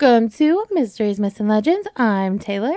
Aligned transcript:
Welcome 0.00 0.30
to 0.30 0.64
Mysteries, 0.70 1.20
Myths, 1.20 1.40
and 1.40 1.48
Legends. 1.48 1.86
I'm 1.94 2.38
Taylor, 2.38 2.72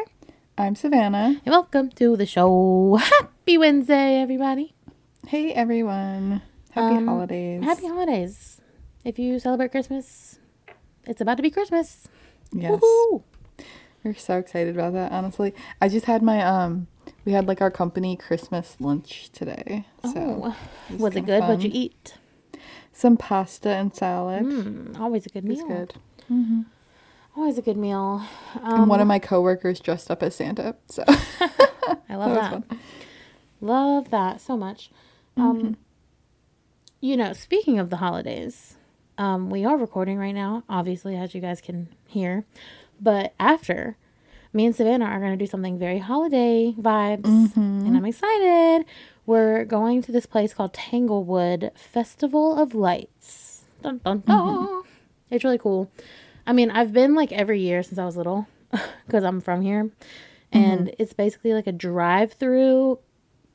I'm 0.58 0.76
Savannah. 0.76 1.40
and 1.46 1.54
welcome 1.54 1.90
to 1.92 2.18
the 2.18 2.26
show. 2.26 2.98
Happy 3.02 3.58
Wednesday, 3.58 4.18
everybody. 4.22 4.73
Hey 5.28 5.54
everyone. 5.54 6.41
Happy 6.72 6.98
Um, 6.98 7.08
holidays. 7.08 7.64
Happy 7.64 7.88
holidays. 7.88 8.59
If 9.05 9.18
you 9.20 9.40
celebrate 9.40 9.72
Christmas, 9.72 10.40
it's 11.05 11.22
about 11.22 11.38
to 11.38 11.44
be 11.44 11.50
Christmas. 11.50 12.09
Yes. 12.52 12.82
Woohoo! 12.82 13.24
We're 14.04 14.16
so 14.16 14.38
excited 14.38 14.76
about 14.76 14.91
that, 14.94 15.12
honestly. 15.13 15.54
I 15.82 15.88
just 15.88 16.05
had 16.08 16.21
my 16.24 16.41
um 16.44 16.88
we 17.24 17.32
had 17.32 17.48
like 17.48 17.62
our 17.62 17.71
company 17.71 18.18
Christmas 18.18 18.76
lunch 18.82 19.30
today. 19.32 19.85
So 20.04 20.41
Oh, 20.44 20.58
it 20.90 20.99
was 20.99 21.13
it 21.16 21.20
kinda 21.26 21.40
good? 21.40 21.48
What'd 21.48 21.63
you 21.63 21.71
eat? 21.74 22.16
Some 22.91 23.16
pasta 23.16 23.70
and 23.70 23.96
salad. 23.96 24.44
Mm, 24.44 24.99
always 24.99 25.26
a 25.26 25.30
good 25.30 25.46
It 25.46 25.49
was 25.49 25.58
meal. 25.60 25.68
good. 25.68 25.94
Always 27.36 27.58
a 27.58 27.62
good 27.62 27.78
meal. 27.78 28.22
and 28.55 28.73
Um, 28.84 28.90
one 28.90 29.00
of 29.00 29.08
my 29.08 29.20
coworkers 29.20 29.80
dressed 29.80 30.12
up 30.12 30.22
as 30.22 30.36
Santa. 30.36 30.76
So 30.88 31.04
I 31.08 32.16
love 32.16 32.36
that 32.36 32.68
that. 32.70 32.78
Love 33.60 34.10
that 34.12 34.40
so 34.41 34.55
much. 34.58 34.91
Um, 35.36 35.77
you 37.02 37.18
know, 37.18 37.34
speaking 37.34 37.80
of 37.80 37.90
the 37.90 37.98
holidays, 37.98 38.76
um, 39.18 39.50
we 39.50 39.66
are 39.66 39.77
recording 39.77 40.18
right 40.18 40.32
now, 40.36 40.64
obviously, 40.70 41.16
as 41.16 41.34
you 41.34 41.41
guys 41.41 41.60
can 41.60 41.88
hear. 42.08 42.46
But 43.02 43.34
after, 43.40 43.98
me 44.54 44.66
and 44.68 44.76
Savannah 44.76 45.05
are 45.05 45.20
going 45.20 45.32
to 45.32 45.38
do 45.44 45.50
something 45.50 45.79
very 45.79 45.98
holiday 46.00 46.74
vibes, 46.77 47.55
and 47.55 47.98
I'm 47.98 48.05
excited. 48.05 48.85
We're 49.26 49.66
going 49.66 50.02
to 50.04 50.12
this 50.12 50.26
place 50.26 50.54
called 50.54 50.74
Tanglewood 50.74 51.72
Festival 51.76 52.57
of 52.62 52.76
Lights. 52.76 53.63
Dun, 53.82 54.00
dun, 54.05 54.20
dun. 54.20 54.84
It's 55.32 55.44
really 55.44 55.57
cool. 55.57 55.90
I 56.46 56.54
mean, 56.54 56.72
I've 56.72 56.91
been 56.94 57.16
like 57.16 57.32
every 57.32 57.60
year 57.62 57.84
since 57.84 57.98
I 57.99 58.05
was 58.05 58.18
little 58.18 58.48
because 59.05 59.24
I'm 59.24 59.41
from 59.41 59.62
here. 59.62 59.90
And 60.52 60.94
it's 61.00 61.13
basically 61.13 61.54
like 61.54 61.66
a 61.66 61.72
drive 61.72 62.34
through 62.34 63.00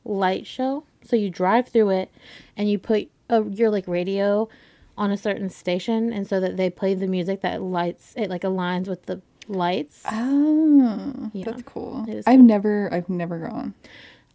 light 0.05 0.47
show. 0.49 0.83
So 1.05 1.15
you 1.15 1.31
drive 1.31 1.69
through 1.69 1.91
it 1.91 2.11
and 2.57 2.69
you 2.69 2.77
put 2.79 3.09
a, 3.31 3.45
your 3.45 3.71
like 3.71 3.87
radio 3.87 4.49
on 4.97 5.13
a 5.13 5.17
certain 5.17 5.49
station 5.49 6.13
and 6.13 6.27
so 6.27 6.41
that 6.41 6.57
they 6.57 6.69
play 6.71 6.95
the 6.95 7.07
music 7.07 7.41
that 7.43 7.63
lights 7.63 8.15
it 8.17 8.29
like 8.29 8.43
aligns 8.43 8.89
with 8.89 9.07
the 9.07 9.23
lights. 9.47 10.03
Oh, 10.11 11.31
Yeah. 11.33 11.45
that's 11.45 11.63
cool. 11.63 12.05
It 12.09 12.15
is 12.15 12.25
I've 12.27 12.41
never 12.41 12.93
I've 12.93 13.09
never 13.09 13.39
gone. 13.39 13.75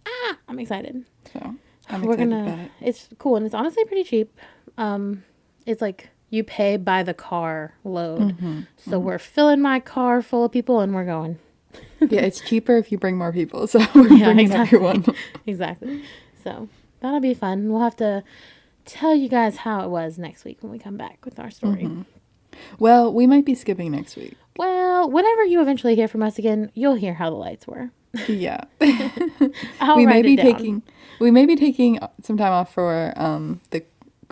Ah, 0.05 0.37
I'm 0.47 0.57
excited. 0.59 1.03
So 1.33 1.55
I'm 1.89 2.03
We're 2.03 2.15
gonna 2.15 2.69
it. 2.79 2.87
it's 2.87 3.09
cool 3.17 3.35
and 3.35 3.45
it's 3.45 3.53
honestly 3.55 3.83
pretty 3.83 4.05
cheap. 4.05 4.39
Um 4.77 5.25
it's 5.65 5.81
like 5.81 6.09
you 6.33 6.43
pay 6.43 6.77
by 6.77 7.03
the 7.03 7.13
car 7.13 7.75
load. 7.83 8.21
Mm-hmm. 8.21 8.61
So 8.77 8.97
we're 8.99 9.19
filling 9.19 9.61
my 9.61 9.79
car 9.79 10.21
full 10.21 10.45
of 10.45 10.51
people 10.51 10.79
and 10.79 10.93
we're 10.95 11.05
going. 11.05 11.37
yeah, 11.99 12.21
it's 12.21 12.41
cheaper 12.41 12.75
if 12.77 12.91
you 12.91 12.97
bring 12.97 13.17
more 13.17 13.31
people. 13.31 13.67
So 13.67 13.79
we're 13.95 14.07
Yeah, 14.13 14.25
bringing 14.25 14.45
exactly. 14.47 14.77
everyone. 14.77 15.05
exactly. 15.45 16.03
So 16.43 16.69
that'll 17.01 17.19
be 17.19 17.33
fun. 17.35 17.69
We'll 17.71 17.81
have 17.81 17.95
to 17.97 18.23
tell 18.85 19.13
you 19.15 19.29
guys 19.29 19.57
how 19.57 19.85
it 19.85 19.89
was 19.89 20.17
next 20.17 20.43
week 20.43 20.57
when 20.61 20.71
we 20.71 20.79
come 20.79 20.97
back 20.97 21.23
with 21.23 21.39
our 21.39 21.51
story. 21.51 21.83
Mm-hmm. 21.83 22.01
Well, 22.79 23.13
we 23.13 23.27
might 23.27 23.45
be 23.45 23.55
skipping 23.55 23.91
next 23.91 24.15
week. 24.15 24.35
Well, 24.57 25.09
whenever 25.09 25.43
you 25.43 25.61
eventually 25.61 25.95
hear 25.95 26.07
from 26.07 26.21
us 26.23 26.37
again, 26.37 26.71
you'll 26.73 26.95
hear 26.95 27.13
how 27.15 27.29
the 27.29 27.35
lights 27.35 27.67
were. 27.67 27.91
Yeah. 28.27 28.63
We 28.79 30.05
may 30.05 30.21
be 30.21 30.35
down. 30.35 30.45
taking 30.45 30.83
we 31.19 31.31
may 31.31 31.45
be 31.45 31.55
taking 31.55 31.99
some 32.21 32.37
time 32.37 32.51
off 32.51 32.71
for 32.73 33.13
um 33.15 33.59
the 33.71 33.83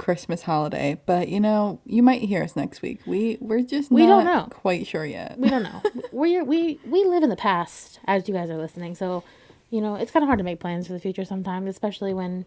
Christmas 0.01 0.41
holiday, 0.41 0.99
but 1.05 1.29
you 1.29 1.39
know, 1.39 1.79
you 1.85 2.01
might 2.01 2.23
hear 2.23 2.41
us 2.41 2.55
next 2.55 2.81
week. 2.81 3.01
We 3.05 3.37
we're 3.39 3.61
just 3.61 3.91
We 3.91 4.07
don't 4.07 4.25
know. 4.25 4.47
quite 4.49 4.87
sure 4.87 5.05
yet. 5.05 5.37
We 5.37 5.47
don't 5.47 5.61
know. 5.71 5.83
we 6.11 6.41
we 6.41 6.79
we 6.87 7.05
live 7.05 7.21
in 7.21 7.29
the 7.29 7.35
past 7.35 7.99
as 8.05 8.27
you 8.27 8.33
guys 8.33 8.49
are 8.49 8.57
listening, 8.57 8.95
so 8.95 9.23
you 9.69 9.79
know 9.79 9.93
it's 9.93 10.09
kind 10.09 10.23
of 10.23 10.27
hard 10.27 10.39
to 10.39 10.43
make 10.43 10.59
plans 10.59 10.87
for 10.87 10.93
the 10.93 10.99
future 10.99 11.23
sometimes, 11.23 11.69
especially 11.69 12.15
when 12.15 12.45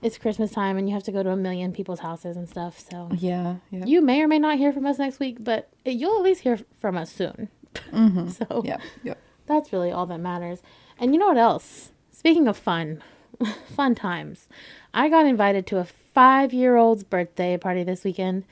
it's 0.00 0.16
Christmas 0.16 0.50
time 0.50 0.78
and 0.78 0.88
you 0.88 0.94
have 0.94 1.02
to 1.02 1.12
go 1.12 1.22
to 1.22 1.28
a 1.28 1.36
million 1.36 1.70
people's 1.70 2.00
houses 2.00 2.34
and 2.34 2.48
stuff. 2.48 2.80
So 2.90 3.10
yeah, 3.12 3.56
yeah. 3.70 3.84
you 3.84 4.00
may 4.00 4.22
or 4.22 4.26
may 4.26 4.38
not 4.38 4.56
hear 4.56 4.72
from 4.72 4.86
us 4.86 4.98
next 4.98 5.20
week, 5.20 5.36
but 5.38 5.68
you'll 5.84 6.16
at 6.16 6.22
least 6.22 6.40
hear 6.40 6.58
from 6.80 6.96
us 6.96 7.12
soon. 7.12 7.50
Mm-hmm. 7.92 8.28
so 8.38 8.62
yeah, 8.64 8.78
yeah. 9.02 9.14
That's 9.44 9.70
really 9.70 9.92
all 9.92 10.06
that 10.06 10.18
matters. 10.18 10.62
And 10.98 11.12
you 11.12 11.20
know 11.20 11.28
what 11.28 11.36
else? 11.36 11.92
Speaking 12.10 12.48
of 12.48 12.56
fun, 12.56 13.02
fun 13.68 13.94
times, 13.94 14.48
I 14.94 15.10
got 15.10 15.26
invited 15.26 15.66
to 15.66 15.76
a 15.76 15.84
five 16.16 16.54
year 16.54 16.76
old's 16.76 17.04
birthday 17.04 17.58
party 17.58 17.84
this 17.84 18.02
weekend. 18.02 18.44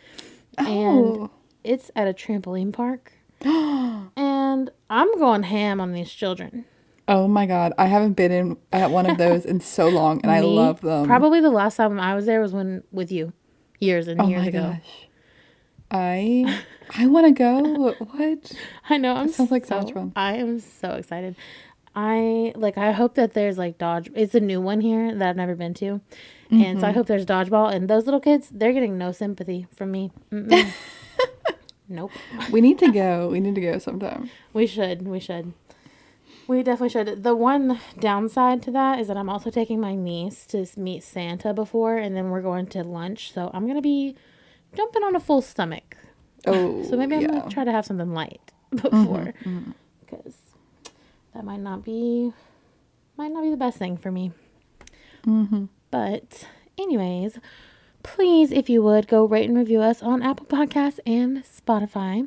And 0.58 0.68
Oh. 0.68 1.30
it's 1.64 1.90
at 1.96 2.06
a 2.06 2.12
trampoline 2.12 2.74
park. 2.74 3.12
and 4.16 4.70
I'm 4.90 5.18
going 5.18 5.44
ham 5.44 5.80
on 5.80 5.92
these 5.94 6.10
children. 6.12 6.66
Oh 7.08 7.26
my 7.26 7.46
god, 7.46 7.72
I 7.78 7.86
haven't 7.86 8.12
been 8.14 8.30
in 8.32 8.56
at 8.72 8.90
one 8.90 9.08
of 9.08 9.16
those 9.18 9.44
in 9.46 9.60
so 9.60 9.88
long 9.88 10.20
and 10.22 10.30
I 10.30 10.40
love 10.62 10.82
them. 10.82 11.06
Probably 11.06 11.40
the 11.40 11.50
last 11.50 11.76
time 11.76 11.98
I 11.98 12.14
was 12.14 12.26
there 12.26 12.40
was 12.42 12.52
when 12.52 12.82
with 12.92 13.10
you, 13.10 13.32
years 13.80 14.08
and 14.08 14.20
oh 14.20 14.28
years 14.28 14.42
my 14.42 14.48
ago. 14.48 14.60
gosh. 14.74 15.08
I 15.90 16.60
I 16.98 17.06
want 17.06 17.26
to 17.26 17.32
go. 17.32 17.94
What? 17.98 18.52
I 18.90 18.98
know. 18.98 19.14
I'm 19.14 19.28
sounds 19.30 19.50
like 19.50 19.64
so 19.64 19.80
much 19.80 19.92
fun. 19.92 20.12
I 20.16 20.34
am 20.36 20.60
so 20.60 20.90
excited. 20.92 21.34
I 21.96 22.52
like. 22.56 22.76
I 22.76 22.92
hope 22.92 23.14
that 23.14 23.34
there's 23.34 23.56
like 23.58 23.78
dodge. 23.78 24.10
It's 24.14 24.34
a 24.34 24.40
new 24.40 24.60
one 24.60 24.80
here 24.80 25.14
that 25.14 25.28
I've 25.28 25.36
never 25.36 25.54
been 25.54 25.74
to, 25.74 25.86
and 25.86 26.00
Mm-hmm. 26.50 26.80
so 26.80 26.86
I 26.88 26.92
hope 26.92 27.06
there's 27.06 27.24
dodgeball. 27.26 27.72
And 27.74 27.88
those 27.88 28.04
little 28.04 28.20
kids, 28.20 28.48
they're 28.52 28.72
getting 28.72 28.98
no 28.98 29.12
sympathy 29.12 29.66
from 29.74 29.90
me. 29.92 30.10
Nope. 31.86 32.12
We 32.50 32.62
need 32.62 32.78
to 32.78 32.90
go. 32.90 33.28
We 33.28 33.40
need 33.40 33.54
to 33.56 33.60
go 33.60 33.78
sometime. 33.78 34.30
We 34.54 34.66
should. 34.66 35.06
We 35.06 35.20
should. 35.20 35.52
We 36.46 36.62
definitely 36.62 36.88
should. 36.88 37.22
The 37.22 37.34
one 37.36 37.78
downside 38.00 38.62
to 38.62 38.70
that 38.70 38.98
is 39.00 39.08
that 39.08 39.18
I'm 39.18 39.28
also 39.28 39.50
taking 39.50 39.80
my 39.80 39.94
niece 39.94 40.46
to 40.46 40.66
meet 40.78 41.02
Santa 41.04 41.52
before, 41.52 41.98
and 41.98 42.16
then 42.16 42.30
we're 42.30 42.40
going 42.40 42.66
to 42.68 42.82
lunch. 42.82 43.32
So 43.34 43.50
I'm 43.52 43.66
gonna 43.66 43.82
be 43.82 44.16
jumping 44.74 45.02
on 45.02 45.14
a 45.14 45.20
full 45.20 45.42
stomach. 45.42 45.96
Oh, 46.46 46.82
So 46.88 46.96
maybe 46.96 47.16
I'm 47.16 47.20
yeah. 47.20 47.28
Mm-hmm, 47.28 47.38
gonna 47.40 47.50
try 47.50 47.64
to 47.64 47.72
have 47.72 47.84
something 47.84 48.14
light 48.14 48.52
before, 48.70 49.34
because 50.00 50.36
that 51.34 51.44
might 51.44 51.60
not 51.60 51.84
be 51.84 52.32
might 53.16 53.32
not 53.32 53.42
be 53.42 53.50
the 53.50 53.56
best 53.56 53.78
thing 53.78 53.96
for 53.96 54.10
me. 54.10 54.32
Mm-hmm. 55.26 55.66
But 55.90 56.46
anyways, 56.78 57.38
please, 58.02 58.50
if 58.50 58.68
you 58.68 58.82
would, 58.82 59.06
go 59.06 59.24
rate 59.24 59.48
and 59.48 59.56
review 59.56 59.80
us 59.80 60.02
on 60.02 60.22
Apple 60.22 60.46
Podcasts 60.46 60.98
and 61.06 61.44
Spotify, 61.44 62.26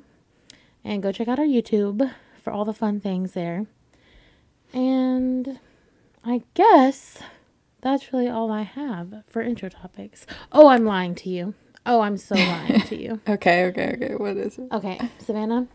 and 0.83 1.03
go 1.03 1.11
check 1.11 1.27
out 1.27 1.39
our 1.39 1.45
YouTube 1.45 2.13
for 2.41 2.51
all 2.53 2.65
the 2.65 2.73
fun 2.73 2.99
things 2.99 3.33
there. 3.33 3.65
And 4.73 5.59
I 6.23 6.43
guess 6.53 7.19
that's 7.81 8.11
really 8.11 8.27
all 8.27 8.51
I 8.51 8.63
have 8.63 9.23
for 9.27 9.41
intro 9.41 9.69
topics. 9.69 10.25
Oh, 10.51 10.67
I'm 10.67 10.85
lying 10.85 11.15
to 11.15 11.29
you. 11.29 11.53
Oh, 11.85 12.01
I'm 12.01 12.17
so 12.17 12.35
lying 12.35 12.81
to 12.81 13.01
you. 13.01 13.21
Okay, 13.29 13.65
okay, 13.65 13.93
okay. 13.95 14.15
What 14.15 14.35
is 14.37 14.57
it? 14.57 14.67
Okay, 14.71 14.99
Savannah, 15.19 15.67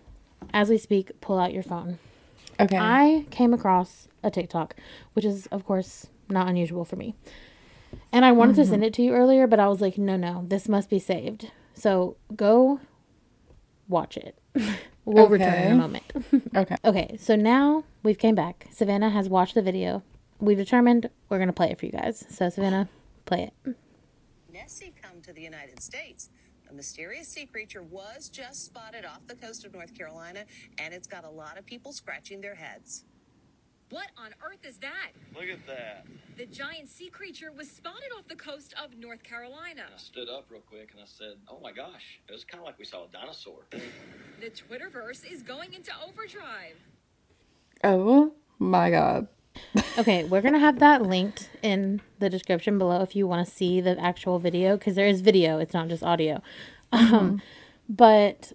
as 0.52 0.68
we 0.68 0.76
speak, 0.76 1.20
pull 1.20 1.38
out 1.38 1.52
your 1.54 1.62
phone. 1.62 1.98
Okay. 2.62 2.78
I 2.78 3.26
came 3.30 3.52
across 3.52 4.08
a 4.22 4.30
TikTok, 4.30 4.76
which 5.14 5.24
is, 5.24 5.46
of 5.46 5.64
course, 5.64 6.06
not 6.28 6.48
unusual 6.48 6.84
for 6.84 6.96
me. 6.96 7.14
And 8.12 8.24
I 8.24 8.32
wanted 8.32 8.56
to 8.56 8.64
send 8.64 8.76
mm-hmm. 8.76 8.84
it 8.84 8.94
to 8.94 9.02
you 9.02 9.12
earlier, 9.12 9.46
but 9.46 9.60
I 9.60 9.68
was 9.68 9.80
like, 9.80 9.98
no, 9.98 10.16
no, 10.16 10.44
this 10.48 10.68
must 10.68 10.88
be 10.88 10.98
saved. 10.98 11.50
So 11.74 12.16
go 12.34 12.80
watch 13.88 14.16
it. 14.16 14.38
we'll 15.04 15.28
return 15.28 15.54
in 15.54 15.72
a 15.72 15.76
moment. 15.76 16.04
okay. 16.56 16.76
okay, 16.84 17.16
so 17.18 17.36
now 17.36 17.84
we've 18.02 18.18
came 18.18 18.34
back. 18.34 18.68
Savannah 18.70 19.10
has 19.10 19.28
watched 19.28 19.54
the 19.54 19.62
video. 19.62 20.02
We've 20.38 20.56
determined 20.56 21.10
we're 21.28 21.38
going 21.38 21.48
to 21.48 21.52
play 21.52 21.70
it 21.70 21.78
for 21.78 21.86
you 21.86 21.92
guys. 21.92 22.24
So, 22.28 22.48
Savannah, 22.48 22.88
play 23.26 23.50
it. 23.64 23.76
Nessie 24.52 24.92
come 25.02 25.20
to 25.22 25.32
the 25.32 25.42
United 25.42 25.80
States. 25.80 26.30
A 26.72 26.74
mysterious 26.74 27.28
sea 27.28 27.44
creature 27.44 27.82
was 27.82 28.30
just 28.30 28.64
spotted 28.64 29.04
off 29.04 29.26
the 29.26 29.34
coast 29.34 29.66
of 29.66 29.74
North 29.74 29.94
Carolina, 29.94 30.44
and 30.78 30.94
it's 30.94 31.06
got 31.06 31.22
a 31.22 31.28
lot 31.28 31.58
of 31.58 31.66
people 31.66 31.92
scratching 31.92 32.40
their 32.40 32.54
heads. 32.54 33.04
What 33.90 34.06
on 34.16 34.30
earth 34.42 34.64
is 34.64 34.78
that? 34.78 35.10
Look 35.34 35.50
at 35.50 35.66
that. 35.66 36.06
The 36.38 36.46
giant 36.46 36.88
sea 36.88 37.10
creature 37.10 37.52
was 37.54 37.70
spotted 37.70 38.10
off 38.16 38.26
the 38.26 38.36
coast 38.36 38.74
of 38.82 38.96
North 38.96 39.22
Carolina. 39.22 39.82
I 39.94 39.98
stood 39.98 40.30
up 40.30 40.46
real 40.48 40.62
quick 40.62 40.92
and 40.92 41.02
I 41.02 41.04
said, 41.04 41.34
Oh 41.46 41.60
my 41.62 41.72
gosh. 41.72 42.20
It 42.26 42.32
was 42.32 42.42
kind 42.42 42.62
of 42.62 42.64
like 42.64 42.78
we 42.78 42.86
saw 42.86 43.04
a 43.04 43.08
dinosaur. 43.12 43.66
The 44.40 44.48
Twitterverse 44.48 45.30
is 45.30 45.42
going 45.42 45.74
into 45.74 45.92
overdrive. 46.02 46.76
Oh 47.84 48.32
my 48.58 48.90
god. 48.90 49.28
Okay, 49.98 50.24
we're 50.24 50.40
gonna 50.40 50.58
have 50.58 50.78
that 50.78 51.02
linked 51.02 51.50
in 51.62 52.00
the 52.18 52.30
description 52.30 52.78
below 52.78 53.02
if 53.02 53.14
you 53.14 53.26
want 53.26 53.46
to 53.46 53.52
see 53.52 53.80
the 53.80 53.98
actual 54.00 54.38
video 54.38 54.76
because 54.76 54.94
there 54.94 55.06
is 55.06 55.20
video. 55.20 55.58
It's 55.58 55.74
not 55.74 55.88
just 55.88 56.02
audio. 56.02 56.42
Um, 56.92 57.42
but 57.88 58.52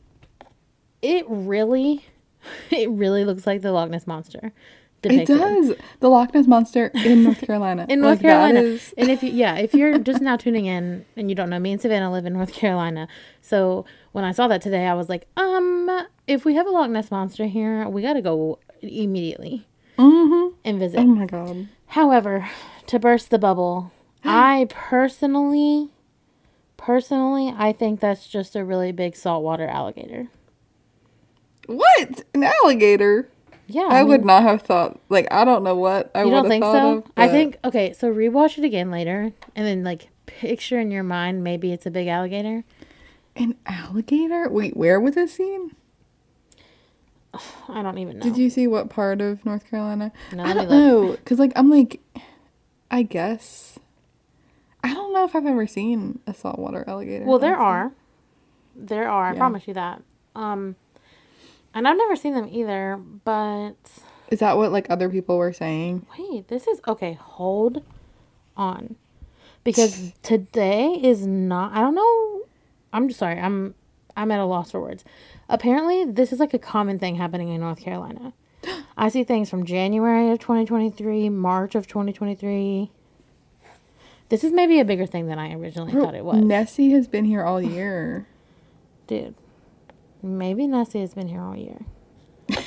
it 1.01 1.25
really, 1.28 2.06
it 2.72 2.89
really 2.89 3.24
looks 3.24 3.45
like 3.45 3.62
the 3.62 3.72
Loch 3.72 3.89
Ness 3.89 4.07
monster. 4.07 4.51
It 5.04 5.28
does. 5.28 5.74
The 6.00 6.10
Loch 6.10 6.34
Ness 6.34 6.48
monster 6.48 6.88
in 6.95 7.24
North 7.24 7.39
Carolina. 7.45 7.86
in 7.88 8.01
North 8.01 8.18
Like, 8.18 8.22
Carolina. 8.24 8.62
is- 8.62 8.94
And 8.98 9.10
if 9.12 9.22
you, 9.22 9.30
yeah, 9.31 9.56
if 9.57 9.74
you're 9.75 10.00
just 10.00 10.22
now 10.22 10.36
tuning 10.38 10.66
in 10.66 11.06
and 11.16 11.30
you 11.30 11.36
don't 11.36 11.50
know, 11.51 11.60
me 11.60 11.72
and 11.72 11.80
Savannah 11.81 12.12
live 12.12 12.25
in 12.25 12.34
North 12.34 12.51
Carolina. 12.51 13.07
So 13.42 13.86
when 14.12 14.24
I 14.25 14.31
saw 14.31 14.48
that 14.48 14.62
today, 14.62 14.88
I 14.88 14.95
was 14.95 15.07
like, 15.07 15.28
um, 15.38 15.89
if 16.25 16.44
we 16.45 16.56
have 16.56 16.66
a 16.66 16.72
Loch 16.72 16.89
Ness 16.89 17.12
monster 17.12 17.45
here, 17.45 17.88
we 17.88 18.01
got 18.01 18.13
to 18.13 18.22
go 18.24 18.57
immediately 18.81 19.68
and 20.68 20.80
visit. 20.80 21.00
oh 21.00 21.06
my 21.06 21.25
god. 21.25 21.68
However, 21.88 22.50
to 22.88 23.00
burst 23.00 23.30
the 23.30 23.40
bubble, 23.40 23.92
I 24.24 24.68
personally, 24.69 25.90
personally, 26.75 27.54
I 27.58 27.72
think 27.72 28.00
that's 28.00 28.28
just 28.28 28.56
a 28.56 28.64
really 28.64 28.92
big 28.92 29.16
saltwater 29.16 29.68
alligator. 29.68 30.28
What? 31.68 32.24
An 32.34 32.44
alligator? 32.44 33.30
Yeah, 33.69 33.88
I, 33.90 34.04
would 34.04 34.22
mean, 34.22 34.28
not 34.28 34.44
have 34.44 34.62
thought. 34.62 35.00
Like 35.10 35.28
I 35.31 35.44
don't 35.44 35.64
know 35.64 35.75
what 35.75 36.10
I 36.16 36.24
would 36.24 36.34
have 36.34 36.48
think 36.48 36.64
thought 36.64 36.74
so? 36.74 36.98
of. 37.00 37.04
I 37.18 37.28
think 37.28 37.58
okay. 37.66 37.92
So 37.92 38.13
rewatch 38.13 38.58
it 38.58 38.63
again 38.63 38.90
later, 38.92 39.34
and 39.56 39.66
then 39.66 39.84
like 39.84 40.08
picture 40.25 40.80
in 40.80 40.92
your 40.92 41.04
mind 41.04 41.44
maybe 41.44 41.72
it's 41.74 41.86
a 41.86 41.92
big 41.92 42.08
alligator. 42.08 42.63
an 43.36 43.56
alligator. 43.66 44.50
Wait, 44.50 44.78
where 44.78 45.00
was 45.00 45.16
this 45.16 45.34
scene? 45.34 45.72
I 47.69 47.81
don't 47.81 47.98
even 47.98 48.19
know. 48.19 48.24
Did 48.24 48.38
you 48.38 48.50
see 48.50 48.68
what 48.68 48.89
part 48.89 49.22
of 49.22 49.45
North 49.45 49.69
Carolina? 49.69 50.12
No, 50.31 50.44
I 50.45 50.54
don't 50.54 50.69
know, 50.69 51.18
cause 51.25 51.39
like 51.39 51.51
I'm 51.56 51.69
like, 51.69 52.00
I 52.92 53.04
guess. 53.04 53.80
I 54.84 54.94
don't 54.94 55.12
know 55.13 55.25
if 55.25 55.36
I've 55.36 55.45
ever 55.45 55.68
seen 55.68 56.19
a 56.28 56.34
saltwater 56.34 56.84
alligator. 56.88 57.25
Well, 57.25 57.39
there 57.39 57.57
are, 57.57 57.92
there 58.75 59.10
are. 59.10 59.25
I 59.30 59.34
Yeah. 59.34 59.38
promise 59.39 59.68
you 59.68 59.74
that. 59.74 60.01
Um, 60.36 60.75
and 61.74 61.88
I've 61.88 61.98
never 61.98 62.16
seen 62.16 62.34
them 62.34 62.48
either. 62.50 62.98
But 63.25 63.75
Is 64.30 64.39
that 64.39 64.56
what 64.57 64.72
like 64.72 64.88
other 64.89 65.10
people 65.10 65.38
were 65.38 65.51
saying? 65.54 66.06
wait, 66.18 66.48
this 66.48 66.68
is 66.68 66.80
okay. 66.88 67.13
Hold 67.13 67.84
on, 68.56 68.95
because 69.63 70.13
today 70.24 70.94
is 71.04 71.25
not. 71.28 71.74
I 71.74 71.81
don't 71.81 71.95
know. 71.95 72.42
I'm 72.94 73.07
just 73.10 73.19
sorry. 73.19 73.39
I'm 73.39 73.75
I'm 74.16 74.31
at 74.31 74.39
a 74.39 74.45
loss 74.45 74.72
for 74.72 74.80
words. 74.81 75.04
Apparently, 75.50 76.06
this 76.06 76.34
is 76.34 76.40
like 76.40 76.54
a 76.54 76.60
common 76.60 77.00
thing 77.00 77.16
happening 77.16 77.50
in 77.50 77.62
North 77.62 77.80
Carolina. 77.80 78.34
I 78.98 79.10
see 79.10 79.24
things 79.24 79.50
from 79.50 79.66
January 79.66 80.32
of 80.32 80.40
2023, 80.40 81.30
March 81.30 81.76
of 81.76 81.88
2023. 81.88 82.92
This 84.30 84.44
is 84.44 84.52
maybe 84.52 84.80
a 84.80 84.86
bigger 84.86 85.06
thing 85.06 85.28
than 85.28 85.40
I 85.40 85.54
originally 85.54 85.94
thought 85.94 86.16
it 86.16 86.26
was. 86.26 86.44
Nessie 86.44 86.92
has 86.92 87.08
been 87.08 87.24
here 87.26 87.44
all 87.44 87.62
year. 87.62 88.28
Dude, 89.08 89.36
maybe 90.22 90.68
Nessie 90.68 91.00
has 91.00 91.14
been 91.14 91.30
here 91.30 91.42
all 91.42 91.56
year. 91.56 91.80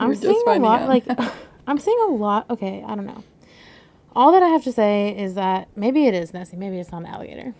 I'm 0.00 0.14
seeing 0.14 0.42
a 0.46 0.58
lot, 0.58 0.82
out. 0.82 0.88
like, 0.88 1.04
I'm 1.66 1.78
seeing 1.78 1.98
a 2.08 2.12
lot. 2.12 2.50
Okay, 2.50 2.84
I 2.84 2.96
don't 2.96 3.06
know. 3.06 3.22
All 4.16 4.32
that 4.32 4.42
I 4.42 4.48
have 4.48 4.64
to 4.64 4.72
say 4.72 5.16
is 5.16 5.34
that 5.34 5.68
maybe 5.76 6.06
it 6.06 6.14
is 6.14 6.34
Nessie. 6.34 6.56
Maybe 6.56 6.78
it's 6.78 6.90
not 6.90 7.02
an 7.02 7.06
alligator. 7.06 7.54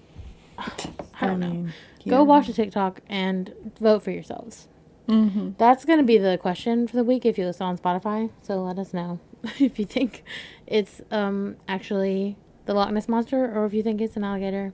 I 1.21 1.27
don't 1.27 1.41
know. 1.41 1.49
mean, 1.51 1.73
Go 2.09 2.17
yeah. 2.19 2.23
watch 2.23 2.47
the 2.47 2.53
TikTok 2.53 3.01
and 3.09 3.53
vote 3.81 4.03
for 4.03 4.11
yourselves. 4.11 4.69
Mm-hmm. 5.09 5.51
That's 5.59 5.85
going 5.85 5.99
to 5.99 6.05
be 6.05 6.19
the 6.19 6.37
question 6.39 6.87
for 6.89 6.97
the 6.97 7.05
week 7.05 7.25
if 7.25 7.39
you 7.39 7.47
listen 7.47 7.67
on 7.67 7.79
Spotify. 7.79 8.31
So 8.43 8.63
let 8.63 8.79
us 8.79 8.93
know 8.93 9.21
if 9.59 9.79
you 9.79 9.85
think 9.85 10.23
it's 10.67 11.01
um 11.11 11.57
actually 11.69 12.37
the 12.67 12.75
Loch 12.75 12.91
Ness 12.91 13.09
monster 13.09 13.45
or 13.53 13.67
if 13.67 13.73
you 13.75 13.83
think 13.83 14.01
it's 14.01 14.17
an 14.17 14.25
alligator 14.25 14.73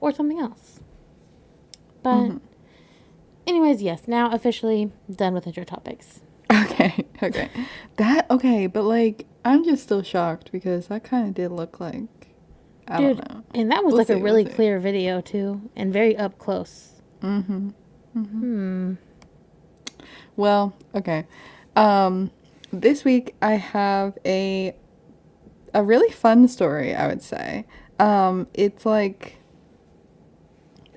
or 0.00 0.12
something 0.12 0.38
else. 0.40 0.80
But 2.02 2.14
Mm-hmm. 2.16 2.36
anyways, 3.46 3.82
yes, 3.82 4.08
now 4.08 4.32
officially 4.32 4.90
done 5.14 5.34
with 5.34 5.46
intro 5.46 5.64
topics. 5.64 6.20
Okay, 6.52 7.06
okay. 7.22 7.48
That 7.96 8.30
okay, 8.30 8.66
but 8.66 8.84
like 8.84 9.26
I'm 9.44 9.62
just 9.64 9.82
still 9.82 10.02
shocked 10.02 10.50
because 10.52 10.86
that 10.88 11.04
kind 11.04 11.28
of 11.28 11.34
did 11.34 11.52
look 11.52 11.78
like 11.80 12.19
I 12.90 12.98
Dude, 12.98 13.18
don't 13.18 13.30
know. 13.30 13.44
and 13.54 13.70
that 13.70 13.84
was 13.84 13.92
We'll 13.92 13.98
like 13.98 14.08
see, 14.08 14.14
a 14.14 14.18
we'll 14.18 14.24
really 14.24 14.44
clear 14.44 14.78
video 14.80 15.20
too 15.20 15.70
and 15.76 15.92
very 15.92 16.16
up 16.16 16.38
close. 16.38 17.00
Hmm. 17.22 18.94
Well, 20.36 20.74
okay. 20.94 21.26
Um 21.76 22.30
this 22.72 23.04
week 23.04 23.34
I 23.42 23.52
have 23.54 24.18
a 24.24 24.76
a 25.74 25.84
really 25.84 26.10
fun 26.10 26.48
story, 26.48 26.94
I 26.94 27.06
would 27.06 27.22
say. 27.22 27.66
Um 27.98 28.48
it's 28.54 28.84
like 28.86 29.36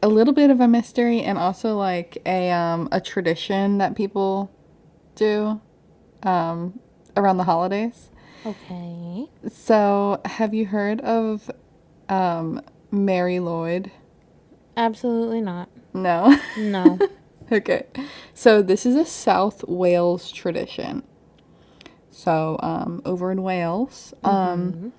a 0.01 0.07
little 0.07 0.34
bit 0.34 0.50
of 0.50 0.60
a 0.60 0.68
mystery 0.68 1.22
and 1.22 1.38
also 1.38 1.78
like 1.78 2.18
a 2.25 2.51
um 2.51 2.89
a 2.92 3.00
tradition 3.00 3.78
that 3.78 3.96
people 3.96 4.51
do 5.16 5.62
um 6.24 6.80
around 7.16 7.38
the 7.38 7.44
holidays. 7.44 8.10
Okay. 8.46 9.30
So, 9.48 10.19
have 10.25 10.54
you 10.54 10.66
heard 10.66 11.00
of 11.01 11.50
um 12.10 12.62
Mari 12.92 13.38
Lwyd? 13.38 13.92
Absolutely 14.78 15.42
not. 15.42 15.70
No. 15.94 16.38
No. 16.58 17.00
Okay. 17.52 17.86
So 18.34 18.62
this 18.62 18.86
is 18.86 18.96
a 18.96 19.06
South 19.06 19.64
Wales 19.68 20.32
tradition. 20.32 21.04
So 22.10 22.58
um, 22.64 23.02
over 23.06 23.32
in 23.32 23.44
Wales, 23.44 24.14
um, 24.24 24.94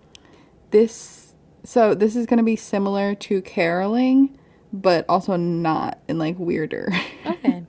this 0.71 1.35
so 1.65 1.95
this 1.95 2.15
is 2.15 2.27
going 2.27 2.39
to 2.39 2.45
be 2.45 2.57
similar 2.57 3.15
to 3.15 3.41
caroling, 3.43 4.39
but 4.73 5.07
also 5.09 5.37
not 5.37 5.99
and 6.09 6.19
like 6.19 6.39
weirder. 6.39 6.93
Okay. 7.27 7.65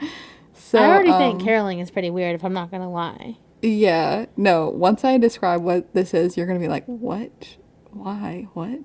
so 0.52 0.78
I 0.78 0.86
already 0.86 1.10
um, 1.10 1.18
think 1.18 1.42
caroling 1.42 1.78
is 1.80 1.90
pretty 1.90 2.10
weird 2.10 2.34
if 2.34 2.44
I'm 2.44 2.52
not 2.52 2.70
going 2.70 2.82
to 2.82 2.88
lie. 2.88 3.38
Yeah. 3.62 4.26
No. 4.36 4.68
Once 4.68 5.04
I 5.04 5.16
describe 5.18 5.62
what 5.62 5.94
this 5.94 6.12
is, 6.12 6.36
you're 6.36 6.46
going 6.46 6.60
to 6.60 6.64
be 6.64 6.68
like, 6.68 6.84
"What? 6.86 7.56
Why? 7.92 8.48
What?" 8.54 8.80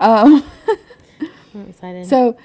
Um. 0.00 0.44
I'm 1.54 1.68
excited. 1.68 2.06
So, 2.08 2.36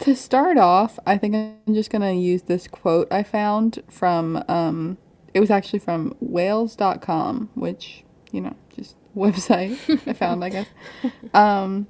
to 0.00 0.14
start 0.14 0.58
off, 0.58 0.98
I 1.06 1.16
think 1.16 1.34
I'm 1.34 1.74
just 1.74 1.90
going 1.90 2.02
to 2.02 2.12
use 2.12 2.42
this 2.42 2.66
quote 2.68 3.08
I 3.10 3.22
found 3.22 3.82
from, 3.88 4.42
um, 4.48 4.98
it 5.32 5.40
was 5.40 5.50
actually 5.50 5.78
from 5.78 6.14
wales.com, 6.20 7.48
which, 7.54 8.04
you 8.30 8.42
know, 8.42 8.54
just 8.74 8.96
website 9.16 9.78
I 10.06 10.12
found, 10.12 10.44
I 10.44 10.50
guess. 10.50 10.66
Um, 11.34 11.86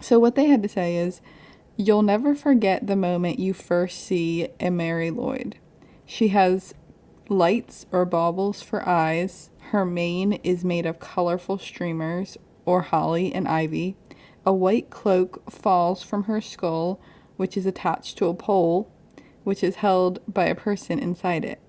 so, 0.00 0.18
what 0.18 0.34
they 0.34 0.46
had 0.46 0.62
to 0.62 0.68
say 0.68 0.96
is, 0.96 1.20
You'll 1.80 2.02
never 2.02 2.34
forget 2.34 2.88
the 2.88 2.96
moment 2.96 3.38
you 3.38 3.54
first 3.54 4.00
see 4.00 4.48
a 4.58 4.68
Mari 4.68 5.12
Lwyd. 5.12 5.54
She 6.04 6.28
has 6.28 6.74
lights 7.28 7.86
or 7.92 8.04
baubles 8.04 8.62
for 8.62 8.86
eyes. 8.86 9.50
Her 9.70 9.84
mane 9.84 10.40
is 10.42 10.64
made 10.64 10.86
of 10.86 10.98
colorful 10.98 11.56
streamers 11.56 12.36
or 12.68 12.82
holly 12.82 13.34
and 13.34 13.48
ivy. 13.48 13.96
A 14.44 14.52
white 14.52 14.90
cloak 14.90 15.50
falls 15.50 16.02
from 16.02 16.24
her 16.24 16.42
skull, 16.42 17.00
which 17.36 17.56
is 17.56 17.64
attached 17.64 18.18
to 18.18 18.26
a 18.26 18.34
pole, 18.34 18.92
which 19.42 19.64
is 19.64 19.76
held 19.76 20.20
by 20.32 20.44
a 20.44 20.54
person 20.54 20.98
inside 20.98 21.46
it. 21.46 21.60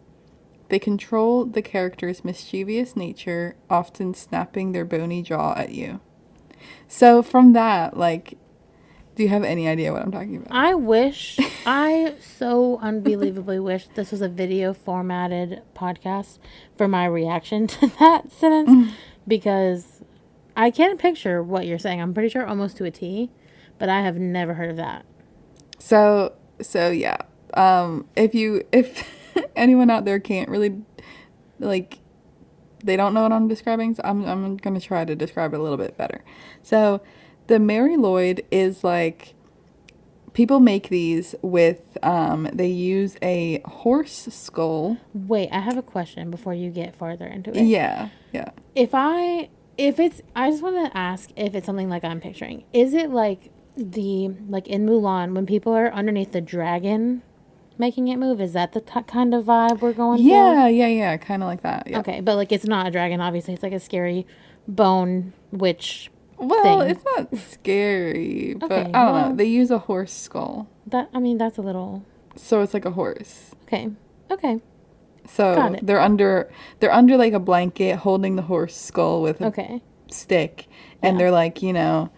They 0.68 0.78
control 0.78 1.46
the 1.46 1.62
character's 1.62 2.26
mischievous 2.26 2.98
nature, 2.98 3.56
often 3.70 4.14
snapping 4.14 4.74
their 4.74 4.86
bony 4.86 5.24
jaw 5.24 5.54
at 5.56 5.72
you. 5.72 6.02
So, 6.88 7.24
from 7.24 7.54
that, 7.54 7.96
like, 7.96 8.38
do 9.16 9.24
you 9.24 9.30
have 9.30 9.44
any 9.44 9.68
idea 9.68 9.94
what 9.94 10.02
I'm 10.02 10.12
talking 10.12 10.36
about? 10.36 10.52
I 10.52 10.74
wish, 10.74 11.40
I 11.66 12.16
so 12.20 12.78
unbelievably 12.80 13.60
wish 13.60 13.88
this 13.96 14.12
was 14.12 14.22
a 14.22 14.30
video 14.30 14.74
formatted 14.74 15.62
podcast 15.74 16.40
for 16.78 16.90
my 16.90 17.06
reaction 17.06 17.68
to 17.80 17.88
that 18.00 18.32
sentence 18.32 18.70
mm. 18.70 18.92
because 19.28 19.99
I 20.60 20.72
can't 20.72 21.00
picture 21.00 21.42
what 21.42 21.66
you're 21.66 21.80
saying. 21.80 22.02
I'm 22.02 22.14
pretty 22.14 22.28
sure 22.28 22.46
almost 22.46 22.76
to 22.78 22.84
a 22.84 22.92
T, 22.92 23.32
but 23.78 23.88
I 23.88 24.02
have 24.02 24.18
never 24.20 24.56
heard 24.56 24.70
of 24.70 24.76
that. 24.76 25.06
So 25.80 26.34
so 26.62 26.92
yeah. 26.92 27.16
Um 27.54 28.06
if 28.18 28.36
you 28.36 28.64
if 28.74 29.08
anyone 29.56 29.90
out 29.90 30.04
there 30.04 30.20
can't 30.20 30.50
really 30.50 30.82
like 31.60 32.00
they 32.84 32.98
don't 32.98 33.14
know 33.14 33.24
what 33.24 33.32
I'm 33.32 33.48
describing, 33.48 33.96
so 33.96 34.02
I'm 34.04 34.26
I'm 34.26 34.58
going 34.58 34.78
to 34.78 34.86
try 34.86 35.06
to 35.06 35.16
describe 35.16 35.54
it 35.54 35.60
a 35.62 35.64
little 35.64 35.78
bit 35.78 35.96
better. 35.96 36.26
So 36.62 37.02
the 37.48 37.58
Mari 37.58 37.96
Lwyd 37.96 38.44
is 38.52 38.84
like 38.84 39.36
people 40.34 40.60
make 40.60 40.90
these 40.90 41.36
with 41.42 41.98
um 42.04 42.50
they 42.54 42.68
use 42.68 43.16
a 43.22 43.62
horse 43.66 44.28
skull. 44.30 44.98
Wait, 45.14 45.50
I 45.54 45.60
have 45.60 45.78
a 45.78 45.82
question 45.82 46.30
before 46.30 46.54
you 46.54 46.70
get 46.70 46.96
farther 46.96 47.28
into 47.28 47.52
it. 47.52 47.64
Yeah. 47.64 48.10
Yeah. 48.34 48.52
If 48.76 48.92
I, 48.94 49.50
if 49.80 50.00
it's, 50.00 50.22
I 50.36 50.50
just 50.52 50.62
want 50.62 50.92
to 50.92 50.98
ask 50.98 51.30
if 51.38 51.56
it's 51.56 51.66
something 51.66 51.90
like 51.90 52.04
I'm 52.04 52.20
picturing. 52.20 52.66
Is 52.74 52.94
it 52.94 53.10
like 53.10 53.50
the, 53.78 54.28
like 54.50 54.68
in 54.68 54.86
Mulan, 54.86 55.34
when 55.34 55.46
people 55.46 55.74
are 55.74 55.92
underneath 55.94 56.34
the 56.34 56.42
dragon 56.42 57.22
making 57.78 58.10
it 58.10 58.18
move? 58.18 58.42
Is 58.42 58.52
that 58.54 58.74
the 58.74 58.82
t- 58.82 59.02
kind 59.08 59.34
of 59.34 59.46
vibe 59.46 59.80
we're 59.80 59.94
going 59.94 60.18
for? 60.18 60.24
Yeah, 60.24 60.68
yeah, 60.68 60.88
yeah, 60.88 61.16
kind 61.18 61.42
of 61.42 61.48
like 61.48 61.62
that. 61.64 61.88
Yeah. 61.88 62.00
Okay, 62.00 62.20
but 62.20 62.36
like 62.36 62.52
it's 62.52 62.66
not 62.66 62.88
a 62.88 62.92
dragon. 62.92 63.22
Obviously, 63.22 63.54
it's 63.54 63.64
like 63.64 63.72
a 63.74 63.80
scary 63.80 64.28
bone 64.68 65.32
witch. 65.52 66.12
Well, 66.38 66.80
thing. 66.82 66.92
it's 66.92 67.04
not 67.06 67.38
scary, 67.38 68.56
but 68.60 68.72
Okay, 68.72 68.82
I 68.82 69.06
don't 69.06 69.14
well- 69.14 69.30
know. 69.30 69.36
They 69.36 69.46
use 69.46 69.72
a 69.72 69.80
horse 69.80 70.12
skull. 70.14 70.68
That 70.88 71.10
I 71.14 71.20
mean, 71.20 71.38
that's 71.38 71.58
a 71.58 71.62
little 71.62 72.04
So 72.36 72.62
it's 72.62 72.74
like 72.74 72.86
a 72.86 72.92
horse. 72.92 73.52
okay. 73.64 73.90
Okay, 74.32 74.62
So 75.32 75.76
they're 75.82 76.00
under 76.00 76.52
they're 76.80 76.92
under 76.94 77.16
like 77.18 77.34
a 77.34 77.40
blanket 77.40 77.98
holding 77.98 78.36
the 78.36 78.42
horse 78.44 78.76
skull 78.76 79.22
with 79.22 79.42
a 79.42 79.48
Okay. 79.48 79.82
stick 80.12 80.68
and 81.02 81.16
Yeah. 81.16 81.18
they're 81.20 81.32
like, 81.32 81.62
you 81.62 81.72
know, 81.74 82.10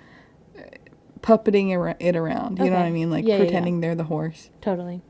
puppeting 1.22 1.96
it 2.00 2.16
around. 2.16 2.60
You 2.60 2.66
know 2.70 2.78
what 2.78 2.86
I 2.86 2.92
mean? 2.92 3.12
Like 3.12 3.26
Yeah, 3.26 3.36
yeah, 3.36 3.38
yeah. 3.38 3.46
pretending 3.46 3.80
they're 3.82 3.96
the 3.96 4.06
horse. 4.06 4.50
Totally. 4.62 5.02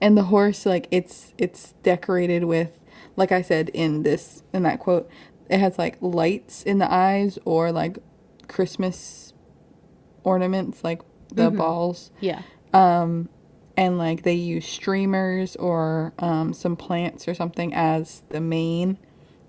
And 0.00 0.16
the 0.16 0.24
horse 0.24 0.66
like 0.66 0.86
it's 0.90 1.32
it's 1.38 1.74
decorated 1.82 2.44
with 2.44 2.78
like 3.16 3.32
I 3.32 3.42
said 3.42 3.68
in 3.70 4.02
this 4.02 4.42
in 4.52 4.62
that 4.64 4.78
quote, 4.80 5.08
it 5.48 5.58
has 5.60 5.78
like 5.78 5.96
lights 6.00 6.62
in 6.62 6.78
the 6.78 6.92
eyes 6.92 7.38
or 7.44 7.70
like 7.72 7.98
Christmas 8.48 9.32
ornaments 10.24 10.84
like 10.84 11.00
the 11.28 11.44
Mm-hmm. 11.48 11.56
balls. 11.58 12.10
Yeah. 12.20 12.42
Um 12.72 13.28
and 13.76 13.98
like 13.98 14.22
they 14.22 14.34
use 14.34 14.66
streamers 14.66 15.56
or 15.56 16.12
um, 16.18 16.52
some 16.52 16.76
plants 16.76 17.26
or 17.28 17.34
something 17.34 17.72
as 17.74 18.22
the 18.30 18.40
main 18.40 18.98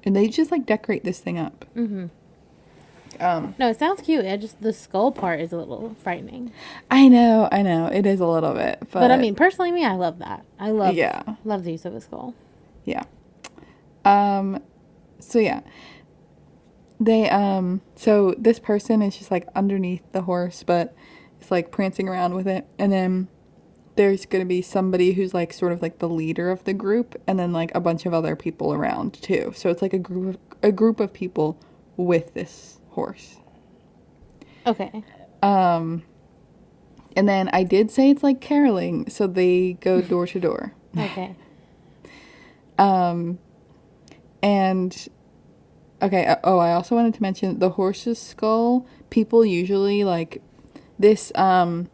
and 0.03 0.15
they 0.15 0.27
just 0.27 0.51
like 0.51 0.65
decorate 0.65 1.03
this 1.03 1.19
thing 1.19 1.37
up. 1.37 1.65
Mm-hmm. 1.75 2.07
Um 3.19 3.53
No, 3.59 3.69
it 3.69 3.77
sounds 3.77 4.01
cute. 4.01 4.25
It 4.25 4.39
just 4.41 4.61
the 4.61 4.73
skull 4.73 5.11
part 5.11 5.39
is 5.41 5.51
a 5.51 5.57
little 5.57 5.95
frightening. 6.01 6.51
I 6.89 7.07
know, 7.07 7.47
I 7.51 7.61
know. 7.61 7.87
It 7.87 8.05
is 8.05 8.19
a 8.19 8.25
little 8.25 8.53
bit, 8.53 8.79
but, 8.79 8.99
But, 9.01 9.11
I 9.11 9.17
mean, 9.17 9.35
personally, 9.35 9.71
me, 9.71 9.85
I 9.85 9.93
love 9.95 10.19
that. 10.19 10.43
I 10.59 10.71
love 10.71 10.95
Yeah. 10.95 11.21
love 11.45 11.63
the 11.63 11.73
use 11.73 11.85
of 11.85 11.93
a 11.93 12.01
skull. 12.01 12.33
yeah. 12.85 13.03
Um 14.05 14.61
so 15.19 15.37
yeah. 15.39 15.61
They 16.99 17.29
um 17.29 17.81
so 17.95 18.33
this 18.37 18.59
person 18.59 19.01
is 19.01 19.17
just 19.17 19.29
like 19.31 19.47
underneath 19.55 20.03
the 20.13 20.21
horse, 20.23 20.63
but 20.63 20.95
it's 21.39 21.51
like 21.51 21.69
prancing 21.71 22.07
around 22.07 22.33
with 22.35 22.47
it. 22.47 22.65
And 22.79 22.91
then 22.91 23.27
there's 23.95 24.25
going 24.25 24.41
to 24.41 24.47
be 24.47 24.61
somebody 24.61 25.13
who's 25.13 25.33
like 25.33 25.53
sort 25.53 25.71
of 25.71 25.81
like 25.81 25.99
the 25.99 26.09
leader 26.09 26.49
of 26.49 26.63
the 26.63 26.73
group 26.73 27.21
and 27.27 27.37
then 27.37 27.51
like 27.51 27.73
a 27.75 27.79
bunch 27.79 28.05
of 28.05 28.13
other 28.13 28.35
people 28.35 28.73
around 28.73 29.13
too. 29.21 29.51
So 29.55 29.69
it's 29.69 29.81
like 29.81 29.93
a 29.93 29.99
group 29.99 30.35
of, 30.35 30.41
a 30.63 30.71
group 30.71 30.99
of 30.99 31.13
people 31.13 31.59
with 31.97 32.33
this 32.33 32.79
horse. 32.89 33.37
Okay. 34.65 35.03
Um 35.43 36.03
and 37.15 37.27
then 37.27 37.49
I 37.51 37.63
did 37.63 37.91
say 37.91 38.09
it's 38.09 38.23
like 38.23 38.39
caroling, 38.39 39.09
so 39.09 39.27
they 39.27 39.73
go 39.81 40.01
door 40.13 40.27
to 40.27 40.39
door. 40.39 40.73
Okay. 40.97 41.35
Um, 42.77 43.37
and 44.41 45.07
okay. 46.01 46.25
uh, 46.25 46.37
Oh, 46.43 46.57
I 46.57 46.73
also 46.73 46.95
wanted 46.95 47.13
to 47.13 47.21
mention 47.21 47.59
the 47.59 47.69
horse's 47.71 48.17
skull. 48.17 48.87
People 49.11 49.45
usually 49.45 50.03
like 50.03 50.41
this. 50.97 51.31
Um, 51.35 51.89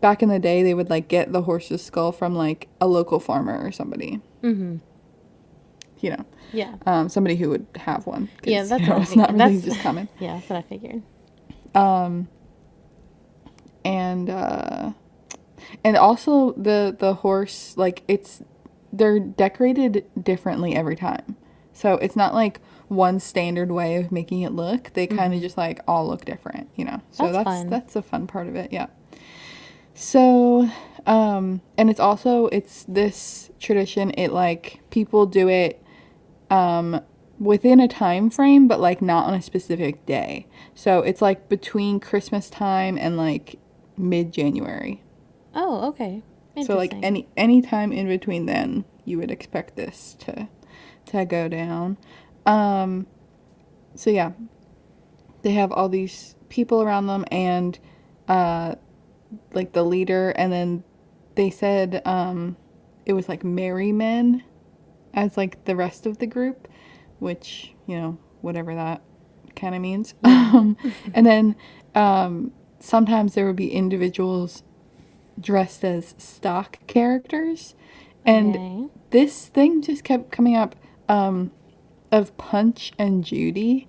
back 0.00 0.22
in 0.22 0.28
the 0.28 0.38
day, 0.38 0.62
they 0.62 0.74
would 0.74 0.90
like 0.90 1.08
get 1.08 1.32
the 1.32 1.42
horse's 1.42 1.82
skull 1.84 2.12
from 2.12 2.34
like 2.34 2.68
a 2.80 2.86
local 2.86 3.18
farmer 3.20 3.58
or 3.64 3.72
somebody. 3.72 4.20
Mm-hmm. 4.42 4.76
You 6.00 6.10
know, 6.10 6.24
Yeah. 6.52 6.74
um, 6.84 7.08
somebody 7.08 7.36
who 7.36 7.48
would 7.50 7.66
have 7.76 8.06
one. 8.06 8.28
Yeah, 8.44 8.64
that's 8.64 8.82
you 8.82 8.88
know, 8.88 8.94
what 8.94 9.02
it's 9.02 9.16
not 9.16 9.28
really 9.32 9.38
That's- 9.38 9.64
just 9.64 9.80
common. 9.80 10.08
Yeah, 10.20 10.34
that's 10.34 10.48
what 10.50 10.58
I 10.58 10.62
figured. 10.62 11.02
Um, 11.74 12.28
and 13.84 14.28
uh, 14.30 14.92
and 15.84 15.96
also 15.96 16.52
the 16.52 16.94
the 16.98 17.14
horse 17.14 17.74
like 17.76 18.02
it's 18.08 18.42
they're 18.92 19.18
decorated 19.20 20.04
differently 20.20 20.74
every 20.74 20.96
time, 20.96 21.36
so 21.72 21.94
it's 21.94 22.16
not 22.16 22.34
like 22.34 22.60
one 22.88 23.18
standard 23.20 23.70
way 23.72 23.96
of 23.96 24.12
making 24.12 24.42
it 24.42 24.52
look. 24.52 24.92
They 24.94 25.06
kind 25.06 25.34
of 25.34 25.40
just 25.40 25.56
like 25.56 25.80
all 25.88 26.06
look 26.08 26.24
different, 26.24 26.68
you 26.76 26.84
know. 26.84 27.00
So 27.10 27.24
Mm-hmm. 27.24 27.32
That's 27.32 27.44
that's 27.44 27.70
that's 27.70 27.96
a 27.96 28.02
fun 28.02 28.26
part 28.26 28.46
of 28.48 28.56
it, 28.56 28.72
yeah. 28.72 28.86
So, 29.96 30.68
um, 31.06 31.62
and 31.78 31.88
it's 31.88 31.98
also 31.98 32.46
it's 32.48 32.84
this 32.84 33.50
tradition. 33.58 34.10
It 34.10 34.30
like 34.30 34.80
people 34.90 35.24
do 35.24 35.48
it, 35.48 35.82
um, 36.50 37.00
within 37.38 37.80
a 37.80 37.88
time 37.88 38.28
frame, 38.28 38.68
but 38.68 38.78
like 38.78 39.00
not 39.00 39.26
on 39.26 39.34
a 39.34 39.40
specific 39.40 40.04
day. 40.04 40.46
So 40.74 41.00
it's 41.00 41.22
like 41.22 41.48
between 41.48 41.98
Christmas 41.98 42.50
time 42.50 42.98
and 42.98 43.16
like 43.16 43.58
mid 43.96 44.32
January. 44.32 45.02
Oh, 45.54 45.88
okay. 45.88 46.22
So 46.62 46.76
like 46.76 46.94
any 47.02 47.26
any 47.36 47.62
time 47.62 47.90
in 47.90 48.06
between 48.06 48.46
then, 48.46 48.84
you 49.04 49.18
would 49.18 49.30
expect 49.30 49.76
this 49.76 50.14
to 50.20 50.48
to 51.06 51.24
go 51.24 51.48
down. 51.48 51.96
Um, 52.44 53.06
so 53.94 54.10
yeah, 54.10 54.32
they 55.40 55.52
have 55.52 55.72
all 55.72 55.88
these 55.88 56.34
people 56.48 56.82
around 56.82 57.06
them 57.06 57.24
and 57.30 57.78
uh, 58.28 58.76
like 59.52 59.72
the 59.72 59.82
leader, 59.84 60.30
and 60.30 60.52
then 60.52 60.84
they 61.34 61.50
said 61.50 62.02
um, 62.04 62.56
it 63.04 63.12
was 63.12 63.28
like 63.28 63.44
merry 63.44 63.92
men 63.92 64.42
as 65.14 65.36
like 65.36 65.64
the 65.64 65.76
rest 65.76 66.06
of 66.06 66.18
the 66.18 66.26
group, 66.26 66.68
which 67.18 67.72
you 67.86 67.96
know 67.98 68.18
whatever 68.40 68.74
that 68.74 69.02
kind 69.54 69.74
of 69.74 69.80
means. 69.80 70.14
um, 70.24 70.76
and 71.14 71.26
then 71.26 71.56
um, 71.94 72.52
sometimes 72.78 73.34
there 73.34 73.46
would 73.46 73.56
be 73.56 73.70
individuals 73.72 74.62
dressed 75.40 75.84
as 75.84 76.14
stock 76.18 76.78
characters, 76.86 77.74
and 78.24 78.56
Okay. 78.56 78.84
this 79.10 79.46
thing 79.46 79.82
just 79.82 80.04
kept 80.04 80.30
coming 80.30 80.56
up 80.56 80.76
um, 81.08 81.50
of 82.12 82.36
Punch 82.36 82.92
and 82.98 83.24
Judy. 83.24 83.88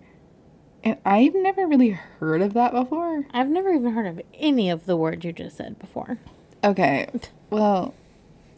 And 0.87 0.97
I've 1.03 1.35
never 1.35 1.67
really 1.67 1.89
heard 1.89 2.41
of 2.41 2.53
that 2.53 2.71
before. 2.71 3.25
I've 3.31 3.49
never 3.49 3.73
even 3.73 3.91
heard 3.91 4.07
of 4.07 4.21
any 4.33 4.69
of 4.69 4.85
the 4.85 4.95
words 4.95 5.25
you 5.25 5.33
just 5.33 5.57
said 5.57 5.77
before. 5.79 6.17
Okay. 6.63 7.09
Well, 7.49 7.93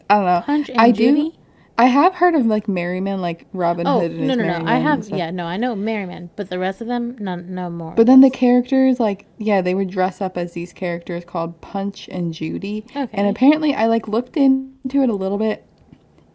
I 0.08 0.14
don't 0.14 0.24
know. 0.26 0.42
Punch 0.46 0.68
and 0.68 0.80
I 0.80 0.92
Judy? 0.92 1.30
do. 1.30 1.36
I 1.76 1.86
have 1.86 2.14
heard 2.14 2.36
of 2.36 2.46
like 2.46 2.68
Merryman, 2.68 3.20
like 3.20 3.46
Robin 3.52 3.84
Oh 3.84 3.98
Hood 3.98 4.12
and 4.12 4.20
his 4.20 4.28
no 4.28 4.34
no 4.36 4.58
no! 4.58 4.70
I 4.70 4.76
have 4.76 5.08
yeah 5.08 5.30
no 5.32 5.46
I 5.46 5.56
know 5.56 5.74
Merryman, 5.74 6.30
but 6.36 6.50
the 6.50 6.58
rest 6.58 6.80
of 6.80 6.86
them 6.86 7.16
no 7.18 7.34
no 7.34 7.68
more. 7.68 7.94
But 7.96 8.06
then 8.06 8.20
the 8.20 8.30
characters, 8.30 9.00
like, 9.00 9.26
yeah, 9.38 9.60
they 9.60 9.74
would 9.74 9.90
dress 9.90 10.20
up 10.20 10.36
as 10.36 10.52
these 10.52 10.72
characters 10.72 11.24
called 11.24 11.60
Punch 11.60 12.06
and 12.08 12.32
Judy. 12.32 12.84
Okay. 12.94 13.08
And 13.12 13.26
apparently, 13.26 13.74
I 13.74 13.86
like 13.86 14.06
looked 14.06 14.36
into 14.36 15.02
it 15.02 15.08
a 15.08 15.14
little 15.14 15.38
bit, 15.38 15.66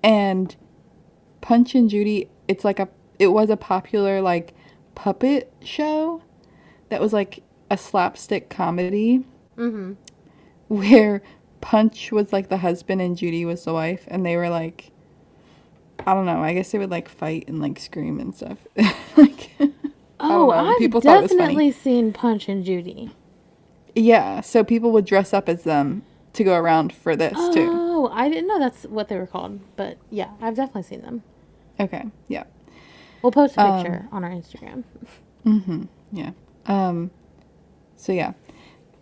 and 0.04 0.54
Punch 1.40 1.74
and 1.74 1.90
Judy, 1.90 2.28
it's 2.50 2.66
like 2.66 2.80
a, 2.80 2.90
it 3.18 3.28
was 3.28 3.50
a 3.50 3.56
popular 3.56 4.22
like 4.22 4.55
puppet 4.96 5.52
show, 5.64 6.22
that 6.90 7.02
was 7.02 7.14
like 7.14 7.44
a 7.70 7.78
slapstick 7.78 8.50
comedy, 8.50 9.26
mm-hmm. 9.58 9.94
where 10.68 11.22
Punch 11.62 12.12
was 12.12 12.34
like 12.34 12.50
the 12.50 12.58
husband 12.58 13.02
and 13.02 13.18
Judy 13.18 13.46
was 13.46 13.64
the 13.66 13.74
wife, 13.74 14.06
and 14.08 14.26
they 14.26 14.38
were 14.38 14.50
like, 14.50 14.92
I 16.06 16.14
don't 16.14 16.26
know, 16.26 16.42
I 16.44 16.54
guess 16.54 16.72
they 16.72 16.78
would 16.78 16.92
like 16.92 17.10
fight 17.10 17.46
and 17.48 17.62
like 17.62 17.80
scream 17.80 18.20
and 18.20 18.36
stuff, 18.36 18.60
like. 19.18 19.52
Oh, 20.18 20.50
I've 20.50 20.78
people 20.78 21.02
thought 21.02 21.18
it 21.18 21.22
was 21.24 21.32
funny. 21.32 21.42
definitely 21.42 21.72
seen 21.72 22.14
Punch 22.14 22.48
and 22.48 22.64
Judy. 22.64 23.12
Yeah, 23.94 24.42
so 24.42 24.64
people 24.64 24.92
would 24.92 25.06
dress 25.06 25.34
up 25.34 25.48
as 25.50 25.64
them 25.64 26.04
to 26.34 26.44
go 26.44 26.56
around 26.56 26.94
for 26.94 27.16
this 27.16 27.34
too. 27.54 27.70
Oh, 27.72 28.10
I 28.12 28.30
didn't 28.30 28.48
know 28.48 28.60
that's 28.60 28.84
what 28.84 29.08
they 29.08 29.18
were 29.18 29.28
called, 29.28 29.60
but 29.76 29.98
yeah, 30.10 30.32
I've 30.42 30.56
definitely 30.56 30.84
seen 30.84 31.02
them. 31.02 31.24
Okay, 31.80 32.06
yeah. 32.28 32.46
We'll 33.26 33.32
post 33.32 33.58
a 33.58 33.62
Um, 33.62 33.84
picture 33.84 34.08
on 34.12 34.24
our 34.24 34.30
Instagram. 34.30 34.84
Yeah. 36.12 36.32
Um 36.68 37.12
so 37.96 38.12
yeah. 38.12 38.34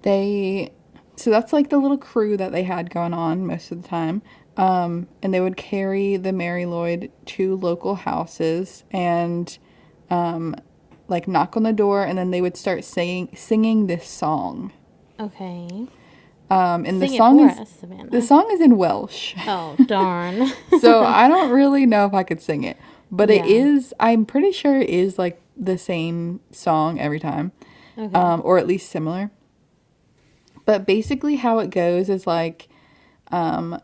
They 0.04 0.72
so 1.16 1.30
that's 1.30 1.54
like 1.54 1.70
the 1.70 1.78
little 1.78 1.98
crew 1.98 2.38
that 2.38 2.52
they 2.52 2.64
had 2.64 2.90
going 2.90 3.14
on 3.14 3.46
most 3.46 3.72
of 3.72 3.82
the 3.82 3.88
time. 3.88 4.22
Um 4.58 5.08
and 5.22 5.34
they 5.34 5.42
would 5.42 5.58
carry 5.58 6.16
the 6.18 6.32
Mari 6.32 6.64
Lwyd 6.64 7.10
to 7.26 7.56
local 7.56 7.96
houses 7.96 8.84
and 8.92 9.58
um 10.10 10.56
like 11.08 11.28
knock 11.28 11.58
on 11.58 11.64
the 11.64 11.74
door 11.74 12.04
and 12.04 12.18
then 12.18 12.32
they 12.32 12.42
would 12.42 12.56
start 12.58 12.84
singing 12.86 13.30
singing 13.36 13.88
this 13.88 14.08
song. 14.08 14.72
Okay, 15.20 15.88
Um 16.50 16.86
and 16.86 17.00
sing 17.00 17.00
the 17.00 17.18
song 17.18 17.40
is 17.50 17.60
us, 17.60 17.78
the 18.10 18.22
song 18.22 18.50
is 18.52 18.62
in 18.62 18.78
Welsh. 18.78 19.36
oh 19.48 19.76
darn! 19.86 20.52
so 20.80 21.04
I 21.04 21.28
don't 21.28 21.52
really 21.52 21.86
know 21.86 22.06
if 22.06 22.14
I 22.14 22.24
could 22.24 22.42
sing 22.42 22.64
it, 22.64 22.78
but 23.18 23.30
it 23.30 23.46
Yeah. 23.46 23.56
is. 23.66 23.94
I'm 24.00 24.26
pretty 24.26 24.52
sure 24.52 24.78
it 24.80 24.90
is 24.90 25.18
like 25.20 25.40
the 25.56 25.78
same 25.78 26.40
song 26.52 27.00
every 27.00 27.20
time, 27.20 27.52
Okay. 27.98 28.14
um, 28.14 28.42
or 28.44 28.58
at 28.58 28.68
least 28.68 28.90
similar. 28.90 29.32
But 30.66 30.86
basically, 30.86 31.36
how 31.38 31.60
it 31.60 31.70
goes 31.70 32.10
is 32.10 32.26
like, 32.26 32.70
um, 33.32 33.80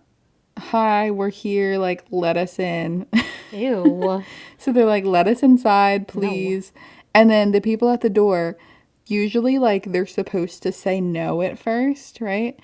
"Hi, 0.58 1.12
we're 1.12 1.30
here. 1.30 1.78
Like, 1.78 2.06
let 2.10 2.38
us 2.38 2.58
in." 2.60 3.06
Ew. 3.52 4.24
so 4.58 4.72
they're 4.72 4.86
like, 4.86 5.06
"Let 5.06 5.28
us 5.28 5.44
inside, 5.44 6.08
please." 6.08 6.72
And 7.14 7.30
then 7.30 7.52
the 7.52 7.62
people 7.62 7.90
at 7.90 8.02
the 8.02 8.10
door, 8.10 8.58
usually 9.08 9.58
like 9.58 9.92
they're 9.92 10.06
supposed 10.06 10.64
to 10.64 10.72
say 10.72 11.02
no 11.02 11.42
at 11.42 11.58
first, 11.60 12.22
right? 12.22 12.58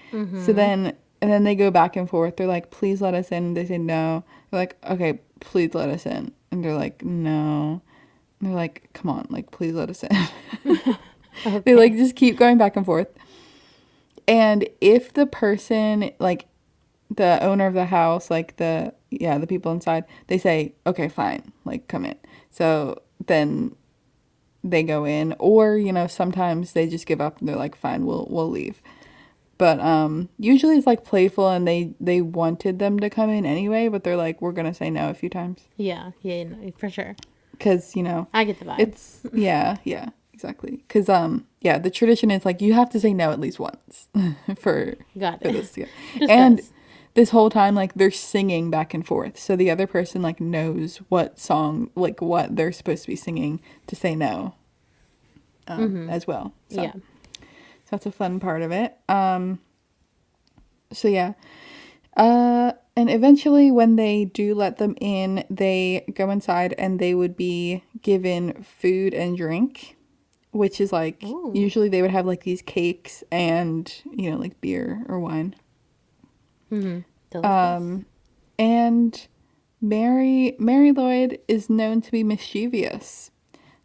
So 0.46 0.54
then 0.54 0.94
and 1.22 1.32
then 1.32 1.44
they 1.44 1.56
go 1.56 1.72
back 1.72 1.96
and 1.96 2.10
forth. 2.10 2.38
They're 2.38 2.48
like, 2.48 2.70
"Please 2.72 3.02
let 3.02 3.14
us 3.14 3.32
in." 3.32 3.54
They 3.54 3.66
say 3.66 3.78
no. 3.78 4.24
They're 4.52 4.60
like, 4.62 4.78
"Okay, 4.90 5.20
please 5.42 5.74
let 5.76 5.90
us 5.90 6.06
in." 6.06 6.32
And 6.52 6.64
they're 6.64 6.76
like, 6.76 7.04
"No." 7.04 7.82
And 8.40 8.50
they're 8.50 8.56
like, 8.56 8.90
"Come 8.94 9.10
on, 9.10 9.28
like 9.30 9.52
please 9.52 9.74
let 9.74 9.90
us 9.90 10.04
in." 10.04 10.18
They 11.66 11.76
like 11.76 11.94
just 11.94 12.16
keep 12.16 12.38
going 12.38 12.58
back 12.58 12.76
and 12.78 12.86
forth. 12.86 13.10
And 14.28 14.68
if 14.82 15.14
the 15.14 15.26
person 15.26 16.12
like 16.20 16.48
the 17.10 17.40
owner 17.44 17.68
of 17.68 17.74
the 17.74 17.86
house, 17.86 18.30
like 18.32 18.58
the 18.58 18.94
yeah, 19.12 19.38
the 19.38 19.48
people 19.48 19.72
inside, 19.72 20.06
they 20.28 20.38
say, 20.38 20.74
okay, 20.88 21.08
fine, 21.08 21.52
like 21.64 21.88
come 21.88 22.06
in. 22.06 22.18
So 22.52 23.02
then 23.26 23.76
they 24.64 24.84
go 24.84 25.06
in, 25.06 25.36
or 25.40 25.78
you 25.78 25.94
know, 25.94 26.08
sometimes 26.08 26.74
they 26.74 26.88
just 26.88 27.06
give 27.06 27.22
up 27.22 27.40
and 27.40 27.48
they're 27.48 27.56
like, 27.56 27.76
fine, 27.76 28.06
we'll 28.06 28.28
we'll 28.30 28.50
leave. 28.50 28.82
But 29.58 29.80
um, 29.80 30.28
usually 30.38 30.78
it's 30.78 30.86
like 30.88 31.04
playful, 31.06 31.50
and 31.50 31.66
they 31.68 31.94
they 32.00 32.22
wanted 32.22 32.80
them 32.80 33.00
to 33.00 33.10
come 33.10 33.30
in 33.30 33.46
anyway, 33.46 33.88
but 33.88 34.04
they're 34.04 34.18
like, 34.18 34.42
we're 34.42 34.52
gonna 34.52 34.74
say 34.74 34.90
no 34.90 35.10
a 35.10 35.14
few 35.14 35.30
times 35.30 35.62
Yeah, 35.78 36.12
yeah, 36.22 36.44
no, 36.44 36.72
for 36.78 36.90
sure. 36.90 37.16
because 37.52 37.96
you 37.96 38.04
know 38.04 38.28
I 38.34 38.44
get 38.44 38.60
the 38.60 38.66
vibe. 38.66 38.80
it's 38.80 39.22
yeah 39.34 39.78
yeah 39.86 40.10
exactly 40.34 40.84
because 40.86 41.08
um 41.08 41.48
yeah 41.62 41.78
the 41.78 41.90
tradition 41.90 42.30
is 42.30 42.44
like 42.44 42.60
you 42.62 42.74
have 42.74 42.90
to 42.90 43.00
say 43.00 43.14
no 43.14 43.32
at 43.32 43.40
least 43.40 43.58
once 43.58 44.10
for 44.58 44.96
Got 45.18 45.42
for 45.42 45.52
this 45.54 45.74
go. 45.74 45.86
Just 46.28 46.74
this 47.14 47.30
whole 47.30 47.50
time 47.50 47.74
like 47.76 47.94
they're 47.94 48.12
singing 48.12 48.70
back 48.70 48.94
and 48.94 49.08
forth 49.08 49.40
so 49.40 49.56
the 49.56 49.72
other 49.72 49.88
person 49.88 50.22
like 50.22 50.42
knows 50.42 50.98
what 51.08 51.40
song 51.40 51.90
like 51.96 52.22
what 52.22 52.58
they're 52.58 52.74
supposed 52.74 53.04
to 53.04 53.08
be 53.08 53.16
singing 53.16 53.62
to 53.88 53.96
say 53.96 54.14
no 54.16 54.54
um, 55.68 56.10
as 56.10 56.28
well 56.28 56.54
so, 56.70 56.82
Mm-hmm. 56.82 56.98
Yeah. 56.98 57.04
So 57.86 57.90
that's 57.92 58.06
a 58.06 58.12
fun 58.12 58.40
part 58.40 58.62
of 58.62 58.72
it 58.72 58.98
um 59.08 59.60
so 60.92 61.08
yeah 61.08 61.34
uh 62.18 62.72
and 62.96 63.10
eventually 63.10 63.72
when 63.72 63.96
they 63.96 64.26
do 64.26 64.56
let 64.56 64.78
them 64.78 64.96
in 65.00 65.44
they 65.50 66.06
go 66.14 66.30
inside 66.30 66.74
and 66.78 67.00
they 67.00 67.14
would 67.14 67.38
be 67.38 67.84
given 68.02 68.64
food 68.64 69.14
and 69.14 69.38
drink 69.38 69.96
which 70.52 70.82
is 70.82 70.92
like 70.92 71.24
Ooh. 71.24 71.52
usually 71.54 71.90
they 71.90 72.02
would 72.02 72.12
have 72.12 72.26
like 72.26 72.44
these 72.44 72.62
cakes 72.62 73.24
and 73.32 73.94
you 74.12 74.32
know 74.32 74.38
like 74.38 74.60
beer 74.62 75.06
or 75.08 75.20
wine 75.20 75.56
Delicious. 77.30 77.52
um, 77.52 78.06
and 78.58 79.28
Mary 79.82 80.56
Mari 80.58 80.92
Lwyd 80.94 81.40
is 81.48 81.70
known 81.70 82.02
to 82.02 82.12
be 82.12 82.24
mischievous. 82.24 83.32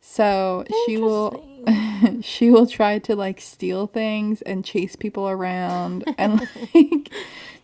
So 0.01 0.65
she 0.87 0.97
will 0.99 1.31
she 2.23 2.51
will 2.51 2.67
try 2.67 2.99
to 3.01 3.17
like 3.17 3.41
steal 3.41 3.87
things 3.87 4.43
and 4.43 4.65
chase 4.65 4.97
people 4.97 5.29
around 5.29 6.05
and 6.19 6.41
like 6.75 7.11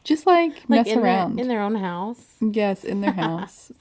just 0.04 0.26
like, 0.26 0.52
like 0.54 0.68
mess 0.68 0.86
in 0.86 0.98
around. 1.00 1.36
Their, 1.36 1.42
in 1.42 1.48
their 1.48 1.60
own 1.62 1.74
house. 1.74 2.24
yes, 2.40 2.84
in 2.84 3.00
their 3.00 3.12
house. 3.24 3.72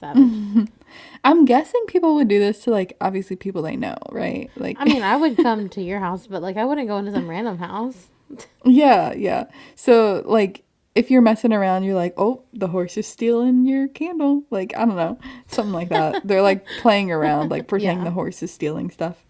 I'm 1.24 1.44
guessing 1.44 1.82
people 1.88 2.14
would 2.16 2.28
do 2.28 2.38
this 2.38 2.64
to 2.64 2.70
like 2.70 2.96
obviously 3.00 3.36
people 3.36 3.62
they 3.62 3.76
know, 3.76 3.96
right? 4.10 4.50
Like 4.56 4.76
I 4.80 4.84
mean, 4.84 5.02
I 5.02 5.16
would 5.16 5.36
come 5.36 5.68
to 5.70 5.82
your 5.82 6.00
house, 6.00 6.26
but 6.26 6.42
like 6.42 6.56
I 6.56 6.64
wouldn't 6.64 6.88
go 6.88 6.96
into 6.98 7.12
some 7.12 7.28
random 7.28 7.58
house. 7.58 8.08
Yeah, 8.64 9.12
yeah. 9.12 9.44
So 9.76 10.22
like 10.26 10.62
if 10.94 11.10
you're 11.10 11.20
messing 11.22 11.52
around, 11.52 11.84
you're 11.84 11.94
like, 11.94 12.14
oh, 12.16 12.42
the 12.54 12.68
horse 12.68 12.96
is 12.96 13.06
stealing 13.06 13.66
your 13.66 13.86
candle. 13.86 14.44
Like, 14.50 14.74
I 14.74 14.86
don't 14.86 14.96
know. 14.96 15.18
Something 15.46 15.74
like 15.74 15.90
that. 15.90 16.26
They're 16.26 16.40
like 16.40 16.66
playing 16.80 17.12
around, 17.12 17.50
like 17.50 17.68
pretending 17.68 17.98
Yeah. 17.98 18.04
the 18.04 18.10
horse 18.12 18.42
is 18.42 18.50
stealing 18.50 18.90
stuff. 18.90 19.22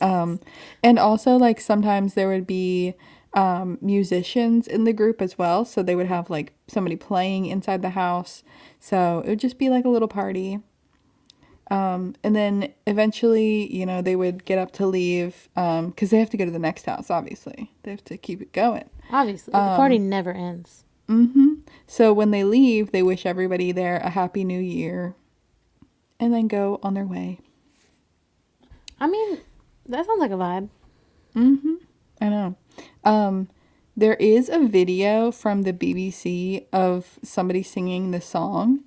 Um 0.00 0.40
and 0.82 0.98
also 0.98 1.36
like 1.36 1.60
sometimes 1.60 2.14
there 2.14 2.28
would 2.28 2.46
be 2.46 2.94
um 3.34 3.78
musicians 3.80 4.66
in 4.66 4.84
the 4.84 4.92
group 4.92 5.22
as 5.22 5.38
well. 5.38 5.64
So 5.64 5.82
they 5.82 5.94
would 5.94 6.06
have 6.06 6.30
like 6.30 6.52
somebody 6.66 6.96
playing 6.96 7.46
inside 7.46 7.82
the 7.82 7.90
house. 7.90 8.42
So 8.78 9.22
it 9.24 9.28
would 9.28 9.40
just 9.40 9.58
be 9.58 9.68
like 9.68 9.84
a 9.84 9.88
little 9.88 10.08
party. 10.08 10.60
Um, 11.70 12.16
and 12.24 12.34
then 12.34 12.72
eventually, 12.88 13.72
you 13.72 13.86
know, 13.86 14.02
they 14.02 14.16
would 14.16 14.44
get 14.44 14.58
up 14.58 14.72
to 14.72 14.86
leave 14.86 15.48
because 15.54 16.10
they 16.10 16.18
have 16.18 16.30
to 16.30 16.36
go 16.36 16.44
to 16.44 16.50
the 16.50 16.58
next 16.58 16.84
house, 16.86 17.10
obviously. 17.10 17.70
They 17.84 17.92
have 17.92 18.04
to 18.06 18.16
keep 18.16 18.42
it 18.42 18.52
going. 18.52 18.90
Obviously, 19.12 19.52
the 19.52 19.58
party 19.76 19.98
never 20.00 20.32
ends. 20.32 20.82
So 21.86 22.12
when 22.12 22.32
they 22.32 22.42
leave, 22.42 22.90
they 22.90 23.02
wish 23.04 23.24
everybody 23.24 23.70
there 23.72 23.98
a 23.98 24.10
happy 24.10 24.42
new 24.44 24.60
year 24.60 25.14
and 26.18 26.32
then 26.34 26.48
go 26.48 26.80
on 26.82 26.94
their 26.94 27.06
way. 27.06 27.38
I 28.98 29.06
mean, 29.08 29.38
that 29.90 30.06
sounds 30.06 30.20
like 30.20 30.30
a 30.30 30.34
vibe. 30.34 30.68
Mm-hmm. 31.34 31.74
I 32.20 32.28
know. 32.28 32.56
Um, 33.04 33.48
there 33.96 34.14
is 34.14 34.48
a 34.48 34.58
video 34.66 35.30
from 35.30 35.62
the 35.62 35.72
BBC 35.72 36.66
of 36.72 37.18
somebody 37.22 37.62
singing 37.62 38.10
the 38.10 38.20
song. 38.20 38.80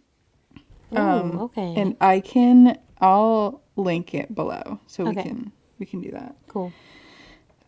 Ooh, 0.93 0.97
okay. 0.97 1.67
Um, 1.69 1.77
And 1.77 1.97
I 2.01 2.19
can, 2.19 2.77
I'll 3.01 3.61
link 3.75 4.13
it 4.13 4.33
below 4.35 4.79
so 4.87 5.05
we 5.05 5.15
can, 5.15 5.51
we 5.79 5.85
can 5.85 6.01
do 6.01 6.11
that. 6.11 6.35
cool. 6.47 6.71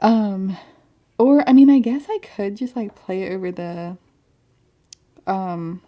Um, 0.01 0.57
or 1.17 1.47
I 1.47 1.53
mean, 1.53 1.69
I 1.69 1.79
guess 1.79 2.05
I 2.09 2.19
could 2.19 2.55
just 2.57 2.75
like 2.75 2.95
play 2.95 3.23
it 3.23 3.31
over 3.33 3.51
the, 3.51 3.97
um, 5.25 5.81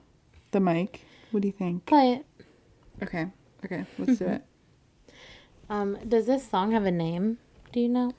the 0.52 0.60
mic. 0.60 1.02
What 1.32 1.42
do 1.42 1.48
you 1.48 1.52
think? 1.54 1.86
Play 1.86 2.14
it. 2.14 2.26
Okay, 3.04 3.28
okay, 3.66 3.86
let's 4.00 4.18
do 4.18 4.26
it. 4.26 4.44
Um, 5.70 5.98
does 6.08 6.26
this 6.28 6.48
song 6.48 6.72
have 6.72 6.86
a 6.86 6.92
name? 6.92 7.40
Do 7.74 7.80
you 7.80 7.90
know? 7.90 8.14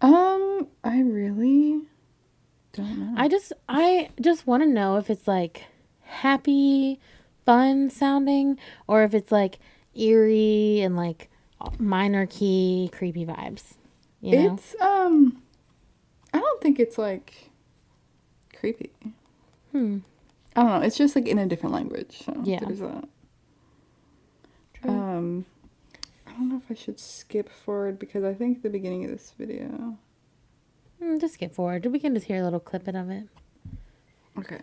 Um, 0.00 0.68
I 0.84 1.00
really 1.00 1.82
don't 2.72 2.98
know. 2.98 3.14
I 3.16 3.28
just 3.28 3.52
I 3.68 4.10
just 4.20 4.46
want 4.46 4.62
to 4.62 4.68
know 4.68 4.96
if 4.96 5.10
it's 5.10 5.26
like 5.26 5.64
happy, 6.02 7.00
fun 7.44 7.90
sounding, 7.90 8.58
or 8.86 9.02
if 9.02 9.14
it's 9.14 9.32
like 9.32 9.58
eerie 9.94 10.80
and 10.80 10.96
like 10.96 11.30
minor 11.78 12.26
key 12.26 12.90
creepy 12.92 13.24
vibes. 13.24 13.74
You 14.20 14.36
know? 14.36 14.54
It's 14.54 14.76
um, 14.80 15.42
I 16.32 16.38
don't 16.38 16.60
think 16.60 16.78
it's 16.78 16.98
like 16.98 17.50
creepy. 18.54 18.90
Hmm. 19.72 19.98
I 20.56 20.62
don't 20.62 20.80
know. 20.80 20.86
It's 20.86 20.98
just 20.98 21.16
like 21.16 21.26
in 21.26 21.38
a 21.38 21.46
different 21.46 21.74
language. 21.74 22.22
So 22.24 22.40
Yeah. 22.44 22.60
There's 22.60 22.80
that. 22.80 23.08
Um, 24.82 25.44
don't 26.40 26.48
know 26.48 26.56
if 26.56 26.70
I 26.70 26.74
should 26.74 26.98
skip 26.98 27.50
forward 27.50 27.98
because 27.98 28.24
I 28.24 28.32
think 28.32 28.62
the 28.62 28.70
beginning 28.70 29.04
of 29.04 29.10
this 29.10 29.34
video. 29.38 29.98
Mm, 31.02 31.20
just 31.20 31.34
skip 31.34 31.54
forward. 31.54 31.84
We 31.84 31.98
can 31.98 32.14
just 32.14 32.26
hear 32.26 32.40
a 32.40 32.42
little 32.42 32.60
clipping 32.60 32.96
of 32.96 33.10
it. 33.10 33.24
Okay. 34.38 34.60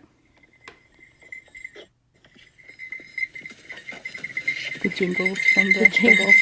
The 4.82 4.88
jingles 4.88 5.38
from 5.54 5.72
the, 5.72 5.78
The 5.80 5.88
jingles. 5.88 6.34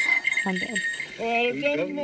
I'm 0.45 0.57
dead. 0.57 0.77
Welcome 1.19 1.97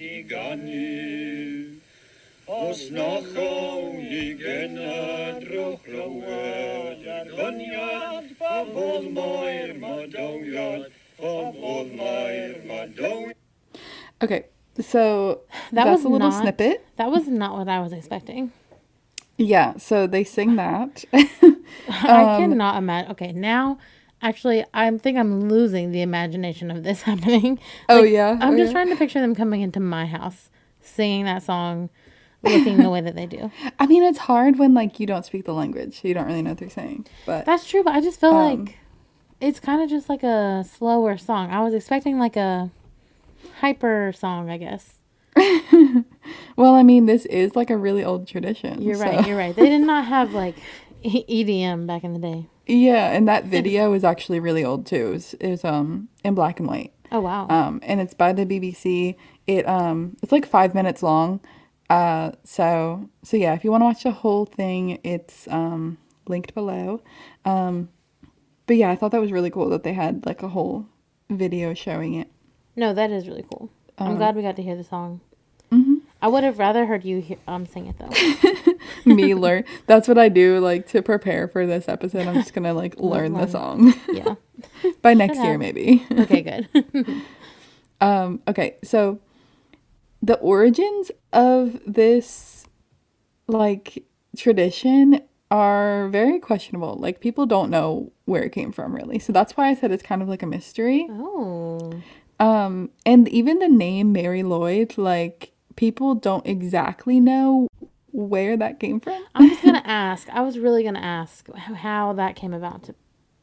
die 0.00 0.22
gani. 0.22 1.80
Os 2.46 2.90
noch 2.90 3.36
only 3.36 4.34
genad, 4.34 5.44
rochlowe, 5.54 6.96
der 7.04 7.26
gonyad, 7.36 8.24
pabod 8.38 9.04
moir 9.12 9.74
madonyad, 9.78 10.82
pabod 11.20 11.88
moir 11.96 12.54
madonyad. 12.66 13.36
Okay, 14.22 14.42
so 14.80 15.40
That 15.72 15.84
that's 15.84 15.90
was 15.90 16.04
a 16.04 16.08
little 16.08 16.30
not- 16.30 16.42
snippet. 16.42 16.84
That 16.96 17.10
was 17.10 17.28
not 17.28 17.56
what 17.56 17.68
I 17.68 17.80
was 17.80 17.92
expecting. 17.92 18.52
Yeah, 19.38 19.76
so 19.78 20.06
they 20.06 20.24
sing 20.24 20.56
that. 20.56 21.04
I 21.12 22.34
um, 22.34 22.40
cannot 22.42 22.76
imagine. 22.76 23.10
Okay, 23.12 23.32
now 23.32 23.78
actually, 24.22 24.64
I 24.74 24.90
think 24.98 25.18
I'm 25.18 25.48
losing 25.48 25.92
the 25.92 26.02
imagination 26.02 26.70
of 26.70 26.82
this 26.82 27.02
happening. 27.10 27.58
Oh, 27.88 28.02
yeah? 28.02 28.38
I'm 28.40 28.54
Oh, 28.54 28.56
just 28.56 28.68
yeah? 28.68 28.72
trying 28.72 28.88
to 28.90 28.96
picture 28.96 29.20
them 29.20 29.34
coming 29.34 29.60
into 29.62 29.80
my 29.80 30.06
house, 30.06 30.50
singing 30.80 31.24
that 31.24 31.42
song, 31.42 31.90
looking 32.42 32.78
the 32.78 32.90
way 32.90 33.00
that 33.00 33.14
they 33.16 33.26
do. 33.26 33.50
I 33.78 33.86
mean, 33.86 34.02
it's 34.02 34.18
hard 34.18 34.58
when 34.58 34.74
like 34.74 34.98
you 35.00 35.06
don't 35.06 35.24
speak 35.24 35.44
the 35.44 35.54
language, 35.54 36.00
so 36.00 36.08
you 36.08 36.14
don't 36.14 36.26
really 36.26 36.42
know 36.42 36.50
what 36.50 36.58
they're 36.58 36.70
saying. 36.70 37.06
But 37.26 37.44
That's 37.46 37.68
true, 37.68 37.82
but 37.82 37.94
I 37.94 38.00
just 38.00 38.20
feel 38.20 38.30
Um, 38.30 38.64
like 38.64 38.78
it's 39.40 39.60
kind 39.60 39.82
of 39.82 39.88
just 39.90 40.08
like 40.08 40.22
a 40.22 40.64
slower 40.70 41.16
song. 41.16 41.50
I 41.50 41.60
was 41.62 41.74
expecting 41.74 42.18
like 42.18 42.36
a 42.36 42.70
hyper 43.60 44.12
song, 44.16 44.50
I 44.50 44.58
guess. 44.58 44.94
well, 46.56 46.74
I 46.74 46.82
mean, 46.82 47.06
this 47.06 47.24
is 47.26 47.54
like 47.56 47.70
a 47.70 47.76
really 47.76 48.04
old 48.04 48.26
tradition. 48.26 48.82
You're 48.82 48.96
so- 48.96 49.02
right. 49.04 49.26
You're 49.26 49.36
right. 49.38 49.54
They 49.54 49.68
did 49.68 49.82
not 49.82 50.06
have 50.06 50.32
like 50.32 50.56
E- 51.02 51.44
EDM 51.44 51.86
back 51.86 52.04
in 52.04 52.12
the 52.12 52.18
day. 52.18 52.46
Yeah, 52.70 53.10
and 53.10 53.26
that 53.26 53.46
video 53.46 53.92
is 53.94 54.04
actually 54.04 54.38
really 54.38 54.64
old 54.64 54.86
too. 54.86 55.08
It 55.08 55.10
was, 55.10 55.34
it 55.34 55.48
was 55.48 55.64
um 55.64 56.08
in 56.24 56.34
black 56.34 56.60
and 56.60 56.68
white. 56.68 56.92
Oh 57.10 57.20
wow. 57.20 57.48
Um, 57.48 57.80
and 57.82 58.00
it's 58.00 58.14
by 58.14 58.32
the 58.32 58.46
BBC. 58.46 59.16
It 59.46 59.68
um 59.68 60.16
it's 60.22 60.30
like 60.30 60.46
five 60.46 60.74
minutes 60.74 61.02
long. 61.02 61.40
Uh, 61.88 62.30
so 62.44 63.08
so 63.24 63.36
yeah, 63.36 63.54
if 63.54 63.64
you 63.64 63.72
want 63.72 63.80
to 63.80 63.86
watch 63.86 64.02
the 64.04 64.12
whole 64.12 64.46
thing, 64.46 65.00
it's 65.02 65.48
um 65.48 65.98
linked 66.28 66.54
below. 66.54 67.02
Um, 67.44 67.88
but 68.66 68.76
yeah, 68.76 68.90
I 68.90 68.96
thought 68.96 69.10
that 69.10 69.20
was 69.20 69.32
really 69.32 69.50
cool 69.50 69.68
that 69.70 69.82
they 69.82 69.92
had 69.92 70.24
like 70.24 70.42
a 70.44 70.48
whole 70.48 70.86
video 71.28 71.74
showing 71.74 72.14
it. 72.14 72.28
no, 72.76 72.94
that 72.94 73.10
is 73.10 73.26
really 73.26 73.44
cool. 73.52 73.68
um, 73.98 74.12
I'm 74.12 74.16
glad 74.16 74.36
we 74.36 74.42
got 74.42 74.54
to 74.56 74.62
hear 74.62 74.76
the 74.76 74.84
song. 74.84 75.20
mm-hmm. 75.72 75.96
I 76.22 76.28
would 76.28 76.44
have 76.44 76.58
rather 76.58 76.86
heard 76.86 77.04
you 77.04 77.20
hear, 77.20 77.38
um 77.48 77.66
sing 77.66 77.88
it 77.88 77.96
though. 77.98 78.69
me 79.04 79.34
learn. 79.34 79.64
That's 79.86 80.08
what 80.08 80.18
I 80.18 80.28
do, 80.28 80.58
like 80.60 80.86
to 80.88 81.02
prepare 81.02 81.48
for 81.48 81.66
this 81.66 81.88
episode. 81.88 82.26
I'm 82.26 82.34
just 82.34 82.54
gonna 82.54 82.74
like 82.74 82.96
learn 82.98 83.32
the 83.34 83.46
song 83.46 83.94
Yeah. 84.12 84.34
by 85.02 85.14
next 85.14 85.38
year, 85.38 85.58
maybe. 85.58 86.06
Okay, 86.10 86.42
good. 86.42 87.22
Um, 88.00 88.40
okay, 88.48 88.76
so 88.82 89.18
the 90.22 90.36
origins 90.38 91.10
of 91.32 91.80
this 91.86 92.66
like 93.46 94.04
tradition 94.36 95.22
are 95.50 96.08
very 96.08 96.38
questionable. 96.38 96.96
Like 96.96 97.20
people 97.20 97.44
don't 97.46 97.70
know 97.70 98.12
where 98.24 98.42
it 98.42 98.52
came 98.52 98.70
from 98.72 98.94
really. 98.94 99.18
So 99.18 99.32
that's 99.32 99.56
why 99.56 99.68
I 99.68 99.74
said 99.74 99.90
it's 99.90 100.02
kind 100.02 100.22
of 100.22 100.28
like 100.28 100.42
a 100.42 100.46
mystery. 100.46 101.06
oh. 101.10 101.92
Um, 102.38 102.88
and 103.04 103.28
even 103.28 103.58
the 103.58 103.68
name 103.68 104.14
Mari 104.14 104.42
Lwyd, 104.42 104.96
like 104.96 105.52
people 105.76 106.14
don't 106.14 106.46
exactly 106.46 107.20
know 107.20 107.66
where 108.12 108.56
that 108.56 108.80
came 108.80 109.00
from. 109.00 109.26
I 109.34 109.44
was 109.44 109.60
gonna 109.60 109.82
ask. 109.84 110.28
I 110.30 110.42
was 110.42 110.58
really 110.58 110.82
gonna 110.84 111.00
ask 111.00 111.48
how 111.54 112.12
that 112.14 112.36
came 112.36 112.54
about 112.54 112.84
to, 112.84 112.94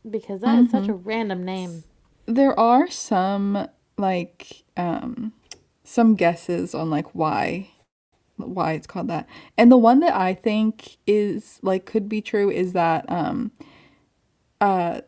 because 0.10 0.42
that 0.42 0.60
is 0.60 0.70
such 0.70 0.90
a 0.90 0.94
Mm-hmm. 0.94 1.02
random 1.10 1.44
name. 1.46 1.84
There 2.28 2.60
are 2.60 2.90
some 2.90 3.68
like 3.98 4.64
um 4.78 5.34
some 5.84 6.16
guesses 6.16 6.76
on 6.76 6.90
like 6.90 7.16
why 7.16 7.70
why 8.38 8.74
it's 8.74 8.88
called 8.88 9.08
that. 9.10 9.28
And 9.58 9.72
the 9.72 9.78
one 9.78 10.00
that 10.02 10.16
I 10.16 10.34
think 10.36 10.98
is 11.08 11.60
like 11.64 11.86
could 11.86 12.10
be 12.10 12.22
true 12.22 12.50
is 12.52 12.74
that 12.74 13.06
um 13.10 13.52
uh 14.62 15.02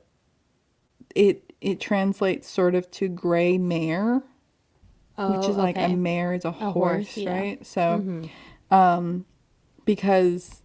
it 1.16 1.54
it 1.62 1.80
translates 1.82 2.50
sort 2.50 2.76
of 2.76 2.90
to 2.92 3.10
gray 3.10 3.58
mare, 3.58 4.24
Oh, 5.18 5.32
which 5.32 5.50
is 5.50 5.58
like 5.58 5.78
a 5.82 5.90
mare 5.90 6.34
is 6.34 6.46
a, 6.46 6.52
horse, 6.52 6.74
horse, 6.74 7.18
yeah. 7.18 7.28
right? 7.28 7.66
So 7.66 8.06
um 8.72 9.26
because 9.90 10.62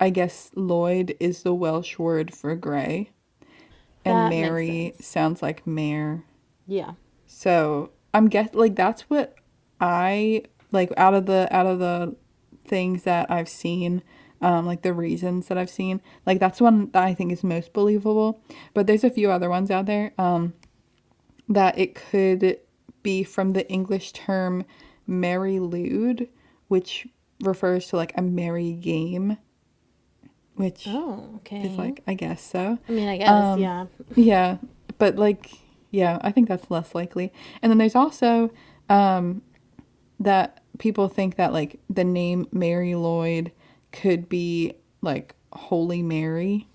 I 0.00 0.10
guess 0.10 0.50
Lwyd 0.56 1.16
is 1.20 1.44
the 1.44 1.54
Welsh 1.54 1.96
word 1.96 2.34
for 2.34 2.56
gray 2.56 3.12
and 4.04 4.16
That 4.16 4.30
Mary 4.30 4.94
sounds 5.00 5.40
like 5.42 5.64
mare. 5.64 6.24
yeah. 6.66 6.94
So 7.24 7.90
I'm 8.12 8.26
guess 8.28 8.48
like 8.52 8.74
that's 8.74 9.02
what 9.02 9.36
I 9.80 10.42
like 10.72 10.92
out 10.96 11.14
of 11.14 11.26
the 11.26 11.46
out 11.54 11.66
of 11.66 11.78
the 11.78 12.16
things 12.66 13.04
that 13.04 13.30
I've 13.30 13.48
seen, 13.48 14.02
um, 14.40 14.66
like 14.66 14.82
the 14.82 14.92
reasons 14.92 15.46
that 15.46 15.56
I've 15.56 15.70
seen, 15.70 16.00
like 16.26 16.40
that's 16.40 16.60
one 16.60 16.90
that 16.90 17.04
I 17.04 17.14
think 17.14 17.30
is 17.30 17.44
most 17.44 17.72
believable. 17.72 18.40
But 18.72 18.88
there's 18.88 19.04
a 19.04 19.10
few 19.10 19.30
other 19.30 19.48
ones 19.48 19.70
out 19.70 19.86
there, 19.86 20.12
um, 20.18 20.52
that 21.48 21.78
it 21.78 21.94
could 21.94 22.58
be 23.04 23.22
from 23.22 23.52
the 23.52 23.70
English 23.70 24.10
term 24.14 24.64
Mary 25.06 25.60
lewd, 25.60 26.28
which 26.66 27.06
refers 27.46 27.88
to 27.88 27.96
like 27.96 28.12
a 28.16 28.22
merry 28.22 28.72
game, 28.72 29.36
which 30.54 30.84
Oh, 30.88 31.30
okay. 31.36 31.62
is 31.62 31.76
like 31.78 32.02
I 32.06 32.14
guess 32.14 32.42
so. 32.42 32.78
I 32.88 32.92
mean, 32.92 33.08
I 33.08 33.16
guess 33.18 33.30
um, 33.30 33.60
yeah. 33.60 33.86
Yeah, 34.16 34.56
but 34.98 35.16
like, 35.16 35.50
yeah, 35.90 36.18
I 36.22 36.30
think 36.32 36.48
that's 36.48 36.70
less 36.70 36.94
likely. 36.94 37.32
And 37.62 37.70
then 37.70 37.78
there's 37.78 37.94
also 37.96 38.50
um, 38.88 39.42
that 40.20 40.62
people 40.78 41.08
think 41.08 41.36
that 41.36 41.52
like 41.52 41.80
the 41.88 42.04
name 42.04 42.46
Mari 42.52 42.92
Lwyd 42.92 43.50
could 43.92 44.28
be 44.28 44.74
like 45.02 45.34
Holy 45.52 46.02
Mary, 46.02 46.68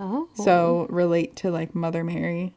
Oh, 0.00 0.28
so 0.34 0.86
relate 0.90 1.34
to 1.36 1.50
like 1.50 1.74
Mother 1.74 2.04
Mary. 2.04 2.54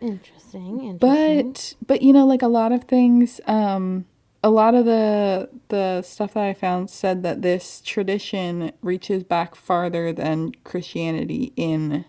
interesting. 0.00 0.80
Interesting. 0.80 0.98
But 0.98 1.74
but 1.86 2.02
you 2.02 2.12
know, 2.12 2.26
like 2.26 2.42
a 2.42 2.48
lot 2.48 2.70
of 2.72 2.84
things, 2.84 3.40
um, 3.46 4.04
a 4.44 4.50
lot 4.50 4.74
of 4.74 4.84
the 4.84 5.48
the 5.68 6.02
stuff 6.02 6.34
that 6.34 6.44
I 6.44 6.52
found 6.52 6.90
said 6.90 7.22
that 7.22 7.40
this 7.40 7.80
tradition 7.80 8.72
reaches 8.82 9.24
back 9.24 9.54
farther 9.54 10.12
than 10.12 10.52
Christianity 10.64 11.52
in 11.56 12.04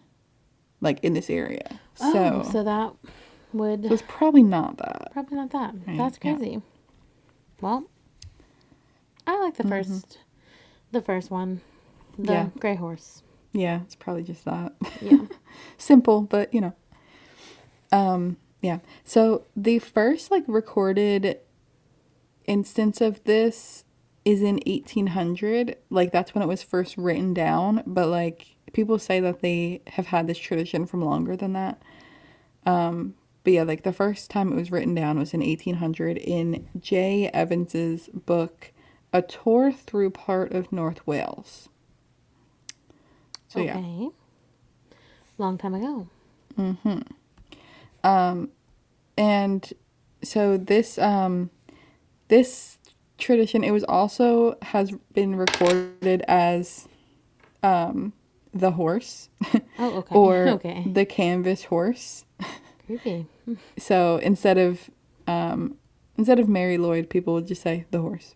like 0.82 1.00
in 1.02 1.13
this 1.13 1.30
area. 1.30 1.80
oh, 2.02 2.43
so 2.43 2.52
so 2.52 2.63
that 2.63 2.93
would 3.54 3.86
it's 3.86 4.04
probably 4.08 4.43
not 4.43 4.78
that. 4.78 5.10
probably 5.13 5.38
not 5.38 5.52
that. 5.52 5.74
Right, 5.88 5.98
That's 5.98 6.19
yeah. 6.21 6.36
crazy. 6.36 6.62
Well, 7.62 7.86
I 9.26 9.39
like 9.41 9.56
the 9.56 9.63
1st 9.63 10.17
the 10.91 11.02
first 11.02 11.32
one, 11.32 11.62
the 12.17 12.24
Mm-hmm. 12.24 12.32
Yeah. 12.32 12.50
gray 12.60 12.76
horse. 12.76 13.24
Yeah, 13.54 13.82
it's 13.84 13.95
probably 13.95 14.24
just 14.24 14.43
that. 14.43 14.74
Yeah. 15.02 15.19
Simple, 15.78 16.21
but 16.21 16.54
you 16.54 16.60
know. 16.60 16.74
Um, 17.93 18.36
yeah. 18.62 18.80
So 19.06 19.45
the 19.56 19.80
first 19.80 20.32
like 20.32 20.43
recorded 20.48 21.38
instance 22.47 23.01
of 23.01 23.23
this 23.23 23.84
is 24.23 24.41
in 24.41 24.60
1800. 24.65 25.77
Like 25.89 26.12
that's 26.12 26.34
when 26.34 26.41
it 26.41 26.47
was 26.47 26.63
first 26.63 26.97
written 26.97 27.34
down, 27.34 27.84
but 27.86 28.08
like 28.08 28.55
people 28.73 28.99
say 28.99 29.19
that 29.19 29.41
they 29.41 29.81
have 29.88 30.08
had 30.08 30.27
this 30.27 30.38
tradition 30.38 30.86
from 30.86 31.03
longer 31.03 31.36
than 31.36 31.53
that. 31.53 31.81
Um, 32.65 33.15
but 33.43 33.53
yeah, 33.53 33.63
like 33.63 33.84
the 33.84 33.93
first 33.93 34.31
time 34.31 34.51
it 34.51 34.55
was 34.55 34.71
written 34.71 34.95
down 34.95 35.19
was 35.19 35.34
in 35.34 35.39
1800 35.39 36.17
in 36.17 36.67
J. 36.79 37.29
Evans's 37.29 38.10
book 38.10 38.71
A 39.13 39.21
Tour 39.21 39.71
Through 39.71 40.10
Part 40.10 40.51
of 40.51 40.71
North 40.71 41.05
Wales. 41.05 41.69
So 43.47 43.60
yeah. 43.62 43.77
okay. 43.77 44.10
Long 45.38 45.58
time 45.58 45.75
ago. 45.75 46.08
Mm 46.58 46.77
hmm. 46.79 46.99
Um 48.08 48.49
and 49.17 49.71
so 50.23 50.58
this 50.58 50.97
um 50.97 51.51
this 52.28 52.78
tradition 53.18 53.64
it 53.64 53.72
was 53.72 53.84
also 53.86 54.58
has 54.62 54.92
been 55.14 55.36
recorded 55.36 56.22
as 56.28 56.88
um 57.64 58.12
the 58.54 58.72
horse 58.72 59.30
Oh, 59.80 59.98
okay. 59.98 60.16
or 60.16 60.36
okay. 60.50 60.84
the 60.86 61.06
canvas 61.06 61.66
horse 61.66 62.26
Creepy. 62.86 63.26
so 63.78 64.18
instead 64.18 64.58
of 64.58 64.90
um 65.28 65.78
instead 66.18 66.40
of 66.40 66.48
Mari 66.50 66.78
Lwyd 66.78 67.10
people 67.10 67.34
would 67.36 67.48
just 67.48 67.62
say 67.62 67.86
the 67.92 68.02
horse 68.02 68.36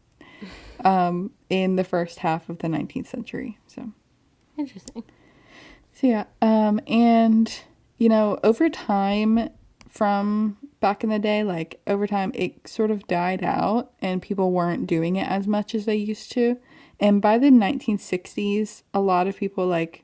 um 0.85 1.31
in 1.49 1.75
the 1.75 1.83
first 1.83 2.19
half 2.19 2.47
of 2.49 2.59
the 2.59 2.67
19th 2.67 3.07
century 3.07 3.57
so 3.67 3.91
Interesting. 4.57 5.03
So 5.93 6.07
yeah, 6.07 6.25
um, 6.41 6.81
and 6.85 7.49
you 7.97 8.09
know, 8.09 8.37
over 8.43 8.69
time, 8.69 9.49
from 9.87 10.57
back 10.79 11.03
in 11.03 11.09
the 11.09 11.19
day, 11.19 11.43
like 11.43 11.81
over 11.87 12.07
time, 12.07 12.31
it 12.33 12.67
sort 12.67 12.91
of 12.91 13.07
died 13.07 13.43
out, 13.43 13.91
and 14.01 14.21
people 14.21 14.51
weren't 14.51 14.87
doing 14.87 15.15
it 15.15 15.27
as 15.27 15.47
much 15.47 15.75
as 15.75 15.85
they 15.85 15.95
used 15.95 16.31
to. 16.33 16.57
And 16.99 17.21
by 17.21 17.37
the 17.37 17.49
1960s, 17.49 18.83
a 18.93 18.99
lot 18.99 19.27
of 19.27 19.37
people 19.37 19.67
like 19.67 20.03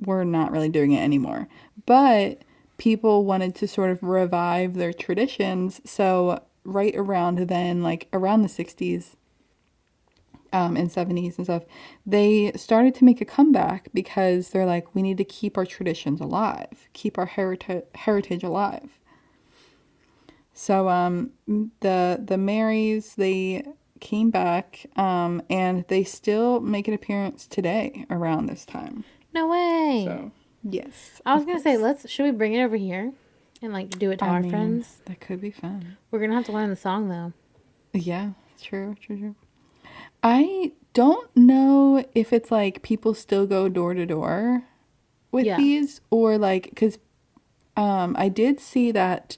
were 0.00 0.24
not 0.24 0.50
really 0.50 0.68
doing 0.68 0.92
it 0.92 1.02
anymore. 1.02 1.48
But 1.86 2.42
people 2.78 3.24
wanted 3.24 3.54
to 3.56 3.68
sort 3.68 3.90
of 3.90 4.02
revive 4.02 4.74
their 4.74 4.92
traditions, 4.92 5.80
so 5.84 6.42
right 6.64 6.94
around 6.96 7.38
then, 7.48 7.82
like 7.82 8.08
around 8.12 8.42
the 8.42 8.48
60s, 8.48 9.16
um, 10.52 10.76
and 10.76 10.90
70s 10.90 11.36
and 11.36 11.46
stuff, 11.46 11.64
they 12.06 12.52
started 12.56 12.94
to 12.96 13.04
make 13.04 13.20
a 13.20 13.24
comeback 13.24 13.88
because 13.94 14.50
they're 14.50 14.66
like, 14.66 14.94
we 14.94 15.02
need 15.02 15.18
to 15.18 15.24
keep 15.24 15.56
our 15.56 15.66
traditions 15.66 16.20
alive, 16.20 16.88
keep 16.92 17.18
our 17.18 17.26
heritage 17.26 17.84
heritage 17.94 18.42
alive. 18.42 18.99
So 20.52 20.88
um, 20.88 21.30
the 21.80 22.20
the 22.22 22.36
Marys 22.38 23.14
they 23.14 23.64
came 24.00 24.30
back 24.30 24.86
um, 24.96 25.42
and 25.50 25.84
they 25.88 26.04
still 26.04 26.60
make 26.60 26.88
an 26.88 26.94
appearance 26.94 27.46
today 27.46 28.06
around 28.10 28.46
this 28.46 28.64
time. 28.64 29.04
No 29.32 29.48
way. 29.48 30.04
So 30.06 30.32
yes, 30.62 31.20
I 31.24 31.34
was 31.34 31.44
gonna 31.44 31.60
say, 31.60 31.76
let's. 31.76 32.08
Should 32.10 32.24
we 32.24 32.30
bring 32.32 32.54
it 32.54 32.62
over 32.62 32.76
here 32.76 33.12
and 33.62 33.72
like 33.72 33.90
do 33.98 34.10
it 34.10 34.18
to 34.18 34.24
I 34.24 34.28
our 34.28 34.40
mean, 34.40 34.50
friends? 34.50 35.00
that 35.06 35.20
could 35.20 35.40
be 35.40 35.50
fun. 35.50 35.96
We're 36.10 36.20
gonna 36.20 36.34
have 36.34 36.46
to 36.46 36.52
learn 36.52 36.70
the 36.70 36.76
song 36.76 37.08
though. 37.08 37.32
Yeah, 37.92 38.30
true, 38.60 38.96
true, 39.00 39.18
true. 39.18 39.34
I 40.22 40.72
don't 40.92 41.34
know 41.36 42.04
if 42.14 42.32
it's 42.32 42.50
like 42.50 42.82
people 42.82 43.14
still 43.14 43.46
go 43.46 43.68
door 43.68 43.94
to 43.94 44.04
door 44.04 44.64
with 45.32 45.46
Yeah. 45.46 45.56
these 45.56 46.00
or 46.10 46.36
like 46.36 46.64
because 46.70 46.98
um, 47.76 48.14
I 48.18 48.28
did 48.28 48.60
see 48.60 48.90
that 48.92 49.36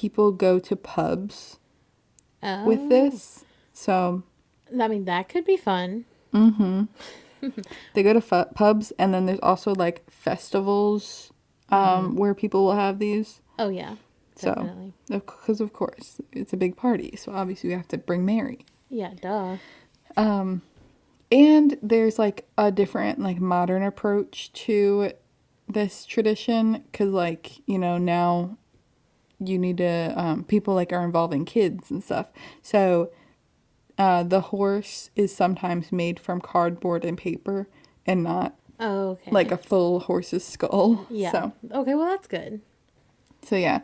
people 0.00 0.32
go 0.32 0.58
to 0.58 0.74
pubs 0.76 1.58
Oh, 2.42 2.64
with 2.64 2.88
this. 2.88 3.44
So 3.74 4.22
I 4.78 4.88
mean, 4.88 5.04
that 5.04 5.28
could 5.28 5.44
be 5.44 5.56
fun. 5.56 6.06
Mm-hmm. 6.32 6.84
They 7.94 8.02
go 8.02 8.12
to 8.12 8.20
fu- 8.20 8.52
pubs 8.54 8.92
and 8.98 9.14
then 9.14 9.24
there's 9.26 9.40
also 9.42 9.74
like 9.74 10.08
festivals 10.10 11.32
um, 11.70 12.16
where 12.16 12.34
people 12.34 12.64
will 12.64 12.74
have 12.76 12.98
these. 12.98 13.40
Oh 13.58 13.70
yeah, 13.70 13.96
So, 14.36 14.92
because 15.08 15.60
of 15.60 15.72
course 15.72 16.20
it's 16.32 16.52
a 16.52 16.56
big 16.56 16.76
party, 16.76 17.14
so 17.16 17.32
obviously 17.32 17.70
we 17.70 17.74
have 17.76 17.88
to 17.88 17.98
bring 17.98 18.24
Mary. 18.26 18.66
Yeah, 18.90 19.14
duh. 19.20 19.56
Um, 20.16 20.60
and 21.32 21.78
there's 21.82 22.18
like 22.18 22.46
a 22.58 22.70
different, 22.70 23.20
like 23.20 23.40
modern 23.40 23.82
approach 23.82 24.52
to 24.64 25.12
this 25.68 26.04
tradition 26.04 26.84
because, 26.90 27.10
like, 27.10 27.66
you 27.66 27.78
know, 27.78 27.96
now 27.96 28.58
you 29.44 29.58
need 29.58 29.78
to, 29.78 30.12
um, 30.16 30.44
people 30.44 30.74
like 30.74 30.92
are 30.92 31.04
involving 31.04 31.44
kids 31.44 31.90
and 31.90 32.02
stuff. 32.04 32.30
So, 32.62 33.10
uh, 33.98 34.22
the 34.22 34.40
horse 34.40 35.10
is 35.16 35.34
sometimes 35.34 35.92
made 35.92 36.18
from 36.20 36.40
cardboard 36.40 37.04
and 37.04 37.18
paper 37.18 37.68
and 38.06 38.22
not 38.22 38.54
Oh, 38.78 39.10
okay. 39.10 39.30
like 39.30 39.50
a 39.52 39.56
full 39.58 40.00
horse's 40.00 40.44
skull. 40.44 41.06
yeah. 41.10 41.32
So 41.32 41.52
Okay, 41.72 41.94
well 41.94 42.06
that's 42.06 42.26
good. 42.26 42.60
so 43.42 43.56
yeah. 43.56 43.80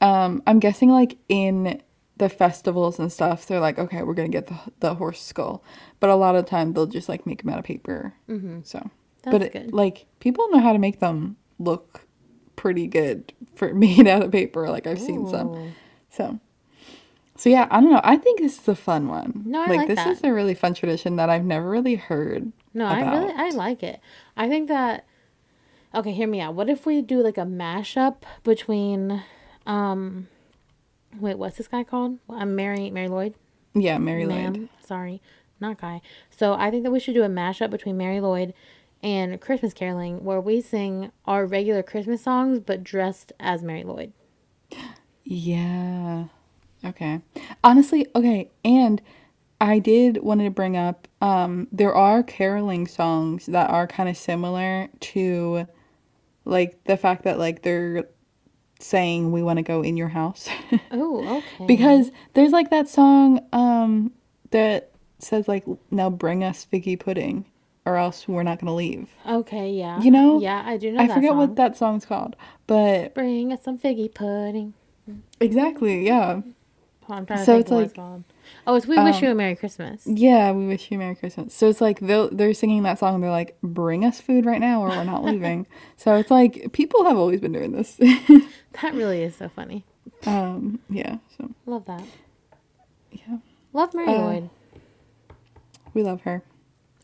Um, 0.00 0.42
I'm 0.46 0.60
guessing 0.60 0.90
like 0.90 1.16
in 1.28 1.82
the 2.18 2.28
festivals 2.28 2.98
and 2.98 3.10
stuff, 3.12 3.46
they're 3.46 3.60
like, 3.60 3.78
okay, 3.78 4.02
we're 4.02 4.14
gonna 4.14 4.28
get 4.28 4.46
the 4.46 4.58
the 4.80 4.94
horse 4.94 5.20
skull, 5.20 5.64
but 6.00 6.10
a 6.10 6.14
lot 6.14 6.36
of 6.36 6.44
the 6.44 6.50
time 6.50 6.72
they'll 6.72 6.86
just 6.86 7.08
like 7.08 7.26
make 7.26 7.42
them 7.42 7.52
out 7.52 7.58
of 7.58 7.64
paper. 7.64 8.14
Mm-hmm. 8.28 8.60
So, 8.62 8.88
That's 9.22 9.32
but 9.34 9.42
it, 9.42 9.52
good. 9.52 9.72
like 9.72 10.06
people 10.20 10.48
know 10.50 10.60
how 10.60 10.72
to 10.72 10.78
make 10.78 11.00
them 11.00 11.36
look 11.58 12.05
pretty 12.56 12.86
good 12.86 13.32
for 13.54 13.72
made 13.74 14.06
out 14.06 14.22
of 14.22 14.32
paper. 14.32 14.68
Like 14.68 14.86
I've 14.86 15.00
seen 15.00 15.26
some. 15.28 15.74
So, 16.10 16.40
so 17.36 17.50
yeah, 17.50 17.68
I 17.70 17.80
don't 17.80 17.90
know. 17.90 18.00
I 18.02 18.16
think 18.16 18.40
this 18.40 18.58
is 18.58 18.68
a 18.68 18.74
fun 18.74 19.08
one. 19.08 19.42
No, 19.46 19.62
I 19.62 19.66
like 19.66 19.78
like 19.78 19.88
this 19.88 19.96
that. 19.96 20.08
is 20.08 20.24
a 20.24 20.32
really 20.32 20.54
fun 20.54 20.74
tradition 20.74 21.16
that 21.16 21.28
I've 21.30 21.44
never 21.44 21.68
really 21.68 21.96
heard. 21.96 22.52
No, 22.74 22.86
I 22.86 23.18
really. 23.18 23.32
I 23.36 23.50
like 23.50 23.82
it. 23.82 24.00
I 24.36 24.48
think 24.48 24.68
that 24.68 25.06
okay, 25.94 26.12
hear 26.12 26.28
me 26.28 26.40
out. 26.40 26.54
What 26.54 26.68
if 26.68 26.86
we 26.86 27.02
do 27.02 27.22
like 27.22 27.38
a 27.38 27.42
mashup 27.42 28.22
between 28.44 29.22
um 29.66 30.28
wait, 31.18 31.38
what's 31.38 31.56
this 31.56 31.68
guy 31.68 31.84
called? 31.84 32.18
I'm 32.28 32.54
Mary 32.56 32.90
Mari 32.90 33.08
Lwyd. 33.08 33.34
Yeah, 33.74 33.98
Mary 33.98 34.26
Ma'am. 34.26 34.54
Lloyd. 34.54 34.68
Sorry, 34.84 35.20
not 35.60 35.80
guy. 35.80 36.00
So 36.30 36.54
I 36.54 36.70
think 36.70 36.84
that 36.84 36.90
we 36.90 37.00
should 37.00 37.14
do 37.14 37.22
a 37.22 37.28
mashup 37.28 37.70
between 37.70 37.96
Mari 37.96 38.18
Lwyd 38.18 38.52
and 39.06 39.40
Christmas 39.40 39.72
caroling 39.72 40.24
where 40.24 40.40
we 40.40 40.60
sing 40.60 41.12
our 41.26 41.46
regular 41.46 41.84
Christmas 41.84 42.24
songs 42.24 42.58
but 42.58 42.82
dressed 42.82 43.32
as 43.38 43.62
Mari 43.62 43.84
Lwyd. 43.84 44.10
Yeah. 45.22 46.24
Okay. 46.84 47.20
Honestly, 47.62 48.08
okay, 48.16 48.50
and 48.64 49.00
I 49.60 49.78
did 49.78 50.18
want 50.18 50.40
to 50.40 50.50
bring 50.50 50.76
up 50.76 51.06
um 51.22 51.68
there 51.70 51.94
are 51.94 52.24
caroling 52.24 52.88
songs 52.88 53.46
that 53.46 53.70
are 53.70 53.86
kind 53.86 54.08
of 54.08 54.16
similar 54.16 54.88
to 55.00 55.68
like 56.44 56.82
the 56.84 56.96
fact 56.96 57.22
that 57.22 57.38
like 57.38 57.62
they're 57.62 58.08
saying 58.80 59.30
we 59.30 59.42
want 59.42 59.58
to 59.58 59.62
go 59.62 59.82
in 59.82 59.96
your 59.96 60.08
house. 60.08 60.48
Oh, 60.90 61.38
okay. 61.38 61.66
because 61.66 62.10
there's 62.34 62.50
like 62.50 62.70
that 62.70 62.88
song 62.88 63.40
um 63.52 64.10
that 64.50 64.90
says 65.20 65.46
like 65.46 65.64
now 65.92 66.10
bring 66.10 66.42
us 66.42 66.66
figgy 66.70 66.98
pudding 66.98 67.46
or 67.86 67.96
else 67.96 68.28
we're 68.28 68.42
not 68.42 68.58
going 68.58 68.66
to 68.66 68.72
leave. 68.74 69.08
Okay, 69.26 69.70
yeah. 69.70 70.00
You 70.02 70.10
know? 70.10 70.40
Yeah, 70.40 70.62
I 70.66 70.76
do 70.76 70.92
know 70.92 71.00
I 71.00 71.08
forget 71.08 71.30
song. 71.30 71.38
what 71.38 71.56
that 71.56 71.76
song's 71.76 72.04
called, 72.04 72.36
but 72.66 73.14
Bring 73.14 73.52
us 73.52 73.62
some 73.62 73.78
figgy 73.78 74.12
pudding. 74.12 74.74
exactly, 75.40 76.04
yeah. 76.06 76.42
Oh, 77.08 77.14
I'm 77.14 77.24
trying 77.24 77.38
to 77.38 77.44
So 77.44 77.62
think 77.62 77.86
it's 77.86 77.96
like- 77.96 78.20
Oh, 78.66 78.74
it's 78.76 78.86
We 78.86 78.96
Wish 78.98 79.16
um, 79.16 79.24
You 79.24 79.30
a 79.30 79.34
Merry 79.34 79.56
Christmas. 79.56 80.02
Yeah, 80.06 80.52
we 80.52 80.66
wish 80.68 80.90
you 80.90 80.96
a 80.96 81.00
Merry 81.00 81.14
Christmas. 81.16 81.52
So 81.54 81.68
it's 81.68 81.80
like 81.80 81.98
they're 82.00 82.28
they're 82.28 82.54
singing 82.54 82.84
that 82.84 82.98
song. 83.00 83.14
and 83.16 83.22
They're 83.24 83.30
like, 83.30 83.56
"Bring 83.60 84.04
us 84.04 84.20
food 84.20 84.44
right 84.46 84.60
now, 84.60 84.82
or 84.82 84.88
we're 84.88 85.02
not 85.04 85.24
leaving." 85.30 85.66
so 85.96 86.14
it's 86.14 86.30
like 86.30 86.72
people 86.72 87.04
have 87.04 87.16
always 87.16 87.40
been 87.40 87.52
doing 87.52 87.72
this. 87.72 87.98
That 88.82 88.92
really 88.94 89.22
is 89.22 89.34
so 89.34 89.48
funny. 89.48 89.84
um, 90.26 90.78
yeah. 90.90 91.16
So 91.36 91.50
Love 91.64 91.86
that. 91.86 92.02
yeah, 93.10 93.38
Love 93.72 93.94
Mary 93.94 94.08
Uh, 94.08 94.12
Lloyd. 94.22 94.50
we 95.94 96.02
love 96.04 96.20
her. 96.22 96.42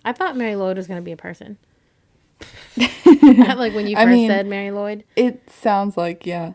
I 0.04 0.12
thought 0.12 0.36
Mari 0.36 0.52
Lwyd 0.52 0.76
was 0.76 0.86
going 0.86 0.98
to 1.00 1.04
be 1.04 1.12
a 1.12 1.16
person. 1.16 1.58
like 2.76 3.74
when 3.74 3.86
you 3.86 3.96
I 3.96 4.04
first 4.04 4.12
mean- 4.12 4.30
said 4.30 4.46
Mari 4.46 4.68
Lwyd. 4.68 5.04
It 5.16 5.48
sounds 5.50 5.96
like 5.96 6.26
yeah, 6.26 6.52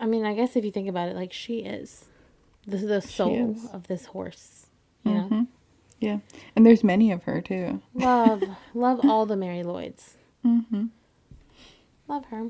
I 0.00 0.06
mean, 0.06 0.24
I 0.24 0.34
guess 0.34 0.56
if 0.56 0.64
you 0.64 0.72
think 0.72 0.88
about 0.88 1.08
it, 1.08 1.16
like 1.16 1.32
she 1.32 1.60
is 1.60 2.06
the, 2.66 2.76
the 2.78 3.00
soul 3.00 3.52
is. 3.56 3.70
of 3.72 3.86
this 3.88 4.06
horse. 4.06 4.66
You 5.04 5.12
know? 5.14 5.28
Mhm. 5.30 5.46
yeah. 6.00 6.18
And 6.54 6.64
there's 6.64 6.84
many 6.84 7.10
of 7.12 7.24
her 7.24 7.40
too. 7.40 7.82
Love, 7.94 8.42
love 8.74 9.00
all 9.04 9.26
the 9.26 9.36
Mari 9.36 9.62
Lwyds. 9.62 10.16
hmm 10.42 10.86
Love 12.08 12.24
her. 12.26 12.48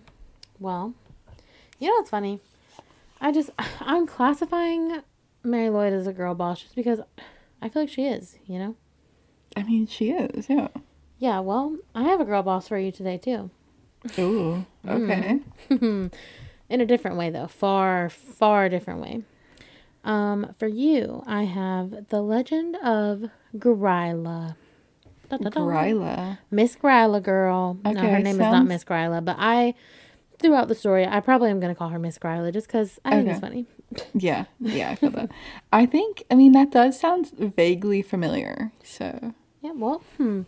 Well, 0.59 0.95
you 1.79 1.89
know 1.89 1.95
what's 1.95 2.11
funny? 2.11 2.41
I 3.21 3.33
just, 3.33 3.51
I'm 3.81 4.07
classifying 4.07 5.01
Mari 5.45 5.69
Lwyd 5.69 5.93
as 5.93 6.07
a 6.07 6.13
girl 6.13 6.35
boss 6.35 6.61
just 6.63 6.75
because 6.75 7.01
I 7.61 7.69
feel 7.69 7.83
like 7.83 7.89
she 7.91 8.05
is, 8.07 8.37
you 8.47 8.59
know? 8.59 8.75
I 9.57 9.63
mean, 9.63 9.87
she 9.87 10.11
is. 10.11 10.49
Yeah. 10.49 10.69
Yeah, 11.19 11.41
well, 11.41 11.77
I 11.95 12.05
have 12.05 12.21
a 12.21 12.25
girl 12.25 12.43
boss 12.43 12.69
for 12.69 12.79
you 12.79 12.91
today, 12.91 13.17
too. 13.19 13.51
Ooh. 14.19 14.67
Okay. 14.89 15.39
In 15.71 16.11
a 16.81 16.87
different 16.87 17.17
way, 17.17 17.31
though. 17.31 17.47
Far, 17.47 18.09
far 18.09 18.69
different 18.69 19.01
way. 19.01 19.23
Um, 20.05 20.55
for 20.59 20.67
you, 20.67 21.23
I 21.27 21.45
have 21.45 22.09
the 22.09 22.21
legend 22.21 22.77
of 22.83 23.31
Gryla. 23.57 24.57
Da, 25.29 25.37
da, 25.37 25.49
da. 25.51 25.61
Gryla. 25.61 26.39
Miss 26.51 26.75
Gryla 26.77 27.23
girl. 27.23 27.79
Okay, 27.87 27.95
no, 27.95 28.01
her 28.01 28.19
name 28.19 28.27
is 28.27 28.39
not 28.39 28.67
Miss 28.67 28.85
Gryla, 28.85 29.25
but 29.25 29.37
I, 29.39 29.75
throughout 30.41 30.67
the 30.69 30.75
story, 30.75 31.07
I 31.07 31.21
probably 31.21 31.51
am 31.51 31.61
going 31.61 31.73
to 31.73 31.79
call 31.79 31.91
her 31.91 31.99
Miss 32.01 32.19
Gryla 32.19 32.53
just 32.53 32.67
because 32.67 32.99
I 33.05 33.11
think 33.11 33.29
it's 33.29 33.41
funny. 33.41 33.67
Yeah. 34.15 34.47
Yeah. 34.59 34.91
I 34.91 34.95
feel 34.95 35.11
that. 35.11 35.31
I 35.71 35.85
think. 35.85 36.25
I 36.31 36.35
mean, 36.35 36.53
that 36.53 36.71
does 36.71 36.99
sound 36.99 37.31
vaguely 37.37 38.01
familiar. 38.01 38.73
So. 38.83 39.35
Yeah, 39.63 39.73
well, 39.75 40.03
hmm. 40.17 40.43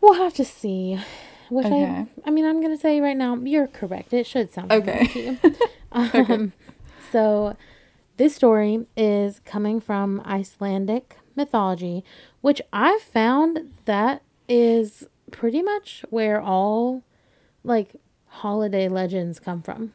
We'll 0.00 0.14
have 0.14 0.34
to 0.34 0.44
see. 0.44 0.98
Which 1.48 1.66
Okay. 1.66 1.84
I, 1.84 2.06
I 2.24 2.30
mean, 2.30 2.44
I'm 2.44 2.60
going 2.60 2.74
to 2.74 2.80
say 2.80 3.00
right 3.00 3.16
now, 3.16 3.36
you're 3.36 3.66
correct. 3.66 4.12
It 4.12 4.26
should 4.26 4.52
sound 4.52 4.72
Okay. 4.72 5.06
to 5.08 5.18
you. 5.20 5.38
Um, 5.92 6.52
So, 7.10 7.56
this 8.16 8.36
story 8.36 8.86
is 8.96 9.40
coming 9.44 9.80
from 9.80 10.22
Icelandic 10.24 11.16
mythology, 11.34 12.04
which 12.40 12.62
I 12.72 13.00
found 13.02 13.72
that 13.86 14.22
is 14.48 15.08
pretty 15.32 15.62
much 15.62 16.04
where 16.10 16.40
all 16.40 17.02
like 17.64 17.96
holiday 18.26 18.88
legends 18.88 19.40
come 19.40 19.62
from. 19.62 19.92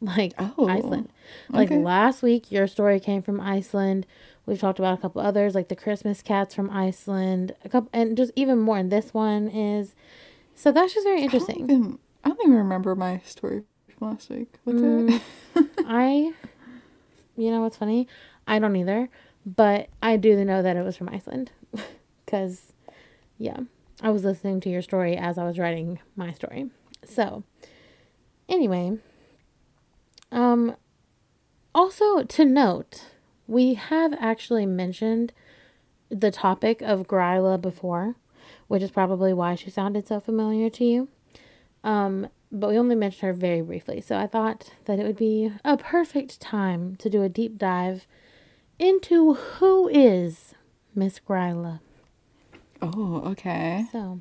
Like 0.00 0.34
Oh, 0.38 0.68
Iceland. 0.68 1.10
Like 1.50 1.70
okay. 1.70 1.78
last 1.78 2.22
week, 2.22 2.52
your 2.52 2.66
story 2.66 3.00
came 3.00 3.22
from 3.22 3.40
Iceland. 3.40 4.06
We've 4.44 4.58
talked 4.60 4.78
about 4.78 4.98
a 4.98 5.00
couple 5.00 5.22
others, 5.22 5.54
like 5.54 5.68
the 5.68 5.76
Christmas 5.76 6.22
cats 6.22 6.54
from 6.54 6.70
Iceland. 6.70 7.54
A 7.64 7.68
couple, 7.68 7.88
and 7.92 8.16
just 8.16 8.30
even 8.36 8.58
more. 8.58 8.76
And 8.78 8.92
this 8.92 9.12
one 9.14 9.48
is. 9.48 9.94
So 10.54 10.70
that's 10.72 10.94
just 10.94 11.04
very 11.06 11.18
I 11.18 11.26
don't 11.26 11.32
interesting. 11.34 11.64
even, 11.64 11.98
I 12.24 12.28
don't 12.28 12.40
even 12.42 12.56
remember 12.56 12.94
my 12.94 13.20
story 13.24 13.62
from 13.98 14.10
last 14.10 14.28
week. 14.30 14.48
What's 14.64 14.80
Mm. 14.80 15.20
it? 15.54 15.66
I, 15.86 16.32
you 17.36 17.50
know 17.50 17.60
what's 17.62 17.76
funny? 17.76 18.06
I 18.46 18.58
don't 18.58 18.76
either, 18.76 19.08
but 19.44 19.88
I 20.02 20.16
do 20.16 20.42
know 20.44 20.62
that 20.62 20.76
it 20.76 20.82
was 20.84 20.96
from 20.96 21.08
Iceland, 21.08 21.50
because, 22.24 22.72
yeah, 23.38 23.58
I 24.02 24.10
was 24.10 24.24
listening 24.24 24.60
to 24.60 24.68
your 24.70 24.82
story 24.82 25.16
as 25.16 25.36
I 25.38 25.44
was 25.44 25.58
writing 25.58 25.98
my 26.16 26.32
story. 26.32 26.70
So, 27.04 27.42
anyway, 28.48 28.98
um, 30.32 30.76
also 31.74 32.22
to 32.22 32.44
note, 32.44 33.04
we 33.46 33.74
have 33.74 34.14
actually 34.18 34.66
mentioned 34.66 35.32
the 36.08 36.30
topic 36.30 36.82
of 36.82 37.06
Gryla 37.06 37.60
before, 37.60 38.16
which 38.68 38.82
is 38.82 38.90
probably 38.90 39.32
why 39.32 39.54
she 39.54 39.70
sounded 39.70 40.06
so 40.06 40.20
familiar 40.20 40.70
to 40.70 40.84
you. 40.84 41.08
Um, 41.84 42.28
but 42.50 42.70
we 42.70 42.78
only 42.78 42.94
mentioned 42.94 43.22
her 43.22 43.32
very 43.32 43.60
briefly, 43.60 44.00
so 44.00 44.16
I 44.16 44.26
thought 44.26 44.72
that 44.86 44.98
it 44.98 45.04
would 45.04 45.16
be 45.16 45.52
a 45.64 45.76
perfect 45.76 46.40
time 46.40 46.96
to 46.96 47.10
do 47.10 47.22
a 47.22 47.28
deep 47.28 47.58
dive 47.58 48.06
into 48.78 49.34
who 49.34 49.88
is 49.88 50.54
Miss 50.94 51.20
Gryla. 51.20 51.80
Oh, 52.82 53.22
okay. 53.26 53.86
So, 53.90 54.20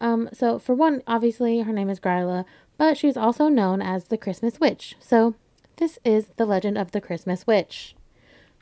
um, 0.00 0.28
so 0.32 0.58
for 0.58 0.74
one, 0.74 1.02
obviously 1.06 1.60
her 1.60 1.72
name 1.72 1.90
is 1.90 2.00
Gryla, 2.00 2.44
but 2.80 2.96
she's 2.96 3.18
also 3.18 3.48
known 3.48 3.82
as 3.82 4.04
the 4.04 4.16
Christmas 4.16 4.58
Witch. 4.58 4.96
So 5.00 5.34
this 5.76 5.98
is 6.02 6.28
the 6.38 6.46
legend 6.46 6.78
of 6.78 6.92
the 6.92 7.00
Christmas 7.02 7.46
Witch. 7.46 7.94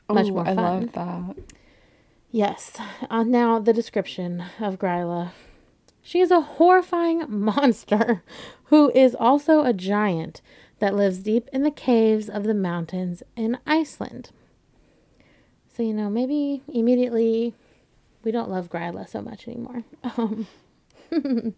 Much 0.09 0.27
oh, 0.27 0.31
more 0.31 0.41
I 0.41 0.55
fun. 0.55 0.57
love 0.57 0.91
that. 0.91 1.43
Yes. 2.29 2.77
Uh, 3.09 3.23
now 3.23 3.59
the 3.59 3.71
description 3.71 4.43
of 4.59 4.77
Gryla. 4.77 5.31
She 6.01 6.19
is 6.19 6.31
a 6.31 6.41
horrifying 6.41 7.23
monster 7.29 8.21
who 8.65 8.91
is 8.93 9.15
also 9.15 9.63
a 9.63 9.71
giant 9.71 10.41
that 10.79 10.95
lives 10.95 11.19
deep 11.19 11.47
in 11.53 11.63
the 11.63 11.71
caves 11.71 12.27
of 12.27 12.43
the 12.43 12.53
mountains 12.53 13.23
in 13.37 13.57
Iceland. 13.65 14.31
So 15.73 15.81
you 15.81 15.93
know, 15.93 16.09
maybe 16.09 16.61
immediately 16.67 17.53
we 18.25 18.31
don't 18.31 18.49
love 18.49 18.69
Gryla 18.69 19.07
so 19.07 19.21
much 19.21 19.47
anymore. 19.47 19.85
Um, 20.17 20.45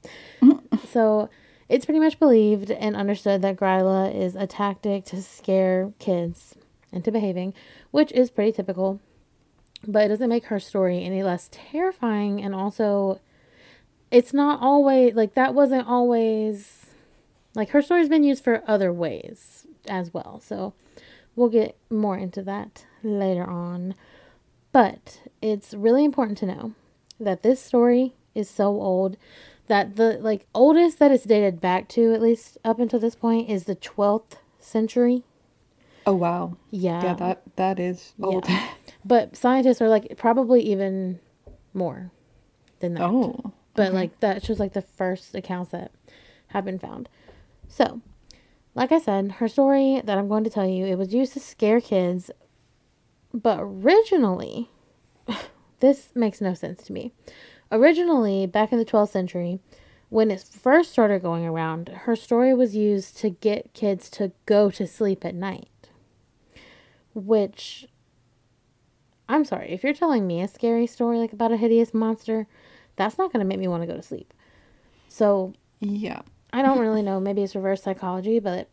so 0.91 1.30
it's 1.72 1.86
pretty 1.86 2.02
much 2.02 2.20
believed 2.20 2.70
and 2.70 2.98
understood 2.98 3.42
that 3.42 3.56
Gryla 3.56 4.14
is 4.14 4.36
a 4.36 4.46
tactic 4.46 5.06
to 5.06 5.22
scare 5.22 5.94
kids 6.00 6.56
into 6.92 7.14
behaving, 7.14 7.54
which 7.92 8.12
is 8.12 8.30
pretty 8.30 8.52
typical. 8.52 9.00
But 9.88 10.04
it 10.04 10.08
doesn't 10.10 10.30
make 10.30 10.46
her 10.46 10.60
story 10.60 11.02
any 11.06 11.24
less 11.24 11.48
terrifying 11.50 12.44
and 12.44 12.54
also 12.54 13.22
it's 14.12 14.34
not 14.34 14.62
always 14.62 15.16
like 15.16 15.34
that 15.36 15.56
wasn't 15.56 15.88
always 15.88 16.88
like 17.56 17.70
her 17.70 17.82
story's 17.82 18.10
been 18.10 18.26
used 18.26 18.44
for 18.44 18.64
other 18.68 18.92
ways 18.92 19.66
as 19.88 20.14
well. 20.14 20.42
So 20.44 20.74
we'll 21.38 21.50
get 21.50 21.78
more 21.90 22.18
into 22.18 22.42
that 22.44 22.86
later 23.02 23.46
on. 23.46 23.96
But 24.74 25.22
it's 25.42 25.74
really 25.74 26.04
important 26.04 26.38
to 26.40 26.46
know 26.46 26.74
that 27.18 27.44
this 27.44 27.62
story 27.62 28.14
is 28.36 28.50
so 28.50 28.68
old 28.68 29.16
that 29.72 29.96
the 29.96 30.18
like 30.20 30.46
oldest 30.54 31.00
that 31.00 31.12
it's 31.12 31.24
dated 31.24 31.62
back 31.62 31.88
to 31.88 32.14
at 32.14 32.22
least 32.22 32.58
up 32.66 32.78
until 32.78 33.00
this 33.00 33.16
point 33.16 33.50
is 33.50 33.64
the 33.64 33.76
12th 33.78 34.34
century. 34.60 35.24
Oh 36.06 36.14
wow. 36.14 36.58
Yeah. 36.72 37.02
Yeah, 37.02 37.14
that 37.14 37.42
that 37.56 37.80
is 37.80 38.14
old. 38.22 38.50
Yeah. 38.50 38.68
But 39.06 39.38
scientists 39.38 39.82
are 39.82 39.88
like 39.88 40.16
probably 40.18 40.62
even 40.62 41.20
more 41.74 42.12
than 42.82 42.96
that. 42.96 43.04
oh. 43.04 43.54
But 43.74 43.94
like 43.94 44.20
that's 44.20 44.46
just 44.46 44.60
like 44.60 44.74
the 44.74 44.82
first 44.82 45.34
accounts 45.34 45.72
that 45.72 45.92
have 46.48 46.66
been 46.66 46.78
found. 46.78 47.08
So, 47.70 48.02
like 48.76 48.92
I 48.92 49.00
said, 49.00 49.34
her 49.40 49.48
story 49.48 50.02
that 50.04 50.18
I'm 50.18 50.28
going 50.28 50.44
to 50.44 50.50
tell 50.50 50.68
you, 50.68 50.86
it 50.86 50.98
was 50.98 51.14
used 51.14 51.32
to 51.34 51.40
scare 51.40 51.80
kids, 51.80 52.30
but 53.34 53.58
originally, 53.62 54.70
this 55.80 56.10
makes 56.14 56.42
no 56.42 56.54
sense 56.54 56.84
to 56.84 56.94
me. 56.94 57.14
Originally, 57.72 58.46
back 58.46 58.72
in 58.72 58.80
the 58.80 58.86
12th 58.86 59.10
century, 59.12 59.60
when 60.10 60.30
it 60.30 60.42
first 60.44 60.92
started 60.92 61.22
going 61.22 61.46
around, 61.46 61.88
her 61.90 62.16
story 62.18 62.54
was 62.54 62.76
used 62.76 63.18
to 63.18 63.30
get 63.30 63.74
kids 63.74 64.10
to 64.12 64.34
go 64.46 64.70
to 64.70 64.86
sleep 64.86 65.24
at 65.24 65.34
night. 65.34 65.70
Which, 67.14 67.88
I'm 69.30 69.46
sorry, 69.46 69.70
if 69.70 69.84
you're 69.84 69.94
telling 69.94 70.28
me 70.28 70.42
a 70.42 70.48
scary 70.48 70.86
story 70.86 71.18
like 71.18 71.32
about 71.32 71.54
a 71.54 71.58
hideous 71.58 71.94
monster, 71.94 72.48
that's 72.98 73.18
not 73.18 73.32
going 73.32 73.40
to 73.40 73.48
make 73.48 73.60
me 73.60 73.70
want 73.70 73.84
to 73.84 73.88
go 73.88 73.96
to 73.96 74.04
sleep. 74.04 74.34
So, 75.08 75.54
Yeah. 75.80 76.22
I 76.54 76.62
don't 76.62 76.80
really 76.80 77.02
know. 77.02 77.22
Maybe 77.22 77.44
it's 77.44 77.56
reverse 77.56 77.82
psychology, 77.82 78.40
but 78.40 78.68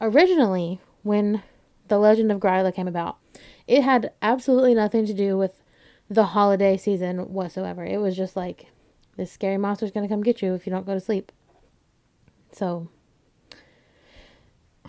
originally, 0.00 0.80
when 1.04 1.42
the 1.86 1.98
legend 1.98 2.32
of 2.32 2.40
Gryla 2.40 2.74
came 2.74 2.88
about, 2.88 3.18
it 3.68 3.82
had 3.82 4.12
absolutely 4.20 4.74
nothing 4.74 5.06
to 5.06 5.14
do 5.14 5.36
with 5.38 5.60
the 6.08 6.24
holiday 6.24 6.76
season 6.76 7.32
whatsoever. 7.32 7.84
It 7.84 7.98
was 7.98 8.16
just 8.16 8.36
like 8.36 8.66
this 9.16 9.32
scary 9.32 9.58
monster's 9.58 9.90
going 9.90 10.06
to 10.06 10.12
come 10.12 10.22
get 10.22 10.42
you 10.42 10.54
if 10.54 10.66
you 10.66 10.72
don't 10.72 10.86
go 10.86 10.94
to 10.94 11.00
sleep. 11.00 11.32
So 12.52 12.88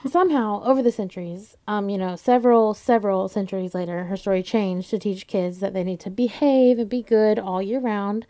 somehow 0.09 0.63
over 0.63 0.81
the 0.81 0.91
centuries, 0.91 1.55
um, 1.67 1.89
you 1.89 1.97
know, 1.97 2.15
several 2.15 2.73
several 2.73 3.27
centuries 3.27 3.73
later, 3.73 4.05
her 4.05 4.17
story 4.17 4.43
changed 4.43 4.89
to 4.91 4.99
teach 4.99 5.27
kids 5.27 5.59
that 5.59 5.73
they 5.73 5.83
need 5.83 5.99
to 6.01 6.09
behave 6.09 6.79
and 6.79 6.89
be 6.89 7.01
good 7.01 7.39
all 7.39 7.61
year 7.61 7.79
round. 7.79 8.25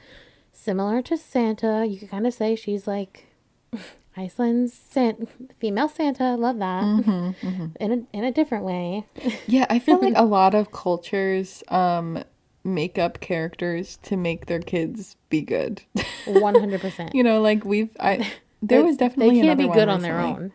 Similar 0.54 1.02
to 1.04 1.18
Santa, 1.18 1.86
you 1.86 2.00
could 2.00 2.10
kind 2.10 2.26
of 2.26 2.34
say 2.34 2.56
she's 2.56 2.88
like 2.88 3.26
Iceland's 4.18 4.74
San- 4.74 5.28
female 5.60 5.90
Santa. 5.90 6.36
Love 6.36 6.60
that 6.60 6.84
in 7.80 7.92
a 7.92 8.18
in 8.18 8.24
a 8.24 8.32
different 8.32 8.64
way. 8.64 9.06
Yeah, 9.48 9.66
I 9.70 9.80
feel 9.80 10.00
like 10.00 10.14
a 10.18 10.24
lot 10.24 10.56
of 10.56 10.72
cultures 10.72 11.64
um 11.68 12.24
make 12.66 12.98
up 12.98 13.20
characters 13.20 13.98
to 14.04 14.18
make 14.18 14.48
their 14.48 14.60
kids 14.60 15.16
be 15.30 15.42
good. 15.42 15.84
One 16.26 16.56
hundred 16.56 16.82
percent. 16.82 17.14
you 17.14 17.24
know, 17.24 17.40
like 17.42 17.64
we've 17.64 17.96
I 18.00 18.32
there 18.62 18.84
was 18.84 18.98
definitely 18.98 19.40
they 19.40 19.48
can't 19.48 19.60
be 19.60 19.68
good 19.70 19.88
on 19.88 20.02
their 20.02 20.20
own. 20.20 20.52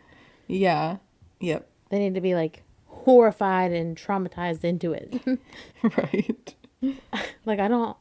Yeah. 0.46 0.96
Yep. 1.38 1.66
They 1.90 1.98
need 2.00 2.14
to 2.14 2.20
be 2.20 2.34
like 2.34 2.62
horrified 2.86 3.72
and 3.72 3.96
traumatized 3.96 4.64
into 4.64 4.92
it. 4.92 5.20
right. 5.82 6.54
like 7.46 7.60
I 7.60 7.68
don't 7.68 7.96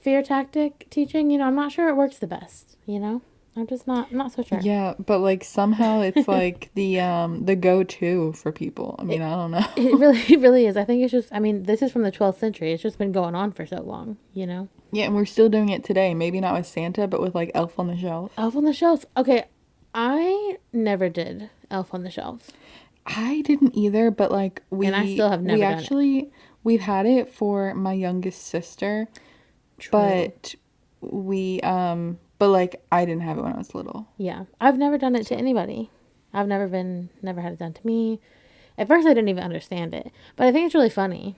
fear 0.00 0.22
tactic 0.22 0.86
teaching. 0.90 1.30
You 1.30 1.38
know, 1.38 1.46
I'm 1.46 1.56
not 1.56 1.72
sure 1.72 1.88
it 1.88 1.96
works 1.96 2.18
the 2.18 2.26
best. 2.26 2.76
You 2.86 3.00
know, 3.00 3.22
I'm 3.56 3.66
just 3.66 3.86
not 3.86 4.12
not 4.12 4.32
so 4.32 4.42
sure. 4.42 4.60
Yeah, 4.62 4.94
but 5.04 5.18
like 5.18 5.42
somehow 5.44 6.00
it's 6.00 6.28
like 6.28 6.70
the 6.74 7.00
um 7.00 7.44
the 7.46 7.56
go-to 7.56 8.32
for 8.32 8.52
people. 8.52 8.94
I 8.98 9.02
mean, 9.02 9.22
I 9.22 9.30
don't 9.34 9.50
know. 9.50 9.66
It 9.76 9.98
really, 9.98 10.18
it 10.28 10.40
really 10.40 10.66
is. 10.66 10.76
I 10.76 10.84
think 10.84 11.02
it's 11.02 11.10
just. 11.12 11.28
I 11.32 11.40
mean, 11.40 11.64
this 11.64 11.82
is 11.82 11.90
from 11.92 12.02
the 12.02 12.12
12th 12.12 12.38
century. 12.38 12.72
It's 12.72 12.82
just 12.82 12.98
been 12.98 13.12
going 13.12 13.34
on 13.34 13.52
for 13.52 13.66
so 13.66 13.80
long. 13.82 14.16
You 14.32 14.46
know. 14.46 14.68
Yeah, 14.92 15.06
and 15.06 15.14
we're 15.14 15.26
still 15.26 15.48
doing 15.48 15.68
it 15.68 15.84
today. 15.84 16.14
Maybe 16.14 16.40
not 16.40 16.54
with 16.54 16.66
Santa, 16.66 17.06
but 17.06 17.20
with 17.20 17.34
like 17.34 17.50
Elf 17.54 17.78
on 17.78 17.86
the 17.88 17.96
Shelf. 17.96 18.32
Elf 18.36 18.56
on 18.56 18.64
the 18.64 18.72
Shelf. 18.72 19.04
Okay, 19.16 19.44
I 19.94 20.58
never 20.72 21.08
did 21.08 21.50
Elf 21.70 21.92
on 21.92 22.02
the 22.04 22.10
Shelf. 22.10 22.50
I 23.06 23.40
didn't 23.42 23.76
either, 23.76 24.10
but 24.10 24.30
like 24.30 24.62
we 24.70 24.86
And 24.86 24.94
I 24.94 25.12
still 25.12 25.30
have 25.30 25.42
never 25.42 25.56
we 25.56 25.62
done 25.62 25.72
it. 25.72 25.76
actually 25.76 26.30
we've 26.62 26.82
had 26.82 27.06
it 27.06 27.32
for 27.32 27.74
my 27.74 27.92
youngest 27.94 28.42
sister, 28.46 29.08
but 29.90 30.54
we 31.00 31.60
um 31.62 32.18
but 32.40 32.48
like 32.48 32.82
I 32.90 33.04
didn't 33.04 33.22
have 33.22 33.38
it 33.38 33.42
when 33.42 33.52
I 33.52 33.58
was 33.58 33.74
little. 33.74 34.08
Yeah, 34.16 34.46
I've 34.60 34.78
never 34.78 34.98
done 34.98 35.14
it 35.14 35.26
to 35.28 35.36
anybody. 35.36 35.90
I've 36.32 36.48
never 36.48 36.66
been, 36.66 37.10
never 37.22 37.40
had 37.40 37.52
it 37.52 37.58
done 37.58 37.72
to 37.74 37.86
me. 37.86 38.18
At 38.78 38.88
first, 38.88 39.06
I 39.06 39.10
didn't 39.10 39.28
even 39.28 39.44
understand 39.44 39.94
it, 39.94 40.10
but 40.36 40.46
I 40.46 40.52
think 40.52 40.66
it's 40.66 40.74
really 40.74 40.90
funny, 40.90 41.36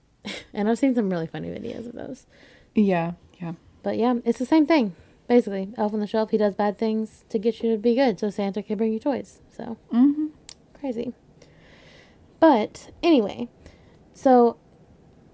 and 0.54 0.68
I've 0.68 0.78
seen 0.78 0.94
some 0.94 1.10
really 1.10 1.26
funny 1.26 1.48
videos 1.48 1.86
of 1.86 1.92
those. 1.92 2.26
Yeah, 2.74 3.12
yeah. 3.40 3.52
But 3.82 3.98
yeah, 3.98 4.14
it's 4.24 4.38
the 4.38 4.46
same 4.46 4.64
thing. 4.66 4.94
Basically, 5.26 5.72
Elf 5.76 5.92
on 5.94 6.00
the 6.00 6.06
Shelf, 6.06 6.30
he 6.30 6.36
does 6.38 6.54
bad 6.54 6.78
things 6.78 7.24
to 7.30 7.38
get 7.38 7.62
you 7.62 7.70
to 7.72 7.78
be 7.78 7.94
good, 7.94 8.20
so 8.20 8.30
Santa 8.30 8.62
can 8.62 8.76
bring 8.78 8.92
you 8.92 8.98
toys. 9.00 9.40
So 9.56 9.76
Mm-hmm. 9.92 10.26
crazy. 10.78 11.12
But 12.40 12.90
anyway, 13.02 13.48
so 14.12 14.56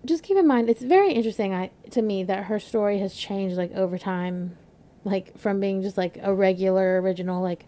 just 0.05 0.23
keep 0.23 0.37
in 0.39 0.47
mind 0.47 0.71
it's 0.71 0.81
very 0.83 1.13
interesting 1.13 1.53
I, 1.53 1.71
to 1.91 2.01
me 2.03 2.23
that 2.25 2.45
her 2.45 2.59
story 2.59 3.01
has 3.01 3.15
changed 3.15 3.57
like 3.57 3.73
over 3.73 3.99
time, 3.99 4.57
like 5.05 5.39
from 5.39 5.61
being 5.61 5.83
just 5.83 5.97
like 5.97 6.19
a 6.23 6.35
regular 6.35 7.01
original 7.01 7.43
like 7.43 7.65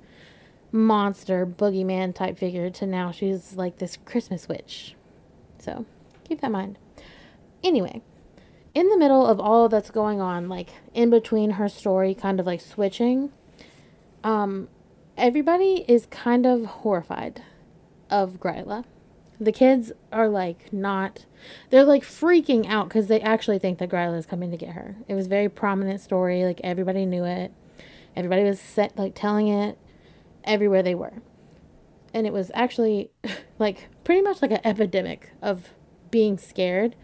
monster 0.71 1.47
boogeyman 1.47 2.15
type 2.15 2.39
figure 2.39 2.71
to 2.71 2.87
now 2.87 3.11
she's 3.11 3.55
like 3.55 3.79
this 3.79 3.99
Christmas 4.05 4.49
witch. 4.49 4.95
So 5.59 5.87
keep 6.25 6.41
that 6.41 6.47
in 6.47 6.53
mind. 6.53 6.79
Anyway, 7.63 8.03
in 8.75 8.89
the 8.89 8.99
middle 8.99 9.27
of 9.27 9.39
all 9.39 9.69
that's 9.69 9.91
going 9.91 10.21
on, 10.21 10.49
like 10.49 10.71
in 10.95 11.11
between 11.11 11.53
her 11.53 11.69
story 11.69 12.15
kind 12.15 12.41
of 12.41 12.47
like 12.47 12.61
switching, 12.61 13.31
um, 14.25 14.69
everybody 15.17 15.85
is 15.87 16.07
kind 16.07 16.47
of 16.47 16.65
horrified 16.65 17.43
of 18.11 18.41
Gryla. 18.41 18.85
The 19.43 19.53
kids 19.53 19.91
are 20.13 20.29
like 20.29 20.73
not, 20.73 21.27
they're 21.71 21.85
like 21.85 22.05
freaking 22.05 22.69
out 22.69 22.89
because 22.89 23.09
they 23.09 23.21
actually 23.21 23.59
think 23.59 23.79
that 23.79 23.89
Gryla 23.89 24.17
is 24.19 24.27
coming 24.27 24.51
to 24.53 24.57
get 24.57 24.71
her. 24.71 24.97
It 25.09 25.15
was 25.15 25.27
very 25.27 25.49
prominent 25.49 26.01
story, 26.01 26.45
like 26.45 26.61
everybody 26.63 27.05
knew 27.07 27.25
it. 27.25 27.53
Everybody 28.15 28.45
was 28.45 28.61
set, 28.61 28.97
like 28.97 29.15
telling 29.15 29.49
it 29.49 29.79
everywhere 30.45 30.83
they 30.83 30.95
were. 30.95 31.15
And 32.15 32.27
it 32.27 32.33
was 32.33 32.53
actually 32.55 33.11
like 33.59 33.89
pretty 34.05 34.23
much 34.23 34.43
like 34.43 34.53
an 34.53 34.61
epidemic 34.65 35.33
of 35.43 35.71
being 36.11 36.39
scared. 36.39 36.95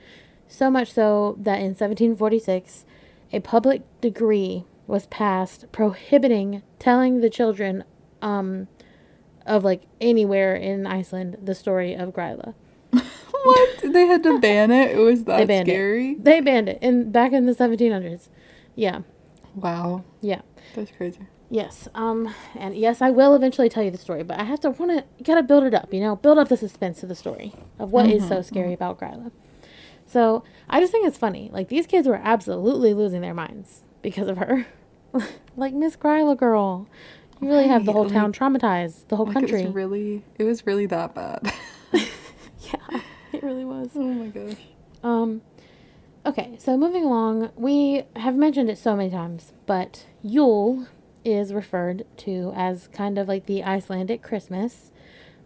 So 0.47 0.71
much 0.71 0.93
so 0.93 1.37
that 1.41 1.59
in 1.59 1.75
1746, 1.75 2.85
a 3.33 3.41
public 3.41 3.83
decree 4.01 4.65
was 4.87 5.07
passed 5.07 5.67
prohibiting 5.73 6.63
telling 6.79 7.21
the 7.21 7.29
children 7.31 7.85
um, 8.23 8.69
of 9.49 9.65
like 9.65 9.83
anywhere 10.01 10.55
in 10.55 10.87
Iceland 10.87 11.39
the 11.43 11.55
story 11.55 11.95
of 11.95 12.11
Gryla. 12.13 12.55
What? 13.45 13.93
They 13.93 14.07
had 14.07 14.23
to 14.25 14.39
ban 14.41 14.71
it? 14.71 14.91
It 14.91 14.99
was 14.99 15.25
They 15.25 15.39
that 15.39 15.47
banned 15.49 15.69
scary? 15.69 16.11
it. 16.13 16.25
They 16.25 16.41
banned 16.41 16.69
it 16.69 16.79
in 16.83 17.11
back 17.13 17.33
in 17.33 17.47
the 17.47 17.55
1700s. 17.55 18.29
Yeah, 18.75 19.01
Wow. 19.55 20.05
yeah. 20.21 20.41
That's 20.75 20.91
crazy. 20.91 21.21
Yes. 21.51 21.89
Um 21.95 22.35
and 22.57 22.75
yes, 22.77 23.01
I 23.01 23.11
will 23.11 23.35
eventually 23.35 23.69
tell 23.69 23.83
you 23.83 23.91
the 23.91 23.97
story, 23.99 24.23
but 24.23 24.39
I 24.39 24.45
have 24.45 24.61
to 24.61 24.71
want 24.71 24.91
to 25.17 25.25
got 25.25 25.37
to 25.37 25.43
build 25.43 25.65
it 25.65 25.73
up, 25.75 25.95
you 25.95 26.01
know, 26.01 26.17
build 26.17 26.37
up 26.39 26.49
the 26.49 26.57
suspense 26.57 27.03
of 27.03 27.09
the 27.09 27.15
story 27.15 27.55
of 27.79 27.91
what 27.93 28.07
is 28.11 28.27
so 28.29 28.43
scary 28.43 28.73
about 28.75 28.99
Gryla. 29.01 29.31
So, 30.07 30.43
I 30.71 30.81
just 30.81 30.91
think 30.91 31.07
it's 31.07 31.19
funny. 31.19 31.51
Like 31.53 31.69
these 31.69 31.87
kids 31.87 32.09
were 32.09 32.21
absolutely 32.23 32.93
losing 32.95 33.21
their 33.21 33.35
minds 33.35 33.83
because 34.03 34.27
of 34.29 34.39
her. 34.39 34.67
like 35.57 35.75
Miss 35.75 35.97
Gryla 35.97 36.37
girl. 36.37 36.87
You 37.41 37.49
really 37.49 37.69
have 37.69 37.85
the 37.85 37.93
whole 37.93 38.09
town 38.11 38.33
traumatized, 38.33 39.09
the 39.09 39.17
whole 39.17 39.27
Like 39.27 39.35
country. 39.35 39.63
it 39.63 39.67
was 39.67 39.75
really 39.75 40.25
it 40.39 40.45
was 40.45 40.67
really 40.67 40.87
that 40.87 41.15
bad. 41.15 41.53
yeah, 41.93 43.01
it 43.33 43.43
really 43.43 43.65
was. 43.65 43.91
oh 43.95 44.03
my 44.03 44.27
gosh. 44.29 44.57
Um, 45.03 45.43
okay, 46.27 46.57
so 46.59 46.77
moving 46.77 47.05
along, 47.05 47.51
we 47.57 48.03
have 48.17 48.35
mentioned 48.35 48.69
it 48.71 48.79
so 48.79 48.97
many 48.97 49.11
times, 49.11 49.53
but 49.67 50.07
Yule 50.23 50.87
is 51.25 51.53
referred 51.53 52.05
to 52.19 52.53
as 52.57 52.89
kind 52.89 53.19
of 53.19 53.29
like 53.29 53.47
the 53.47 53.63
Icelandic 53.63 54.23
Christmas. 54.23 54.91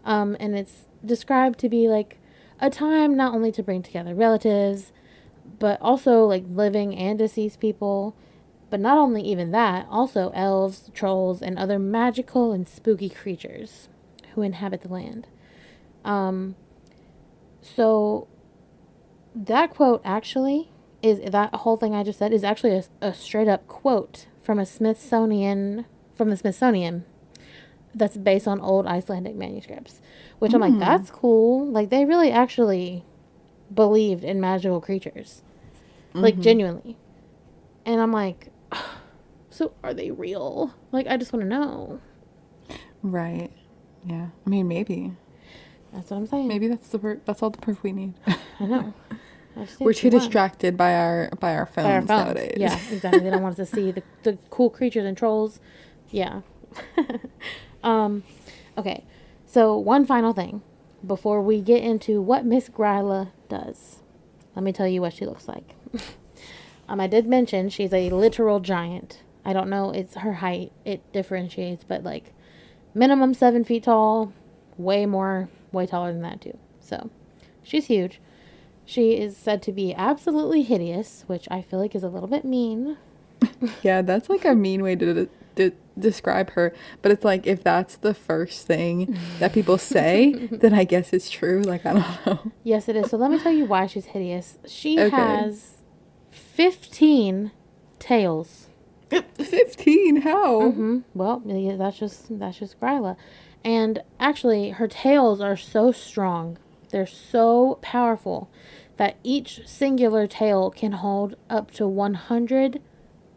Um, 0.05 0.35
and 0.39 0.55
it's 0.57 0.87
described 1.05 1.59
to 1.59 1.69
be 1.69 1.87
like 1.87 2.17
a 2.59 2.69
time 2.69 3.15
not 3.15 3.33
only 3.33 3.51
to 3.53 3.63
bring 3.63 3.83
together 3.83 4.15
relatives, 4.15 4.91
but 5.59 5.79
also 5.81 6.25
like 6.25 6.43
living 6.49 6.95
and 6.95 7.19
deceased 7.19 7.59
people. 7.59 8.15
But 8.73 8.79
not 8.79 8.97
only 8.97 9.21
even 9.21 9.51
that, 9.51 9.85
also 9.87 10.31
elves, 10.33 10.89
trolls, 10.95 11.43
and 11.43 11.59
other 11.59 11.77
magical 11.77 12.53
and 12.53 12.67
spooky 12.67 13.07
creatures 13.07 13.87
who 14.33 14.41
inhabit 14.41 14.81
the 14.81 14.87
land. 14.87 15.27
Um, 16.03 16.55
so 17.61 18.27
that 19.35 19.69
quote 19.69 20.01
actually 20.03 20.71
is 21.03 21.19
that 21.19 21.53
whole 21.53 21.77
thing 21.77 21.93
I 21.93 22.01
just 22.01 22.17
said 22.17 22.33
is 22.33 22.43
actually 22.43 22.71
a, 22.71 22.83
a 22.99 23.13
straight 23.13 23.47
up 23.47 23.67
quote 23.67 24.25
from 24.41 24.57
a 24.57 24.65
Smithsonian 24.65 25.85
from 26.11 26.31
the 26.31 26.35
Smithsonian 26.37 27.05
that's 27.93 28.17
based 28.17 28.47
on 28.47 28.59
old 28.59 28.87
Icelandic 28.87 29.35
manuscripts, 29.35 30.01
which 30.39 30.51
I'm 30.51 30.61
like 30.61 30.79
that's 30.79 31.11
cool. 31.11 31.67
Like 31.67 31.91
they 31.91 32.05
really 32.05 32.31
actually 32.31 33.05
believed 33.71 34.23
in 34.23 34.41
magical 34.41 34.81
creatures, 34.81 35.43
like 36.15 36.39
genuinely. 36.39 36.97
And 37.85 38.01
I'm 38.01 38.11
like, 38.11 38.49
so 39.49 39.73
are 39.83 39.93
they 39.93 40.11
real? 40.11 40.73
Like, 40.91 41.07
I 41.07 41.17
just 41.17 41.33
want 41.33 41.43
to 41.43 41.49
know. 41.49 41.99
Right. 43.01 43.51
Yeah. 44.05 44.27
I 44.45 44.49
mean, 44.49 44.67
maybe. 44.67 45.13
That's 45.93 46.09
what 46.09 46.17
I'm 46.17 46.27
saying. 46.27 46.47
Maybe 46.47 46.67
that's 46.67 46.87
the 46.89 46.99
per- 46.99 47.21
that's 47.25 47.43
all 47.43 47.49
the 47.51 47.59
proof 47.59 47.83
we 47.83 47.91
need. 47.91 48.13
I 48.59 48.65
know. 48.65 48.93
We're 49.79 49.93
too 49.93 50.09
distracted 50.09 50.75
by 50.75 50.95
our 50.95 51.29
by 51.39 51.53
our 51.53 51.67
phones, 51.67 51.85
By 51.87 51.93
our 51.93 52.01
phones. 52.01 52.35
nowadays. 52.35 52.57
Yeah, 52.57 52.79
exactly. 52.91 53.19
They 53.21 53.29
don't 53.29 53.43
want 53.43 53.59
us 53.59 53.69
to 53.69 53.75
see 53.75 53.91
the, 53.91 54.01
the 54.23 54.37
cool 54.49 54.71
creatures 54.71 55.05
and 55.05 55.15
trolls. 55.15 55.59
Yeah. 56.09 56.41
um, 57.83 58.23
okay. 58.77 59.03
So 59.45 59.77
one 59.77 60.05
final 60.07 60.33
thing 60.33 60.63
before 61.05 61.39
we 61.41 61.61
get 61.61 61.83
into 61.83 62.19
what 62.21 62.45
Miss 62.45 62.69
Gryla 62.69 63.29
does. 63.49 63.99
Let 64.55 64.63
me 64.63 64.71
tell 64.71 64.87
you 64.87 65.01
what 65.01 65.13
she 65.13 65.25
looks 65.27 65.47
like. 65.47 65.75
Um, 66.87 66.99
I 66.99 67.07
did 67.07 67.27
mention 67.27 67.69
she's 67.69 67.93
a 67.93 68.09
literal 68.09 68.59
giant. 68.59 69.21
I 69.45 69.53
don't 69.53 69.69
know 69.69 69.91
it's 69.91 70.15
her 70.15 70.33
height. 70.35 70.71
It 70.85 71.01
differentiates, 71.11 71.83
but 71.83 72.03
like 72.03 72.33
minimum 72.93 73.33
seven 73.33 73.63
feet 73.63 73.83
tall, 73.83 74.33
way 74.77 75.05
more, 75.05 75.49
way 75.71 75.85
taller 75.85 76.11
than 76.13 76.21
that 76.21 76.41
too. 76.41 76.57
So 76.79 77.09
she's 77.63 77.85
huge. 77.87 78.19
She 78.85 79.13
is 79.17 79.37
said 79.37 79.61
to 79.63 79.71
be 79.71 79.93
absolutely 79.93 80.61
hideous, 80.63 81.23
which 81.27 81.47
I 81.49 81.61
feel 81.61 81.79
like 81.79 81.95
is 81.95 82.03
a 82.03 82.09
little 82.09 82.27
bit 82.29 82.43
mean. 82.45 82.97
Yeah, 83.81 84.01
that's 84.01 84.29
like 84.29 84.43
a 84.45 84.55
mean 84.55 84.81
way 84.83 84.95
to, 84.95 85.29
to 85.55 85.71
describe 85.97 86.51
her. 86.51 86.73
But 87.01 87.11
it's 87.13 87.23
like 87.25 87.45
if 87.47 87.63
that's 87.63 87.95
the 87.97 88.13
first 88.13 88.65
thing 88.67 89.15
that 89.39 89.53
people 89.53 89.77
say, 89.77 90.33
then 90.51 90.73
I 90.73 90.83
guess 90.85 91.11
it's 91.13 91.29
true. 91.29 91.61
Like 91.61 91.85
I 91.85 91.93
don't 91.93 92.25
know. 92.25 92.51
Yes, 92.63 92.87
it 92.89 92.95
is. 92.95 93.09
So 93.09 93.17
let 93.17 93.31
me 93.31 93.37
tell 93.39 93.51
you 93.53 93.65
why 93.65 93.87
she's 93.87 94.05
hideous. 94.05 94.57
She 94.65 94.99
Okay. 94.99 95.09
has 95.15 95.82
15 96.53 97.51
tails. 97.97 98.67
Fifteen? 99.09 100.21
How? 100.21 100.69
hmm 100.71 100.99
Well, 101.15 101.41
yeah, 101.45 101.75
that's 101.77 101.97
just 101.97 102.37
that's 102.39 102.59
just 102.59 102.79
Gryla. 102.79 103.15
And 103.63 104.03
actually, 104.19 104.69
her 104.71 104.87
tails 104.87 105.41
are 105.41 105.57
so 105.57 105.91
strong. 105.91 106.57
They're 106.89 107.07
so 107.07 107.79
powerful 107.81 108.49
that 108.97 109.17
each 109.23 109.61
singular 109.67 110.27
tail 110.27 110.69
can 110.69 110.91
hold 110.91 111.35
up 111.49 111.71
to 111.71 111.87
100 111.87 112.81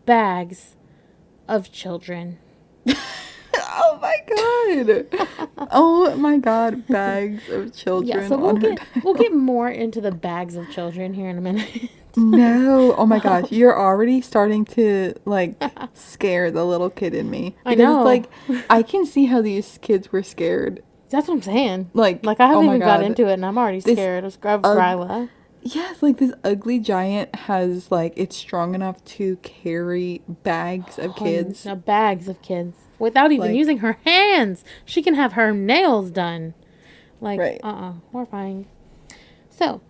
bags 0.05 0.77
of 1.49 1.73
children. 1.73 2.39
Oh 3.79 3.99
my 4.01 4.17
god! 4.27 5.49
oh 5.71 6.17
my 6.17 6.39
god! 6.39 6.87
Bags 6.87 7.49
of 7.49 7.75
children. 7.75 8.23
Yeah, 8.23 8.29
so 8.29 8.39
we'll 8.39 8.55
get 8.57 8.81
we'll 9.03 9.15
get 9.15 9.35
more 9.35 9.69
into 9.69 10.01
the 10.01 10.13
bags 10.13 10.57
of 10.57 10.71
children 10.71 11.15
here 11.15 11.29
in 11.29 11.39
a 11.39 11.41
minute. 11.41 11.91
No, 12.37 12.95
oh 12.97 13.07
my 13.07 13.19
gosh, 13.29 13.53
you're 13.53 13.79
already 13.79 14.21
starting 14.21 14.65
to 14.67 15.15
like 15.25 15.63
scare 15.95 16.51
the 16.51 16.65
little 16.65 16.91
kid 16.91 17.15
in 17.15 17.31
me. 17.31 17.55
I 17.65 17.75
know. 17.75 18.03
Like 18.03 18.31
I 18.71 18.83
can 18.83 19.05
see 19.07 19.27
how 19.27 19.43
these 19.43 19.79
kids 19.83 20.11
were 20.13 20.23
scared. 20.23 20.83
That's 21.11 21.29
what 21.29 21.35
I'm 21.35 21.43
saying. 21.43 21.91
Like, 21.95 22.25
Like 22.27 22.41
I 22.41 22.47
haven't 22.49 22.65
oh 22.65 22.69
even 22.69 22.81
got 22.81 23.03
into 23.03 23.27
it, 23.29 23.35
and 23.35 23.47
I'm 23.47 23.57
already 23.59 23.81
This 23.81 23.95
scared 23.97 24.25
of 24.25 24.33
Scrub 24.33 24.65
ug- 24.67 24.77
Gryla. 24.77 25.29
Yes, 25.63 26.03
like 26.03 26.19
this 26.19 26.33
ugly 26.45 26.79
giant 26.79 27.35
has 27.35 27.91
like 27.91 28.13
it's 28.17 28.37
strong 28.37 28.75
enough 28.75 29.05
to 29.05 29.37
carry 29.39 30.23
bags 30.29 30.99
of 30.99 31.15
kids. 31.17 31.65
Now, 31.67 31.75
bags 31.75 32.29
of 32.29 32.41
kids 32.41 32.77
without 32.99 33.31
even 33.33 33.49
Like- 33.49 33.57
using 33.57 33.79
her 33.79 33.99
hands. 34.05 34.65
She 34.85 35.03
can 35.03 35.15
have 35.15 35.33
her 35.35 35.53
nails 35.53 36.11
done. 36.11 36.55
Like, 37.21 37.41
Right. 37.41 37.61
uh 37.63 37.69
uh 37.69 37.93
horrifying. 38.13 38.67
So, 39.51 39.81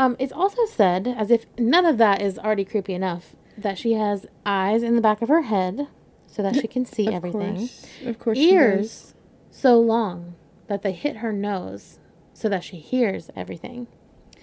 um, 0.00 0.16
it's 0.18 0.32
also 0.32 0.64
said, 0.66 1.06
as 1.06 1.30
if 1.30 1.46
none 1.58 1.84
of 1.84 1.98
that 1.98 2.22
is 2.22 2.38
already 2.38 2.64
creepy 2.64 2.94
enough, 2.94 3.36
that 3.58 3.78
she 3.78 3.92
has 3.94 4.26
eyes 4.46 4.82
in 4.82 4.96
the 4.96 5.02
back 5.02 5.20
of 5.22 5.28
her 5.28 5.42
head 5.42 5.88
so 6.26 6.42
that 6.42 6.54
she 6.56 6.66
can 6.66 6.84
see 6.86 7.06
Of 7.08 7.14
everything. 7.14 7.56
course, 7.56 7.86
of 8.06 8.18
course. 8.18 8.38
Ears 8.38 9.14
so 9.50 9.78
long 9.80 10.34
that 10.68 10.82
they 10.82 10.92
hit 10.92 11.16
her 11.16 11.32
nose 11.32 11.98
so 12.32 12.48
that 12.48 12.64
she 12.64 12.76
hears 12.78 13.30
everything. 13.36 13.86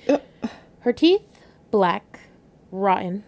Uh. 0.07 0.19
Her 0.81 0.93
teeth, 0.93 1.23
black, 1.71 2.19
rotten. 2.71 3.23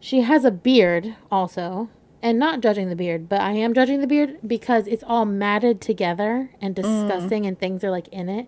She 0.00 0.20
has 0.20 0.44
a 0.44 0.50
beard 0.50 1.16
also. 1.30 1.88
And 2.24 2.38
not 2.38 2.60
judging 2.60 2.88
the 2.88 2.94
beard, 2.94 3.28
but 3.28 3.40
I 3.40 3.50
am 3.54 3.74
judging 3.74 4.00
the 4.00 4.06
beard 4.06 4.38
because 4.46 4.86
it's 4.86 5.02
all 5.04 5.24
matted 5.24 5.80
together 5.80 6.50
and 6.60 6.72
Mm. 6.76 6.82
disgusting 6.82 7.46
and 7.46 7.58
things 7.58 7.82
are 7.82 7.90
like 7.90 8.06
in 8.08 8.28
it. 8.28 8.46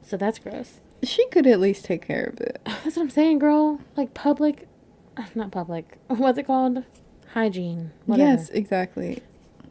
So 0.00 0.16
that's 0.16 0.38
gross. 0.38 0.80
She 1.02 1.26
could 1.28 1.46
at 1.46 1.58
least 1.60 1.84
take 1.84 2.06
care 2.06 2.24
of 2.24 2.40
it. 2.40 2.60
That's 2.64 2.96
what 2.96 3.02
I'm 3.02 3.10
saying, 3.10 3.38
girl. 3.40 3.80
Like 3.96 4.14
public, 4.14 4.68
not 5.34 5.50
public. 5.50 5.98
What's 6.08 6.38
it 6.38 6.46
called? 6.46 6.84
Hygiene. 7.34 7.92
Whatever. 8.06 8.30
Yes, 8.30 8.48
exactly. 8.50 9.22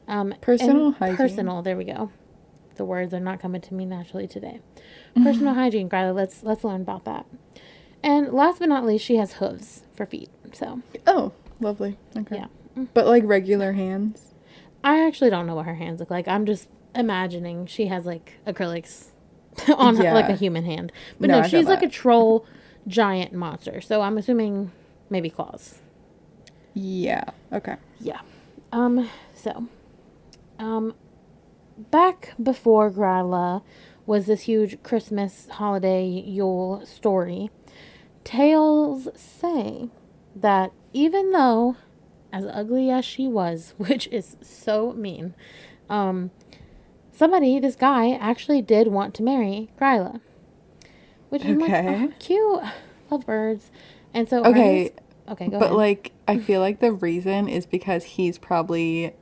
Um, 0.07 0.33
Personal 0.41 0.91
hygiene. 0.91 1.17
Personal. 1.17 1.61
There 1.61 1.77
we 1.77 1.85
go. 1.85 2.11
The 2.75 2.85
words 2.85 3.13
are 3.13 3.19
not 3.19 3.39
coming 3.39 3.61
to 3.61 3.73
me 3.73 3.85
naturally 3.85 4.27
today. 4.27 4.59
Mm-hmm. 5.15 5.23
Personal 5.23 5.53
hygiene, 5.61 5.87
Gryla. 5.89 6.13
Let's 6.15 6.43
let's 6.43 6.63
learn 6.63 6.81
about 6.81 7.05
that. 7.05 7.25
And 8.03 8.33
last 8.33 8.59
but 8.59 8.69
not 8.69 8.83
least, 8.85 9.05
she 9.05 9.17
has 9.17 9.33
hooves 9.33 9.83
for 9.93 10.05
feet. 10.05 10.29
So 10.53 10.81
Oh, 11.05 11.33
lovely. 11.59 11.97
Okay. 12.17 12.37
yeah, 12.37 12.85
But 12.93 13.05
like 13.05 13.23
regular 13.25 13.73
hands. 13.73 14.33
I 14.83 15.05
actually 15.05 15.29
don't 15.29 15.45
know 15.45 15.53
what 15.55 15.67
her 15.67 15.75
hands 15.75 15.99
look 15.99 16.09
like. 16.09 16.27
I'm 16.27 16.45
just 16.47 16.67
imagining 16.95 17.67
she 17.67 17.85
has 17.85 18.05
like 18.05 18.39
acrylics 18.47 19.10
on 19.77 19.95
her, 19.97 20.13
like 20.13 20.29
a 20.29 20.35
human 20.35 20.65
hand. 20.65 20.91
But 21.19 21.29
No, 21.29 21.41
no, 21.41 21.47
she's 21.47 21.67
like 21.67 21.83
a 21.83 21.89
troll 21.89 22.45
giant 22.87 23.33
monster. 23.33 23.81
So 23.81 24.01
I'm 24.01 24.17
assuming 24.17 24.71
maybe 25.09 25.29
claws. 25.29 25.79
Yeah. 26.73 27.25
Okay. 27.51 27.75
Yeah. 27.99 28.21
Um, 28.71 29.09
so, 29.35 29.67
um, 30.57 30.93
back 31.77 32.33
before 32.41 32.89
Gryla 32.89 33.61
was 34.05 34.25
this 34.25 34.41
huge 34.41 34.81
Christmas 34.83 35.47
holiday 35.51 36.05
Yule 36.05 36.85
story, 36.85 37.49
tales 38.23 39.09
say 39.15 39.89
that 40.35 40.71
even 40.93 41.31
though, 41.31 41.75
as 42.31 42.45
ugly 42.45 42.89
as 42.89 43.03
she 43.03 43.27
was, 43.27 43.73
which 43.77 44.07
is 44.07 44.37
so 44.41 44.93
mean, 44.93 45.33
um, 45.89 46.31
somebody, 47.21 47.59
this 47.59 47.75
guy, 47.75 48.13
actually 48.13 48.63
did 48.63 48.87
want 48.87 49.13
to 49.13 49.21
marry 49.23 49.69
Gryla. 49.79 50.19
Which 51.29 51.45
I'm 51.45 51.59
like, 51.59 51.71
oh, 51.71 52.11
cute. 52.19 52.63
Love 53.11 53.27
birds. 53.27 53.69
And 54.11 54.27
so, 54.27 54.43
Okay, 54.43 54.87
Ernest- 54.89 54.99
okay, 55.29 55.45
go 55.47 55.59
but 55.59 55.65
ahead. 55.67 55.77
like 55.77 56.11
I 56.27 56.39
feel 56.39 56.61
like 56.61 56.79
the 56.79 56.91
reason 56.91 57.47
is 57.47 57.67
because 57.67 58.03
he's 58.03 58.39
probably 58.39 59.13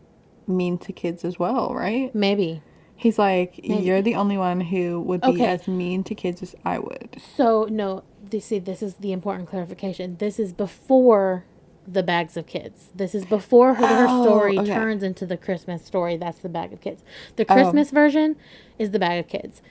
mean 0.47 0.77
to 0.79 0.93
kids 0.93 1.25
as 1.25 1.37
well, 1.37 1.73
right? 1.75 2.15
Maybe. 2.15 2.61
He's 2.95 3.19
like, 3.19 3.59
Maybe. 3.61 3.83
you're 3.83 4.01
the 4.01 4.15
only 4.15 4.37
one 4.37 4.61
who 4.61 5.01
would 5.01 5.21
be 5.21 5.27
Okay. 5.27 5.45
as 5.45 5.67
mean 5.67 6.03
to 6.05 6.15
kids 6.15 6.41
as 6.41 6.55
I 6.65 6.79
would. 6.79 7.21
So 7.35 7.67
no, 7.69 8.03
you 8.31 8.39
see, 8.39 8.59
this 8.59 8.81
is 8.81 8.95
the 8.95 9.11
important 9.11 9.49
clarification. 9.49 10.15
This 10.17 10.39
is 10.39 10.53
before 10.53 11.43
the 11.91 12.03
bags 12.03 12.37
of 12.37 12.45
kids. 12.45 12.91
This 12.93 13.15
is 13.15 13.25
before 13.25 13.73
her, 13.75 13.87
her 13.87 14.05
Oh, 14.07 14.23
story 14.23 14.57
okay. 14.59 14.73
turns 14.73 15.01
into 15.01 15.25
the 15.25 15.37
Christmas 15.37 15.83
story. 15.83 16.17
That's 16.17 16.39
the 16.39 16.49
bag 16.49 16.71
of 16.73 16.81
kids. 16.81 17.03
The 17.35 17.45
Oh. 17.49 17.53
Christmas 17.53 17.89
version 17.91 18.35
is 18.77 18.91
the 18.91 18.99
bag 18.99 19.19
of 19.19 19.27
kids. 19.27 19.61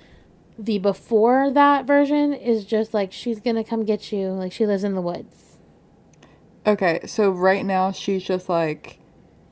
The 0.58 0.78
before 0.78 1.50
that 1.52 1.84
version 1.86 2.32
is 2.34 2.64
just 2.64 2.92
like 2.92 3.12
she's 3.12 3.38
gonna 3.40 3.62
come 3.62 3.84
get 3.84 4.10
you. 4.10 4.28
Like 4.30 4.50
she 4.52 4.66
lives 4.66 4.82
in 4.82 4.94
the 4.96 5.00
woods. 5.00 5.58
Okay, 6.66 7.00
so 7.06 7.30
right 7.30 7.64
now 7.64 7.92
she's 7.92 8.24
just 8.24 8.48
like 8.48 8.98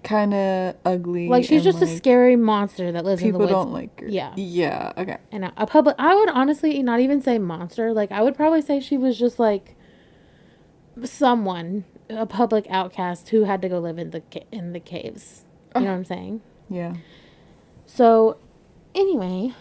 kind 0.02 0.34
of 0.34 0.74
ugly. 0.84 1.28
Like 1.28 1.44
she's 1.44 1.62
just 1.62 1.80
a 1.82 1.86
scary 1.86 2.34
monster 2.36 2.90
that 2.92 3.04
lives 3.04 3.22
in 3.22 3.28
the 3.28 3.32
People 3.32 3.40
woods. 3.42 3.52
don't 3.52 3.72
like 3.72 4.00
her. 4.00 4.08
Yeah. 4.08 4.32
Yeah. 4.36 4.92
Okay. 4.96 5.18
And 5.30 5.44
a, 5.44 5.52
a 5.56 5.66
public, 5.66 5.94
I 5.98 6.14
would 6.16 6.28
honestly 6.30 6.82
not 6.82 6.98
even 7.00 7.22
say 7.22 7.38
monster. 7.38 7.92
Like 7.92 8.10
I 8.10 8.22
would 8.22 8.34
probably 8.34 8.60
say 8.62 8.80
she 8.80 8.96
was 8.98 9.16
just 9.18 9.38
like 9.38 9.76
someone, 11.04 11.84
a 12.08 12.26
public 12.26 12.66
outcast 12.70 13.30
who 13.30 13.44
had 13.44 13.62
to 13.62 13.68
go 13.68 13.78
live 13.78 13.98
in 13.98 14.10
the 14.10 14.22
in 14.52 14.72
the 14.72 14.80
caves. 14.80 15.44
You 15.74 15.82
know 15.82 15.88
what 15.88 15.96
I'm 15.96 16.04
saying? 16.04 16.40
Yeah. 16.70 16.94
So, 17.84 18.38
anyway, 18.94 19.52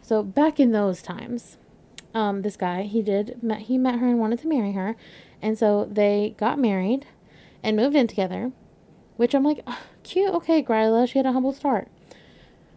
so 0.00 0.22
back 0.22 0.58
in 0.58 0.72
those 0.72 1.02
times, 1.02 1.58
um, 2.14 2.42
this 2.42 2.56
guy 2.56 2.82
he 2.82 3.02
did 3.02 3.42
met 3.42 3.62
he 3.62 3.78
met 3.78 3.98
her 3.98 4.06
and 4.08 4.18
wanted 4.18 4.40
to 4.40 4.48
marry 4.48 4.72
her, 4.72 4.96
and 5.42 5.58
so 5.58 5.86
they 5.90 6.34
got 6.38 6.58
married, 6.58 7.06
and 7.62 7.76
moved 7.76 7.96
in 7.96 8.06
together, 8.06 8.52
which 9.16 9.34
I'm 9.34 9.44
like, 9.44 9.62
"Ah, 9.66 9.80
cute. 10.02 10.32
Okay, 10.34 10.62
Gryla, 10.62 11.08
she 11.08 11.18
had 11.18 11.26
a 11.26 11.32
humble 11.32 11.52
start, 11.52 11.88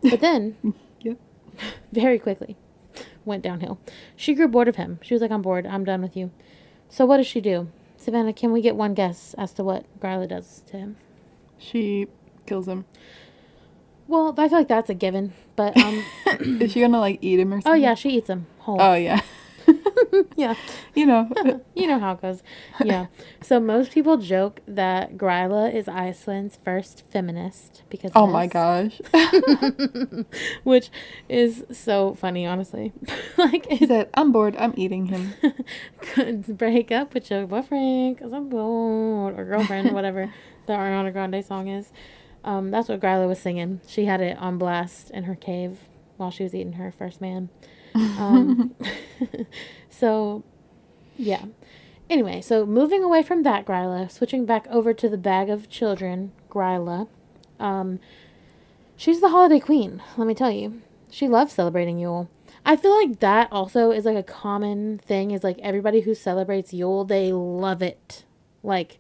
but 0.01 0.20
then 0.20 0.57
Yep. 1.01 1.18
very 1.91 2.20
quickly 2.20 2.57
went 3.26 3.43
downhill. 3.43 3.80
She 4.16 4.34
grew 4.34 4.47
bored 4.47 4.68
of 4.68 4.76
him. 4.76 4.99
She 5.01 5.14
was 5.14 5.22
like, 5.22 5.32
I'm 5.32 5.41
bored. 5.41 5.66
I'm 5.66 5.86
done 5.86 6.01
with 6.01 6.16
you. 6.18 6.32
So 6.89 7.05
what 7.05 7.18
does 7.18 7.28
she 7.28 7.41
do? 7.41 7.70
Savannah, 8.04 8.34
can 8.34 8.51
we 8.51 8.62
get 8.62 8.76
one 8.76 8.93
guess 8.93 9.34
as 9.38 9.54
to 9.54 9.64
what 9.64 9.86
Gryla 9.99 10.28
does 10.28 10.62
to 10.68 10.78
him? 10.78 10.97
She 11.58 12.08
kills 12.45 12.68
him. 12.68 12.86
Well, 14.08 14.36
I 14.38 14.49
feel 14.49 14.58
like 14.60 14.68
that's 14.68 14.89
a 14.89 14.93
given. 14.93 15.34
But 15.56 15.78
um, 15.78 16.04
Is 16.39 16.74
she 16.74 16.82
gonna 16.82 16.99
like 16.99 17.20
eat 17.22 17.39
him 17.39 17.54
or 17.54 17.58
something? 17.58 17.72
oh 17.72 17.76
yeah, 17.76 17.95
she 17.95 18.10
eats 18.10 18.30
him 18.30 18.47
whole. 18.60 18.82
Oh 18.82 18.93
yeah. 18.95 19.22
yeah. 20.36 20.55
you 20.95 21.05
know. 21.05 21.30
You 21.76 21.88
know 21.88 21.99
how 21.99 22.13
it 22.13 22.21
goes. 22.21 22.43
Yeah. 22.84 23.07
so 23.41 23.59
most 23.59 23.91
people 23.91 24.17
joke 24.17 24.61
that 24.67 25.17
Gryla 25.17 25.74
is 25.74 25.88
Iceland's 25.88 26.59
first 26.63 27.03
feminist 27.09 27.82
because 27.89 28.11
Oh 28.15 28.28
my 28.28 28.45
gosh. 28.47 29.01
which 30.63 30.89
is 31.28 31.65
so 31.71 32.13
funny, 32.13 32.45
honestly. 32.45 32.93
like, 33.38 33.65
He 33.67 33.88
said, 33.88 34.09
I'm 34.13 34.32
bored. 34.32 34.55
I'm 34.57 34.74
eating 34.78 35.07
him. 35.07 35.34
could 35.99 36.57
break 36.57 36.91
up 36.91 37.13
with 37.13 37.30
your 37.32 37.47
boyfriend 37.47 38.15
because 38.17 38.34
I'm 38.34 38.49
bored 38.49 39.38
or 39.38 39.45
girlfriend, 39.45 39.91
whatever 39.91 40.32
the 40.67 40.74
Ariana 40.74 41.11
Grande 41.11 41.43
song 41.43 41.67
is. 41.67 41.91
Um, 42.43 42.71
that's 42.71 42.89
what 42.89 42.99
Gryla 42.99 43.28
was 43.28 43.39
singing. 43.39 43.82
She 43.88 44.05
had 44.05 44.21
it 44.21 44.38
on 44.38 44.57
blast 44.57 45.09
in 45.11 45.24
her 45.24 45.36
cave 45.36 45.80
while 46.17 46.30
she 46.32 46.43
was 46.43 46.53
eating 46.53 46.74
her 46.74 46.91
first 46.91 47.19
man. 47.21 47.49
Um, 47.96 48.76
so, 49.89 50.44
yeah. 51.18 51.46
Anyway, 52.10 52.41
so 52.41 52.66
moving 52.66 53.04
away 53.04 53.24
from 53.24 53.44
that 53.44 53.66
Gryla, 53.66 54.12
switching 54.12 54.46
back 54.46 54.68
over 54.70 54.94
to 54.94 55.10
the 55.10 55.18
bag 55.18 55.50
of 55.50 55.70
children, 55.70 56.32
Gryla. 56.50 57.08
Um, 57.60 58.00
she's 58.96 59.22
the 59.22 59.30
holiday 59.30 59.60
queen, 59.60 60.02
let 60.18 60.28
me 60.28 60.34
tell 60.34 60.52
you. 60.52 60.82
She 61.10 61.28
loves 61.28 61.54
celebrating 61.54 62.00
Yule. 62.00 62.30
I 62.66 62.76
feel 62.76 62.96
like 62.96 63.20
that 63.20 63.50
also 63.52 63.91
is 63.91 64.06
like 64.06 64.18
a 64.18 64.24
common 64.24 64.98
thing 65.00 65.32
is 65.32 65.44
like 65.44 65.60
everybody 65.60 66.02
who 66.02 66.16
celebrates 66.16 66.74
Yule, 66.74 67.06
they 67.06 67.32
love 67.32 67.82
it. 67.82 68.26
Like 68.64 69.00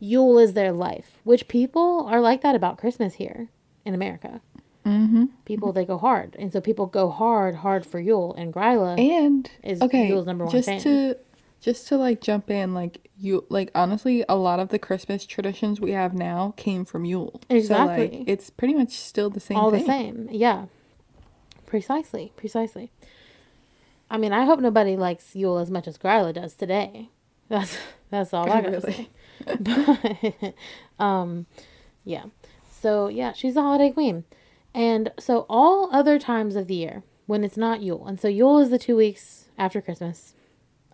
Yule 0.00 0.38
is 0.38 0.52
their 0.52 0.72
life, 0.72 1.20
which 1.24 1.48
people 1.48 2.06
are 2.06 2.20
like 2.20 2.42
that 2.42 2.54
about 2.54 2.78
Christmas 2.78 3.14
here 3.14 3.48
in 3.84 3.94
America. 3.94 4.40
Mm-hmm. 4.86 5.24
People 5.44 5.72
they 5.72 5.84
go 5.84 5.98
hard, 5.98 6.36
and 6.38 6.52
so 6.52 6.60
people 6.60 6.86
go 6.86 7.10
hard, 7.10 7.56
hard 7.56 7.84
for 7.84 7.98
Yule. 7.98 8.34
And 8.34 8.54
Gryla, 8.54 8.98
And 8.98 9.50
Is 9.64 9.82
okay, 9.82 10.08
Yule's 10.08 10.26
number 10.26 10.44
one 10.44 10.52
just 10.52 10.68
fan. 10.68 10.80
to 10.82 11.16
just 11.60 11.88
to 11.88 11.96
like 11.96 12.20
jump 12.20 12.48
in, 12.50 12.72
like 12.72 13.08
you 13.18 13.44
like 13.48 13.70
honestly, 13.74 14.24
a 14.28 14.36
lot 14.36 14.60
of 14.60 14.68
the 14.68 14.78
Christmas 14.78 15.26
traditions 15.26 15.80
we 15.80 15.90
have 15.92 16.14
now 16.14 16.54
came 16.56 16.84
from 16.84 17.04
Yule. 17.04 17.40
So 17.50 17.56
Exactly. 17.56 18.18
like 18.18 18.28
it's 18.28 18.48
pretty 18.50 18.74
much 18.74 18.92
still 18.92 19.28
the 19.28 19.40
same 19.40 19.56
all 19.56 19.70
thing. 19.72 19.80
the 19.80 19.86
same, 19.86 20.28
yeah, 20.30 20.66
precisely, 21.66 22.32
precisely. 22.36 22.92
I 24.08 24.18
mean, 24.18 24.32
I 24.32 24.44
hope 24.44 24.60
nobody 24.60 24.96
likes 24.96 25.34
Yule 25.34 25.58
as 25.58 25.70
much 25.70 25.88
as 25.88 25.98
Gryla 25.98 26.32
does 26.34 26.54
today. 26.54 27.08
That's 27.48 27.76
that's 28.10 28.32
all 28.34 28.44
I 28.50 28.60
gotta 28.60 28.70
Really. 28.70 28.92
say. 28.92 29.08
But, 29.60 30.54
um, 31.04 31.46
yeah. 32.04 32.24
So 32.80 33.08
yeah, 33.08 33.32
she's 33.32 33.54
the 33.54 33.62
holiday 33.62 33.90
queen, 33.90 34.24
and 34.76 35.10
so 35.18 35.46
all 35.48 35.88
other 35.90 36.18
times 36.18 36.54
of 36.54 36.68
the 36.68 36.74
year 36.74 37.02
when 37.24 37.42
it's 37.42 37.56
not 37.56 37.82
Yule, 37.82 38.06
and 38.06 38.20
so 38.20 38.28
Yule 38.28 38.58
is 38.58 38.68
the 38.68 38.78
two 38.78 38.94
weeks 38.94 39.46
after 39.56 39.80
Christmas. 39.80 40.34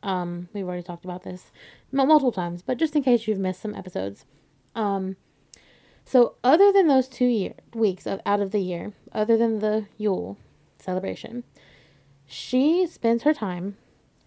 Um, 0.05 0.49
we've 0.53 0.67
already 0.67 0.85
talked 0.85 1.05
about 1.05 1.25
this 1.25 1.51
multiple 1.91 2.31
times, 2.31 2.63
but 2.63 2.79
just 2.79 2.95
in 2.95 3.03
case 3.03 3.27
you've 3.27 3.39
missed 3.39 3.61
some 3.61 3.75
episodes, 3.75 4.25
um, 4.77 5.17
so 6.05 6.37
other 6.45 6.73
than 6.73 6.87
those 6.87 7.09
two 7.09 7.27
year 7.27 7.55
weeks 7.75 8.07
of 8.07 8.21
out 8.25 8.41
of 8.41 8.53
the 8.53 8.61
year, 8.61 8.93
other 9.11 9.37
than 9.37 9.59
the 9.59 9.87
Yule 9.99 10.39
celebration, 10.79 11.43
she 12.25 12.87
spends 12.87 13.25
her 13.25 13.35
time, 13.35 13.77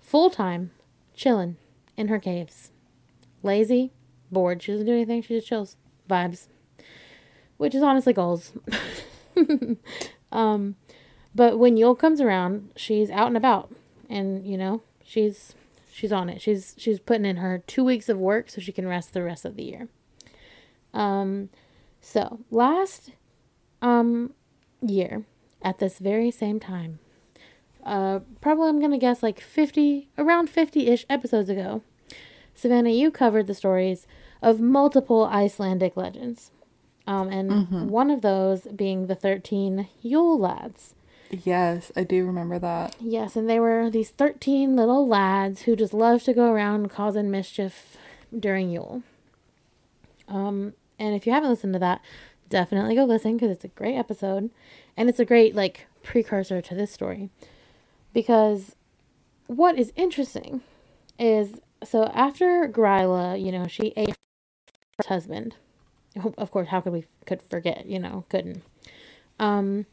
full 0.01 0.29
time, 0.29 0.71
chilling 1.15 1.55
in 1.95 2.09
her 2.09 2.19
caves. 2.19 2.71
Lazy, 3.41 3.93
bored. 4.29 4.61
She 4.61 4.73
doesn't 4.73 4.85
do 4.85 4.91
anything. 4.91 5.21
She 5.21 5.35
just 5.35 5.47
chills. 5.47 5.77
Vibes. 6.09 6.47
Which 7.57 7.73
is 7.73 7.81
honestly 7.81 8.11
goals. 8.11 8.51
um, 10.31 10.75
but 11.33 11.59
when 11.59 11.77
Yule 11.77 11.95
comes 11.95 12.21
around, 12.21 12.71
she's 12.75 13.09
out 13.09 13.27
and 13.27 13.38
about, 13.38 13.73
and 14.09 14.45
you 14.45 14.57
know 14.57 14.81
she's 15.03 15.55
she's 15.91 16.11
on 16.11 16.29
it. 16.29 16.41
She's 16.41 16.75
she's 16.77 16.99
putting 16.99 17.25
in 17.25 17.38
her 17.38 17.63
two 17.67 17.83
weeks 17.83 18.09
of 18.09 18.17
work 18.17 18.49
so 18.49 18.61
she 18.61 18.71
can 18.71 18.88
rest 18.88 19.13
the 19.13 19.23
rest 19.23 19.45
of 19.45 19.55
the 19.55 19.63
year. 19.63 19.88
Um, 20.93 21.49
so 22.01 22.39
last 22.51 23.11
um 23.81 24.33
year 24.81 25.25
at 25.61 25.79
this 25.79 25.99
very 25.99 26.31
same 26.31 26.59
time, 26.59 26.99
uh, 27.83 28.19
probably 28.41 28.69
I'm 28.69 28.79
gonna 28.79 28.97
guess 28.97 29.21
like 29.21 29.39
fifty 29.39 30.09
around 30.17 30.49
fifty 30.49 30.88
ish 30.88 31.05
episodes 31.09 31.49
ago, 31.49 31.81
Savannah, 32.53 32.91
you 32.91 33.11
covered 33.11 33.47
the 33.47 33.53
stories 33.53 34.07
of 34.41 34.61
multiple 34.61 35.25
Icelandic 35.25 35.97
legends. 35.97 36.51
Um, 37.07 37.29
and 37.29 37.89
one 37.91 38.09
of 38.09 38.21
those 38.21 38.61
being 38.61 39.07
the 39.07 39.15
13 39.15 39.87
Yule 40.01 40.39
lads. 40.39 40.95
Yes, 41.29 41.91
I 41.95 42.03
do 42.03 42.25
remember 42.25 42.59
that. 42.59 42.95
Yes, 42.99 43.35
and 43.35 43.49
they 43.49 43.59
were 43.59 43.89
these 43.89 44.09
13 44.09 44.75
little 44.75 45.07
lads 45.07 45.63
who 45.63 45.75
just 45.75 45.93
loved 45.93 46.25
to 46.25 46.33
go 46.33 46.51
around 46.51 46.89
causing 46.89 47.29
mischief 47.29 47.97
during 48.37 48.71
Yule. 48.71 49.03
Um, 50.27 50.73
and 50.97 51.15
if 51.15 51.25
you 51.27 51.33
haven't 51.33 51.49
listened 51.49 51.73
to 51.73 51.79
that, 51.79 52.01
definitely 52.49 52.95
go 52.95 53.05
listen 53.05 53.33
because 53.33 53.51
it's 53.51 53.65
a 53.65 53.69
great 53.69 53.95
episode. 53.95 54.49
And 54.97 55.09
it's 55.09 55.19
a 55.19 55.25
great, 55.25 55.55
like, 55.55 55.87
precursor 56.03 56.61
to 56.61 56.75
this 56.75 56.91
story. 56.91 57.29
Because 58.13 58.75
what 59.47 59.77
is 59.77 59.91
interesting 59.95 60.61
is 61.19 61.59
so 61.83 62.05
after 62.13 62.67
Gryla, 62.67 63.43
you 63.43 63.51
know, 63.51 63.67
she 63.67 63.93
ate 63.95 64.15
her 64.97 65.07
husband. 65.07 65.55
Of 66.38 66.51
course, 66.51 66.70
how 66.70 66.82
could 66.82 66.93
we 66.93 67.05
could 67.26 67.41
forget? 67.41 67.86
You 67.88 67.99
know, 67.99 68.24
couldn't. 68.30 68.61
Um, 69.39 69.86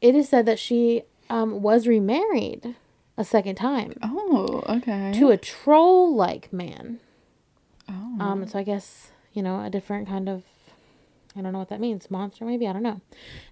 it 0.00 0.14
is 0.14 0.28
said 0.28 0.46
that 0.46 0.58
she 0.58 1.02
um 1.28 1.60
was 1.62 1.86
remarried 1.88 2.74
a 3.16 3.24
second 3.24 3.56
time 3.56 3.94
Oh, 4.02 4.62
okay. 4.68 5.12
to 5.16 5.30
a 5.30 5.36
troll 5.36 6.14
like 6.14 6.52
man. 6.52 7.00
oh. 7.88 8.16
Um, 8.20 8.46
so 8.46 8.58
I 8.58 8.62
guess 8.62 9.10
you 9.32 9.42
know 9.42 9.64
a 9.64 9.70
different 9.70 10.08
kind 10.08 10.28
of 10.28 10.44
I 11.36 11.40
don't 11.42 11.52
know 11.52 11.58
what 11.58 11.68
that 11.70 11.80
means 11.80 12.10
monster 12.10 12.44
maybe 12.44 12.66
I 12.68 12.72
don't 12.72 12.82
know, 12.82 13.00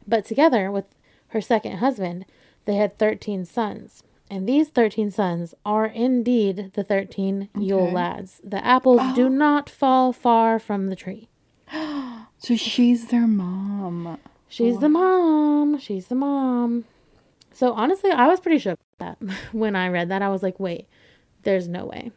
but 0.06 0.24
together 0.24 0.70
with 0.70 0.84
her 1.28 1.40
second 1.40 1.78
husband, 1.78 2.24
they 2.64 2.76
had 2.76 2.96
thirteen 2.98 3.44
sons. 3.44 4.02
And 4.30 4.46
these 4.46 4.68
13 4.68 5.10
sons 5.10 5.54
are 5.64 5.86
indeed 5.86 6.72
the 6.74 6.84
13 6.84 7.48
Yule 7.58 7.90
lads. 7.90 8.42
The 8.44 8.62
apples 8.62 9.00
do 9.14 9.30
not 9.46 9.70
fall 9.70 10.12
far 10.12 10.58
from 10.58 10.88
the 10.88 10.96
tree. 10.96 11.30
So 12.38 12.56
she's 12.56 13.08
their 13.08 13.26
mom. 13.26 14.18
She's 14.48 14.78
the 14.78 14.88
mom. 14.88 15.78
She's 15.78 16.06
the 16.06 16.14
mom. 16.14 16.84
So 17.52 17.72
honestly, 17.72 18.10
I 18.10 18.28
was 18.28 18.40
pretty 18.40 18.58
shook 18.58 18.78
that 18.98 19.18
when 19.52 19.76
I 19.76 19.88
read 19.88 20.08
that. 20.10 20.22
I 20.22 20.28
was 20.28 20.42
like, 20.42 20.58
wait, 20.58 20.86
there's 21.42 21.68
no 21.68 21.84
way. 21.86 22.12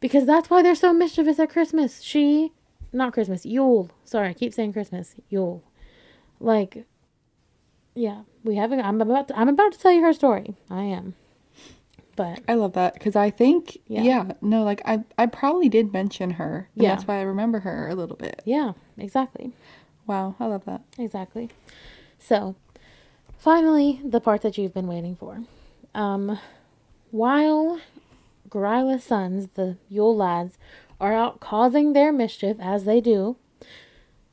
Because 0.00 0.26
that's 0.26 0.50
why 0.50 0.62
they're 0.62 0.74
so 0.74 0.92
mischievous 0.92 1.38
at 1.38 1.50
Christmas. 1.50 2.02
She, 2.02 2.52
not 2.92 3.12
Christmas, 3.12 3.46
Yule. 3.46 3.90
Sorry, 4.04 4.28
I 4.28 4.34
keep 4.34 4.52
saying 4.52 4.72
Christmas. 4.72 5.14
Yule. 5.30 5.62
Like, 6.40 6.84
yeah, 7.94 8.22
we 8.42 8.56
haven't. 8.56 8.80
I'm 8.80 9.00
about. 9.00 9.28
To, 9.28 9.38
I'm 9.38 9.48
about 9.48 9.72
to 9.72 9.78
tell 9.78 9.92
you 9.92 10.02
her 10.02 10.12
story. 10.12 10.56
I 10.68 10.82
am. 10.82 11.14
But 12.16 12.40
I 12.48 12.54
love 12.54 12.74
that 12.74 12.94
because 12.94 13.16
I 13.16 13.30
think, 13.30 13.78
Yeah. 13.86 14.02
yeah. 14.02 14.32
no, 14.40 14.62
like 14.62 14.82
I, 14.84 15.02
I 15.18 15.26
probably 15.26 15.68
did 15.68 15.92
mention 15.92 16.30
her. 16.32 16.68
Yeah. 16.74 16.90
that's 16.90 17.06
why 17.08 17.18
I 17.18 17.22
remember 17.22 17.60
her 17.60 17.88
a 17.88 17.94
little 17.94 18.16
bit. 18.16 18.42
yeah, 18.44 18.72
exactly. 18.96 19.52
Wow, 20.06 20.34
I 20.38 20.46
love 20.46 20.64
that. 20.66 20.82
Exactly. 20.98 21.50
So, 22.18 22.54
finally, 23.38 24.00
the 24.04 24.20
part 24.20 24.42
that 24.42 24.56
you've 24.58 24.74
been 24.74 24.86
waiting 24.86 25.16
for. 25.16 25.40
Um, 25.94 26.38
while 27.10 27.80
Gryla's 28.48 29.04
sons, 29.04 29.48
the 29.54 29.76
Yule 29.88 30.14
lads, 30.16 30.58
are 31.00 31.14
out 31.14 31.40
causing 31.40 31.92
their 31.92 32.12
mischief 32.12 32.56
as 32.60 32.84
they 32.84 33.00
do, 33.00 33.36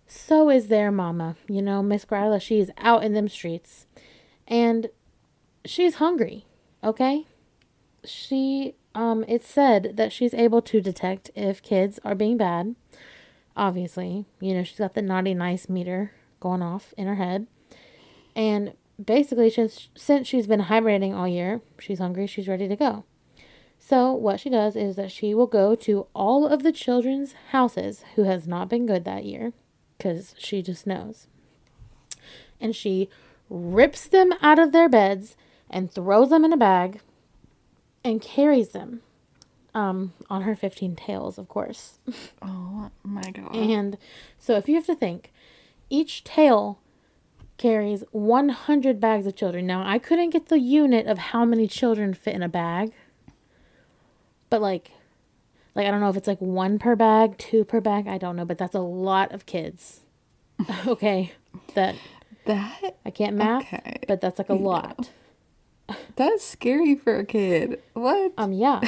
so 0.08 0.50
is 0.50 0.68
their 0.68 0.92
mama. 0.92 1.36
You 1.48 1.62
know, 1.62 1.82
Miss 1.82 2.06
Gryla, 2.06 2.42
she's 2.42 2.70
out 2.78 3.04
in 3.04 3.14
them 3.14 3.30
streets. 3.30 3.86
And 4.48 4.90
she's 5.66 5.96
hungry, 5.96 6.46
okay? 6.84 7.26
She, 8.04 8.76
um, 8.96 9.24
it's 9.28 9.48
said 9.48 9.94
that 9.96 10.12
she's 10.12 10.34
able 10.34 10.62
to 10.64 10.82
detect 10.82 11.32
if 11.36 11.62
kids 11.62 12.00
are 12.04 12.16
being 12.16 12.38
bad 12.38 12.76
obviously. 13.56 14.26
You 14.40 14.54
know, 14.54 14.64
she's 14.64 14.78
got 14.78 14.94
the 14.94 15.02
naughty 15.02 15.34
nice 15.34 15.70
meter 15.70 16.12
going 16.40 16.62
off 16.62 16.94
in 16.98 17.08
her 17.08 17.16
head. 17.16 17.48
And 18.36 18.74
basically, 19.04 19.50
since, 19.50 19.90
since 19.96 20.28
she's 20.28 20.48
been 20.48 20.62
hibernating 20.62 21.14
all 21.14 21.28
year, 21.28 21.62
she's 21.80 22.00
hungry, 22.00 22.28
she's 22.28 22.48
ready 22.48 22.68
to 22.68 22.76
go. 22.76 23.04
So, 23.80 24.14
what 24.14 24.40
she 24.40 24.50
does 24.50 24.76
is 24.76 24.96
that 24.96 25.12
she 25.12 25.34
will 25.34 25.48
go 25.48 25.76
to 25.76 26.08
all 26.14 26.48
of 26.48 26.62
the 26.62 26.72
children's 26.72 27.34
houses 27.50 28.04
who 28.16 28.24
has 28.24 28.48
not 28.48 28.70
been 28.70 28.86
good 28.86 29.06
that 29.06 29.26
year, 29.26 29.54
because 29.98 30.36
she 30.38 30.62
just 30.62 30.86
knows. 30.86 31.28
And 32.60 32.76
she 32.76 33.10
rips 33.50 34.08
them 34.08 34.34
out 34.42 34.60
of 34.60 34.72
their 34.72 34.88
beds 34.88 35.36
and 35.70 35.92
throws 35.92 36.30
them 36.30 36.46
in 36.46 36.54
a 36.54 36.58
bag 36.58 37.02
and 38.04 38.22
carries 38.22 38.70
them 38.70 39.02
um, 39.74 40.14
on 40.30 40.44
her 40.44 40.56
15 40.56 40.96
tails, 40.96 41.38
of 41.38 41.48
course. 41.48 42.00
Oh 42.42 42.90
my 43.04 43.22
god. 43.32 43.56
And 43.56 43.98
so 44.40 44.56
if 44.58 44.68
you 44.68 44.76
have 44.76 44.86
to 44.88 44.96
think, 44.96 45.32
each 45.90 46.24
tail 46.24 46.80
carries 47.58 48.04
100 48.12 49.00
bags 49.00 49.28
of 49.28 49.36
children. 49.36 49.68
Now, 49.68 49.86
I 49.86 50.00
couldn't 50.00 50.32
get 50.32 50.48
the 50.48 50.60
unit 50.60 51.06
of 51.06 51.18
how 51.18 51.46
many 51.46 51.68
children 51.68 52.14
fit 52.14 52.34
in 52.34 52.42
a 52.42 52.50
bag, 52.50 52.92
but 54.50 54.62
like, 54.62 54.92
like 55.76 55.86
I 55.86 55.92
don't 55.92 56.02
know 56.02 56.10
if 56.10 56.18
it's 56.18 56.28
like 56.28 56.42
one 56.42 56.80
per 56.80 56.96
bag, 56.96 57.38
two 57.38 57.64
per 57.64 57.80
bag. 57.80 58.08
I 58.08 58.18
don't 58.18 58.36
know, 58.36 58.46
but 58.46 58.58
that's 58.58 58.76
a 58.76 58.80
lot 58.80 59.32
of 59.32 59.46
kids. 59.46 60.02
okay, 60.88 61.34
that 61.76 61.96
That 62.46 62.98
I 63.06 63.12
can't 63.12 63.36
math, 63.36 63.62
Okay, 63.74 64.00
but 64.08 64.22
that's 64.22 64.40
like 64.40 64.50
a 64.50 64.56
lot. 64.56 65.10
that's 66.16 66.44
scary 66.46 66.96
for 66.96 67.18
a 67.18 67.26
kid. 67.26 67.82
What? 67.94 68.34
Um, 68.38 68.52
yeah, 68.54 68.82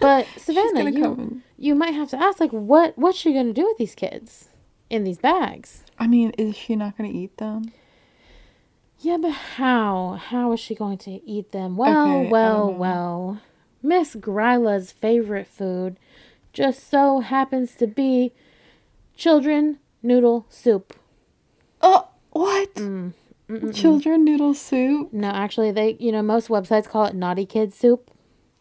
but 0.00 0.26
Savannah, 0.36 0.90
you 0.90 1.02
come. 1.02 1.42
you 1.56 1.74
might 1.74 1.94
have 1.94 2.10
to 2.10 2.16
ask 2.22 2.40
like, 2.40 2.52
what 2.52 2.96
what's 2.98 3.18
she 3.18 3.32
gonna 3.32 3.52
do 3.52 3.64
with 3.66 3.78
these 3.78 3.94
kids 3.94 4.48
in 4.88 5.04
these 5.04 5.18
bags? 5.18 5.84
I 5.98 6.06
mean, 6.06 6.30
is 6.38 6.56
she 6.56 6.76
not 6.76 6.96
gonna 6.96 7.10
eat 7.10 7.36
them? 7.38 7.72
Yeah, 9.02 9.16
but 9.16 9.32
how? 9.32 10.20
How 10.22 10.52
is 10.52 10.60
she 10.60 10.74
going 10.74 10.98
to 10.98 11.26
eat 11.26 11.52
them? 11.52 11.76
Well, 11.76 12.18
Okay, 12.18 12.28
well, 12.30 12.72
well. 12.72 13.40
Miss 13.82 14.14
Gryla's 14.14 14.92
favorite 14.92 15.46
food 15.46 15.96
just 16.52 16.90
so 16.90 17.20
happens 17.20 17.74
to 17.76 17.86
be 17.86 18.32
children 19.16 19.78
noodle 20.02 20.44
soup. 20.50 20.94
Oh, 21.80 22.08
what? 22.32 22.74
Mm, 22.74 23.14
Children 23.72 24.24
noodle 24.24 24.54
soup? 24.54 25.12
No, 25.12 25.28
actually, 25.28 25.70
they 25.70 25.96
you 25.98 26.12
know 26.12 26.22
most 26.22 26.48
websites 26.48 26.88
call 26.88 27.04
it 27.06 27.14
naughty 27.14 27.46
kid 27.46 27.72
soup. 27.74 28.10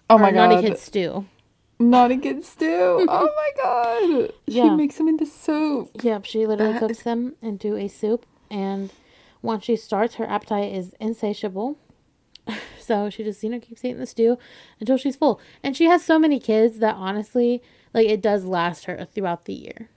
Oh 0.10 0.18
my 0.18 0.32
god. 0.32 0.50
naughty 0.50 0.68
kid 0.68 0.78
stew. 0.80 1.26
Naughty 1.80 2.18
kid 2.18 2.44
stew. 2.44 3.06
oh 3.10 3.30
my 3.36 3.52
god. 3.62 4.34
yeah. 4.48 4.64
She 4.64 4.70
makes 4.72 4.96
them 4.98 5.08
into 5.08 5.26
soup. 5.26 5.92
Yep, 6.02 6.26
she 6.26 6.46
literally 6.46 6.74
That 6.74 6.80
cooks 6.80 6.98
is- 7.00 7.04
them 7.04 7.36
into 7.42 7.76
a 7.76 7.88
soup, 7.88 8.26
and 8.50 8.92
once 9.42 9.64
she 9.64 9.76
starts, 9.76 10.16
her 10.16 10.28
appetite 10.30 10.74
is 10.74 10.94
insatiable. 11.00 11.78
so 12.80 13.10
she 13.10 13.24
just 13.24 13.44
you 13.44 13.50
know 13.50 13.60
keeps 13.60 13.86
eating 13.86 14.00
the 14.00 14.06
stew 14.08 14.38
until 14.80 14.98
she's 14.98 15.16
full, 15.16 15.40
and 15.64 15.78
she 15.78 15.86
has 15.86 16.04
so 16.04 16.18
many 16.18 16.40
kids 16.40 16.80
that 16.80 16.96
honestly, 16.96 17.62
like 17.94 18.08
it 18.08 18.22
does 18.22 18.44
last 18.46 18.86
her 18.86 19.06
throughout 19.06 19.46
the 19.46 19.54
year 19.54 19.90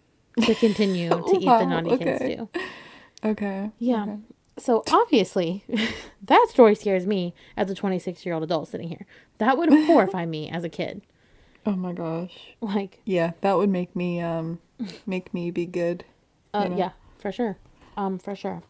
to 0.42 0.54
continue 0.54 1.08
to 1.08 1.36
eat 1.40 1.44
the 1.46 1.64
naughty 1.64 1.96
kid 1.96 2.08
okay. 2.08 2.34
stew. 2.34 2.48
Okay. 3.24 3.70
Yeah. 3.78 4.02
okay. 4.02 4.16
So 4.58 4.82
obviously, 4.92 5.64
that 6.22 6.46
story 6.50 6.74
scares 6.74 7.06
me 7.06 7.34
as 7.56 7.70
a 7.70 7.74
26 7.74 8.24
year 8.26 8.34
old 8.34 8.44
adult 8.44 8.68
sitting 8.68 8.88
here. 8.88 9.06
That 9.38 9.56
would 9.58 9.70
horrify 9.86 10.26
me 10.26 10.48
as 10.50 10.62
a 10.64 10.68
kid. 10.68 11.02
Oh 11.64 11.72
my 11.72 11.92
gosh. 11.92 12.54
Like, 12.60 13.00
Yeah, 13.04 13.32
that 13.40 13.56
would 13.56 13.70
make 13.70 13.94
me 13.96 14.20
um 14.20 14.58
make 15.06 15.32
me 15.32 15.50
be 15.50 15.64
good. 15.66 16.04
uh, 16.54 16.62
you 16.64 16.70
know? 16.70 16.76
yeah, 16.76 16.90
for 17.18 17.30
sure. 17.32 17.56
Um, 17.96 18.18
for 18.18 18.34
sure. 18.34 18.62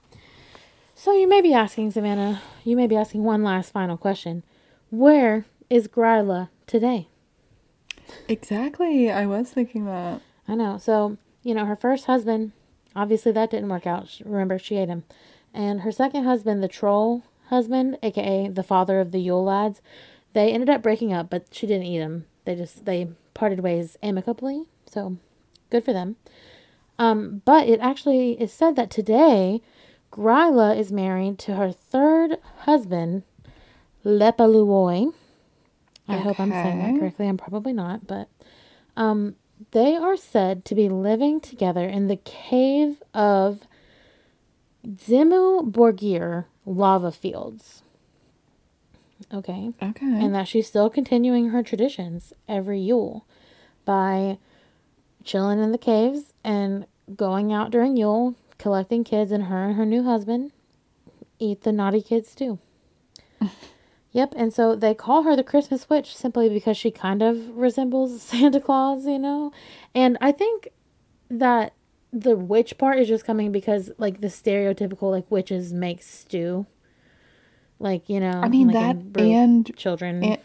So 0.95 1.13
you 1.13 1.27
may 1.29 1.41
be 1.41 1.55
asking, 1.55 1.91
Savannah, 1.93 2.43
you 2.65 2.77
may 2.77 2.87
be 2.87 2.97
asking 2.97 3.25
one 3.25 3.43
last 3.43 3.71
final 3.73 3.97
question. 3.97 4.43
Where 4.91 5.47
is 5.71 5.89
Gryla 5.89 6.49
today? 6.67 7.09
Exactly. 8.29 9.11
I 9.11 9.27
was 9.27 9.51
thinking 9.51 9.87
that. 9.87 10.21
I 10.47 10.55
know. 10.55 10.79
So, 10.79 11.17
you 11.43 11.55
know, 11.55 11.65
her 11.65 11.77
first 11.77 12.05
husband, 12.07 12.53
obviously 12.95 13.33
that 13.33 13.51
didn't 13.51 13.69
work 13.69 13.87
out. 13.87 14.21
Remember, 14.25 14.59
she 14.59 14.77
ate 14.77 14.89
him. 14.89 15.05
And 15.55 15.83
her 15.83 15.93
second 15.93 16.25
husband, 16.25 16.63
the 16.63 16.69
troll 16.69 17.23
husband, 17.49 17.99
aka 18.03 18.49
the 18.49 18.63
father 18.63 19.01
of 19.01 19.13
the 19.13 19.19
Yule 19.21 19.45
lads, 19.45 19.81
they 20.33 20.53
ended 20.53 20.71
up 20.71 20.83
breaking 20.83 21.13
up, 21.13 21.29
but 21.29 21.47
she 21.51 21.67
didn't 21.67 21.87
eat 21.87 21.99
him. 21.99 22.27
They 22.45 22.55
just 22.55 22.85
they 22.85 23.09
parted 23.35 23.61
ways 23.61 23.97
amicably. 24.03 24.65
So, 24.87 25.17
good 25.71 25.85
for 25.85 25.93
them. 25.93 26.17
Um, 26.99 27.43
but 27.45 27.69
it 27.69 27.81
actually 27.81 28.41
is 28.41 28.53
said 28.53 28.77
that 28.77 28.91
today, 28.91 29.61
Gryla 30.13 30.77
is 30.77 30.93
married 30.93 31.39
to 31.41 31.57
her 31.57 31.73
third 31.73 32.39
husband, 32.61 33.23
Leppalúði. 34.05 35.13
I 36.09 36.17
hope 36.19 36.39
I'm 36.39 36.51
saying 36.51 36.79
that 36.79 37.01
correctly. 37.01 37.29
I'm 37.29 37.39
probably 37.39 37.73
not, 37.73 38.07
but 38.07 38.29
um, 38.97 39.37
they 39.71 39.97
are 39.97 40.17
said 40.17 40.65
to 40.67 40.75
be 40.75 40.89
living 40.89 41.41
together 41.41 41.85
in 41.89 42.09
the 42.09 42.17
cave 42.17 43.03
of 43.15 43.67
Dimmuborgir 44.87 46.47
lava 46.67 47.13
fields. 47.13 47.83
Okay. 49.33 49.71
Okay. 49.83 50.07
And 50.07 50.35
that 50.35 50.49
she's 50.49 50.67
still 50.67 50.91
continuing 50.91 51.51
her 51.51 51.63
traditions 51.63 52.33
every 52.49 52.81
Yule 52.81 53.25
by 53.85 54.39
chilling 55.25 55.63
in 55.63 55.73
the 55.73 55.79
caves 55.79 56.33
and 56.45 56.87
going 57.17 57.53
out 57.53 57.71
during 57.71 57.97
Yule, 57.97 58.35
collecting 58.59 59.05
kids, 59.05 59.33
and 59.33 59.45
her 59.45 59.65
and 59.65 59.77
her 59.77 59.87
new 59.87 60.03
husband 60.03 60.53
eat 61.39 61.63
the 61.63 61.73
naughty 61.73 62.03
kids 62.03 62.35
too. 62.35 62.59
yep, 64.13 64.33
and 64.37 64.53
so 64.53 64.75
they 64.75 64.95
call 64.95 65.23
her 65.23 65.37
the 65.37 65.45
Christmas 65.45 65.89
witch 65.89 66.17
simply 66.17 66.49
because 66.49 66.77
she 66.77 66.91
kind 66.91 67.23
of 67.23 67.57
resembles 67.57 68.21
Santa 68.23 68.61
Claus, 68.61 69.07
you 69.07 69.19
know? 69.19 69.53
And 69.95 70.19
I 70.21 70.33
think 70.33 70.69
that 71.31 71.73
the 72.13 72.37
witch 72.37 72.77
part 72.79 72.99
is 72.99 73.09
just 73.09 73.25
coming 73.25 73.53
because 73.53 73.91
like 73.99 74.21
the 74.21 74.29
stereotypical 74.29 75.11
like 75.11 75.31
witches 75.31 75.73
make 75.73 76.03
stew. 76.03 76.67
Like, 77.79 78.09
you 78.09 78.21
know, 78.21 78.41
I 78.43 78.49
mean 78.49 78.69
like 78.69 78.75
that 78.75 79.13
brew- 79.13 79.33
and 79.33 79.77
children. 79.77 80.23
and 80.23 80.39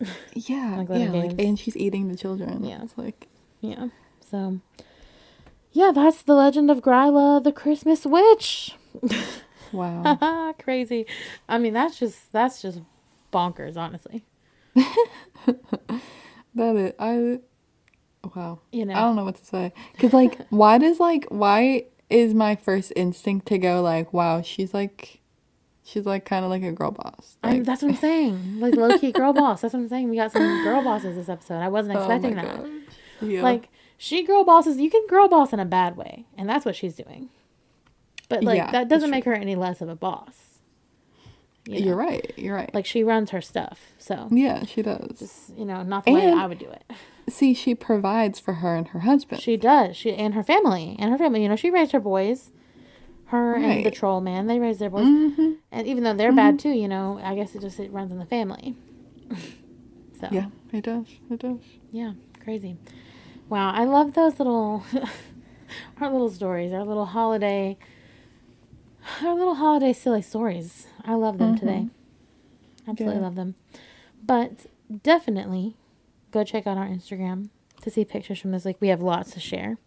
yeah, 0.34 0.76
Like 0.78 0.88
yeah, 0.98 1.10
like 1.10 1.34
and 1.38 1.58
she's 1.58 1.76
eating 1.76 2.08
the 2.08 2.16
children. 2.16 2.64
Yeah. 2.64 2.82
It's 2.82 2.96
like 2.96 3.28
Yeah. 3.60 3.88
So, 4.30 4.60
yeah, 5.72 5.92
that's 5.94 6.22
the 6.22 6.34
legend 6.34 6.70
of 6.70 6.80
Gryla, 6.80 7.42
the 7.44 7.52
Christmas 7.52 8.06
witch. 8.06 8.74
wow. 9.72 10.54
Crazy. 10.58 11.06
I 11.48 11.58
mean, 11.58 11.74
that's 11.74 11.98
just 11.98 12.32
that's 12.32 12.62
just 12.62 12.80
bonkers, 13.32 13.76
honestly. 13.76 14.24
that 16.54 16.76
is 16.76 16.92
I 16.98 17.40
wow. 18.34 18.60
You 18.72 18.86
know. 18.86 18.94
I 18.94 19.00
don't 19.00 19.16
know 19.16 19.24
what 19.24 19.36
to 19.36 19.44
say. 19.44 19.72
Cuz 19.98 20.12
like 20.12 20.38
why 20.50 20.78
does 20.78 21.00
like 21.00 21.26
why 21.28 21.86
is 22.08 22.34
my 22.34 22.56
first 22.56 22.92
instinct 22.96 23.46
to 23.48 23.58
go 23.58 23.82
like 23.82 24.12
wow, 24.12 24.42
she's 24.42 24.74
like 24.74 25.20
she's 25.84 26.06
like 26.06 26.24
kind 26.24 26.44
of 26.44 26.50
like 26.50 26.62
a 26.62 26.72
girl 26.72 26.90
boss. 26.90 27.36
I 27.42 27.52
Like, 27.52 27.64
that's 27.64 27.82
what 27.82 27.92
I'm 27.92 27.96
saying. 27.96 28.60
Like 28.60 28.74
low 28.74 28.98
key 28.98 29.12
girl 29.20 29.32
boss. 29.32 29.60
That's 29.60 29.74
what 29.74 29.80
I'm 29.80 29.88
saying. 29.88 30.08
We 30.10 30.16
got 30.16 30.32
some 30.32 30.64
girl 30.64 30.82
bosses 30.82 31.16
this 31.16 31.28
episode. 31.28 31.58
I 31.58 31.68
wasn't 31.68 31.96
oh 31.96 32.00
expecting 32.00 32.36
my 32.36 32.44
that. 32.44 32.70
Yeah. 33.22 33.42
Like 33.42 33.68
she 33.96 34.22
girl 34.22 34.44
bosses. 34.44 34.78
You 34.78 34.90
can 34.90 35.06
girl 35.08 35.28
boss 35.28 35.52
in 35.52 35.60
a 35.60 35.64
bad 35.64 35.96
way, 35.96 36.26
and 36.36 36.48
that's 36.48 36.64
what 36.64 36.76
she's 36.76 36.94
doing. 36.94 37.28
But 38.28 38.44
like 38.44 38.56
Yeah, 38.56 38.70
that 38.70 38.88
doesn't 38.88 39.10
make 39.10 39.24
her 39.24 39.34
any 39.34 39.56
less 39.56 39.80
of 39.80 39.88
a 39.88 39.96
boss. 39.96 40.49
You 41.66 41.78
know? 41.80 41.86
you're 41.86 41.96
right. 41.96 42.32
You're 42.36 42.54
right. 42.56 42.74
Like 42.74 42.86
she 42.86 43.04
runs 43.04 43.30
her 43.30 43.40
stuff. 43.40 43.92
So 43.98 44.28
yeah, 44.30 44.64
she 44.64 44.82
does. 44.82 45.18
Just, 45.18 45.56
you 45.56 45.64
know, 45.64 45.82
not 45.82 46.04
the 46.04 46.12
way 46.12 46.24
And- 46.26 46.40
I 46.40 46.46
would 46.46 46.58
do 46.58 46.68
it. 46.70 46.84
See, 47.30 47.54
she 47.54 47.74
provides 47.76 48.40
for 48.40 48.54
her 48.54 48.74
and 48.74 48.88
her 48.88 49.00
husband. 49.00 49.40
She 49.40 49.56
does. 49.56 49.96
She 49.96 50.12
and 50.14 50.34
her 50.34 50.42
family 50.42 50.96
and 50.98 51.12
her 51.12 51.18
family. 51.18 51.42
You 51.42 51.48
know, 51.48 51.54
she 51.56 51.70
raised 51.70 51.92
her 51.92 52.00
boys. 52.00 52.50
Her 53.26 53.54
and 53.54 53.86
the 53.86 53.92
troll 53.92 54.20
man, 54.20 54.48
they 54.48 54.58
raised 54.58 54.80
their 54.80 54.90
boys. 54.90 55.06
Mhm. 55.06 55.58
And 55.70 55.86
even 55.86 56.02
though 56.02 56.14
they're 56.14 56.32
bad 56.32 56.58
too, 56.58 56.70
you 56.70 56.88
know, 56.88 57.20
I 57.22 57.36
guess 57.36 57.54
it 57.54 57.60
just 57.60 57.78
it 57.78 57.92
runs 57.92 58.10
in 58.10 58.18
the 58.18 58.26
family. 58.26 58.74
so 60.20 60.28
Yeah, 60.32 60.46
it 60.72 60.82
does. 60.84 61.06
It 61.30 61.38
does. 61.38 61.60
yeah, 61.92 62.14
crazy. 62.42 62.76
Wow, 63.48 63.70
I 63.72 63.84
love 63.84 64.14
those 64.14 64.38
little 64.40 64.82
our 66.00 66.10
little 66.10 66.30
stories, 66.30 66.72
our 66.72 66.84
little 66.84 67.06
holiday 67.06 67.78
our 69.22 69.34
little 69.34 69.54
holiday 69.54 69.92
silly 69.92 70.22
stories. 70.22 70.86
I 71.04 71.14
love 71.14 71.38
them 71.38 71.58
today. 71.58 71.88
Absolutely 72.88 73.16
Yeah. 73.18 73.22
love 73.24 73.34
them. 73.34 73.54
But 74.24 74.66
definitely 75.02 75.74
go 76.30 76.44
check 76.44 76.66
out 76.66 76.76
our 76.78 76.86
Instagram 76.86 77.48
to 77.82 77.90
see 77.90 78.04
pictures 78.04 78.38
from 78.38 78.50
this 78.52 78.64
week. 78.64 78.76
We 78.80 78.88
have 78.88 79.00
lots 79.02 79.30
to 79.32 79.40
share. 79.40 79.78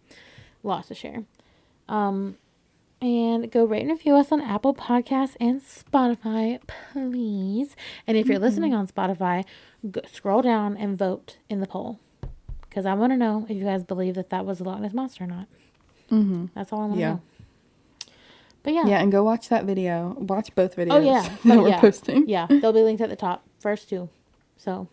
Lots 0.63 0.87
to 0.89 0.95
share. 0.95 1.23
Um 1.89 2.37
and 3.01 3.51
go 3.51 3.65
rate 3.65 3.81
and 3.81 3.91
review 3.91 4.15
us 4.15 4.31
on 4.31 4.39
Apple 4.39 4.73
Podcasts 4.73 5.35
and 5.37 5.59
Spotify, 5.61 6.61
please. 6.67 7.75
And 8.07 8.15
if 8.15 8.27
you're 8.27 8.39
listening 8.39 8.73
on 8.73 8.87
Spotify, 8.87 9.43
go, 9.91 9.99
scroll 10.09 10.41
down 10.41 10.77
and 10.77 10.97
vote 10.97 11.35
in 11.49 11.59
the 11.59 11.67
poll. 11.67 11.99
Because 12.61 12.85
I 12.85 12.93
want 12.93 13.11
to 13.11 13.17
know 13.17 13.45
if 13.49 13.57
you 13.57 13.65
guys 13.65 13.83
believe 13.83 14.15
that 14.15 14.29
that 14.29 14.45
was 14.45 14.59
the 14.59 14.63
Loch 14.63 14.79
Ness 14.79 14.93
Monster 14.93 15.25
or 15.25 15.27
not. 15.27 15.47
Mm-hmm. 16.09 16.45
That's 16.55 16.71
all 16.71 16.79
I 16.79 16.85
want 16.85 16.93
to 16.93 16.99
Yeah. 17.01 17.09
know. 17.09 17.21
But 18.63 18.73
yeah. 18.73 18.85
Yeah, 18.87 19.01
and 19.01 19.11
go 19.11 19.23
watch 19.23 19.49
that 19.49 19.65
video. 19.65 20.15
Watch 20.17 20.55
both 20.55 20.75
videos 20.75 20.91
Oh, 20.93 20.99
yeah. 20.99 21.21
that 21.45 21.57
Oh, 21.57 21.61
we're 21.63 21.69
yeah. 21.69 21.81
posting. 21.81 22.27
Yeah, 22.29 22.47
they'll 22.49 22.73
be 22.73 22.81
linked 22.81 23.01
at 23.01 23.09
the 23.09 23.15
top. 23.15 23.43
First 23.59 23.89
two. 23.89 24.09
So 24.57 24.87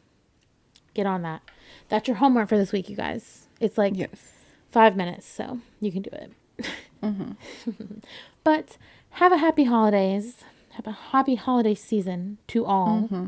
get 0.95 1.07
on 1.07 1.23
that. 1.23 1.43
That's 1.89 2.09
your 2.09 2.17
homework 2.17 2.49
for 2.49 2.59
this 2.59 2.73
week, 2.73 2.89
you 2.89 2.97
guys. 2.97 3.47
It's 3.61 3.79
like 3.79 3.97
Yes. 3.97 4.33
five 4.71 4.97
minutes, 4.97 5.27
so 5.27 5.61
you 5.81 5.93
can 5.93 6.03
do 6.03 6.11
it. 6.13 6.33
Mm-hmm. 7.03 7.81
but 8.45 8.77
have 9.13 9.33
a 9.33 9.39
happy 9.39 9.65
holidays. 9.65 10.45
Have 10.73 10.87
a 10.87 10.93
happy 10.93 11.35
holiday 11.35 11.75
season 11.75 12.37
to 12.49 12.67
all. 12.67 13.05
Mm-hmm. 13.05 13.27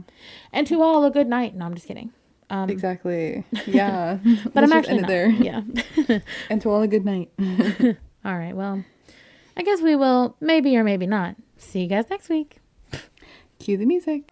And 0.53 0.66
to 0.66 0.82
all 0.82 1.03
a 1.07 1.11
good 1.11 1.26
night. 1.26 1.55
No, 1.55 1.64
I'm 1.64 1.74
just 1.74 1.86
kidding. 1.88 2.12
Um, 2.51 2.68
Exactly. 2.68 3.45
Yeah. 3.66 4.18
but 4.53 4.62
I'm 4.62 4.68
Let's 4.68 4.86
just 4.88 4.90
actually 4.90 4.99
not. 5.01 5.09
there. 5.09 5.30
Yeah. 5.30 5.62
And 6.51 6.61
to 6.61 6.68
all 6.68 6.82
a 6.82 6.86
good 6.88 7.07
night. 7.07 7.30
all 8.26 8.36
right. 8.36 8.55
Well, 8.55 8.84
I 9.57 9.62
guess 9.62 9.80
we 9.80 9.94
will 9.96 10.36
maybe 10.40 10.76
or 10.76 10.84
maybe 10.84 11.07
not. 11.07 11.36
See 11.59 11.80
you 11.80 11.88
guys 11.88 12.09
next 12.11 12.28
week. 12.28 12.59
Cue 13.59 13.76
the 13.76 13.86
music. 13.86 14.32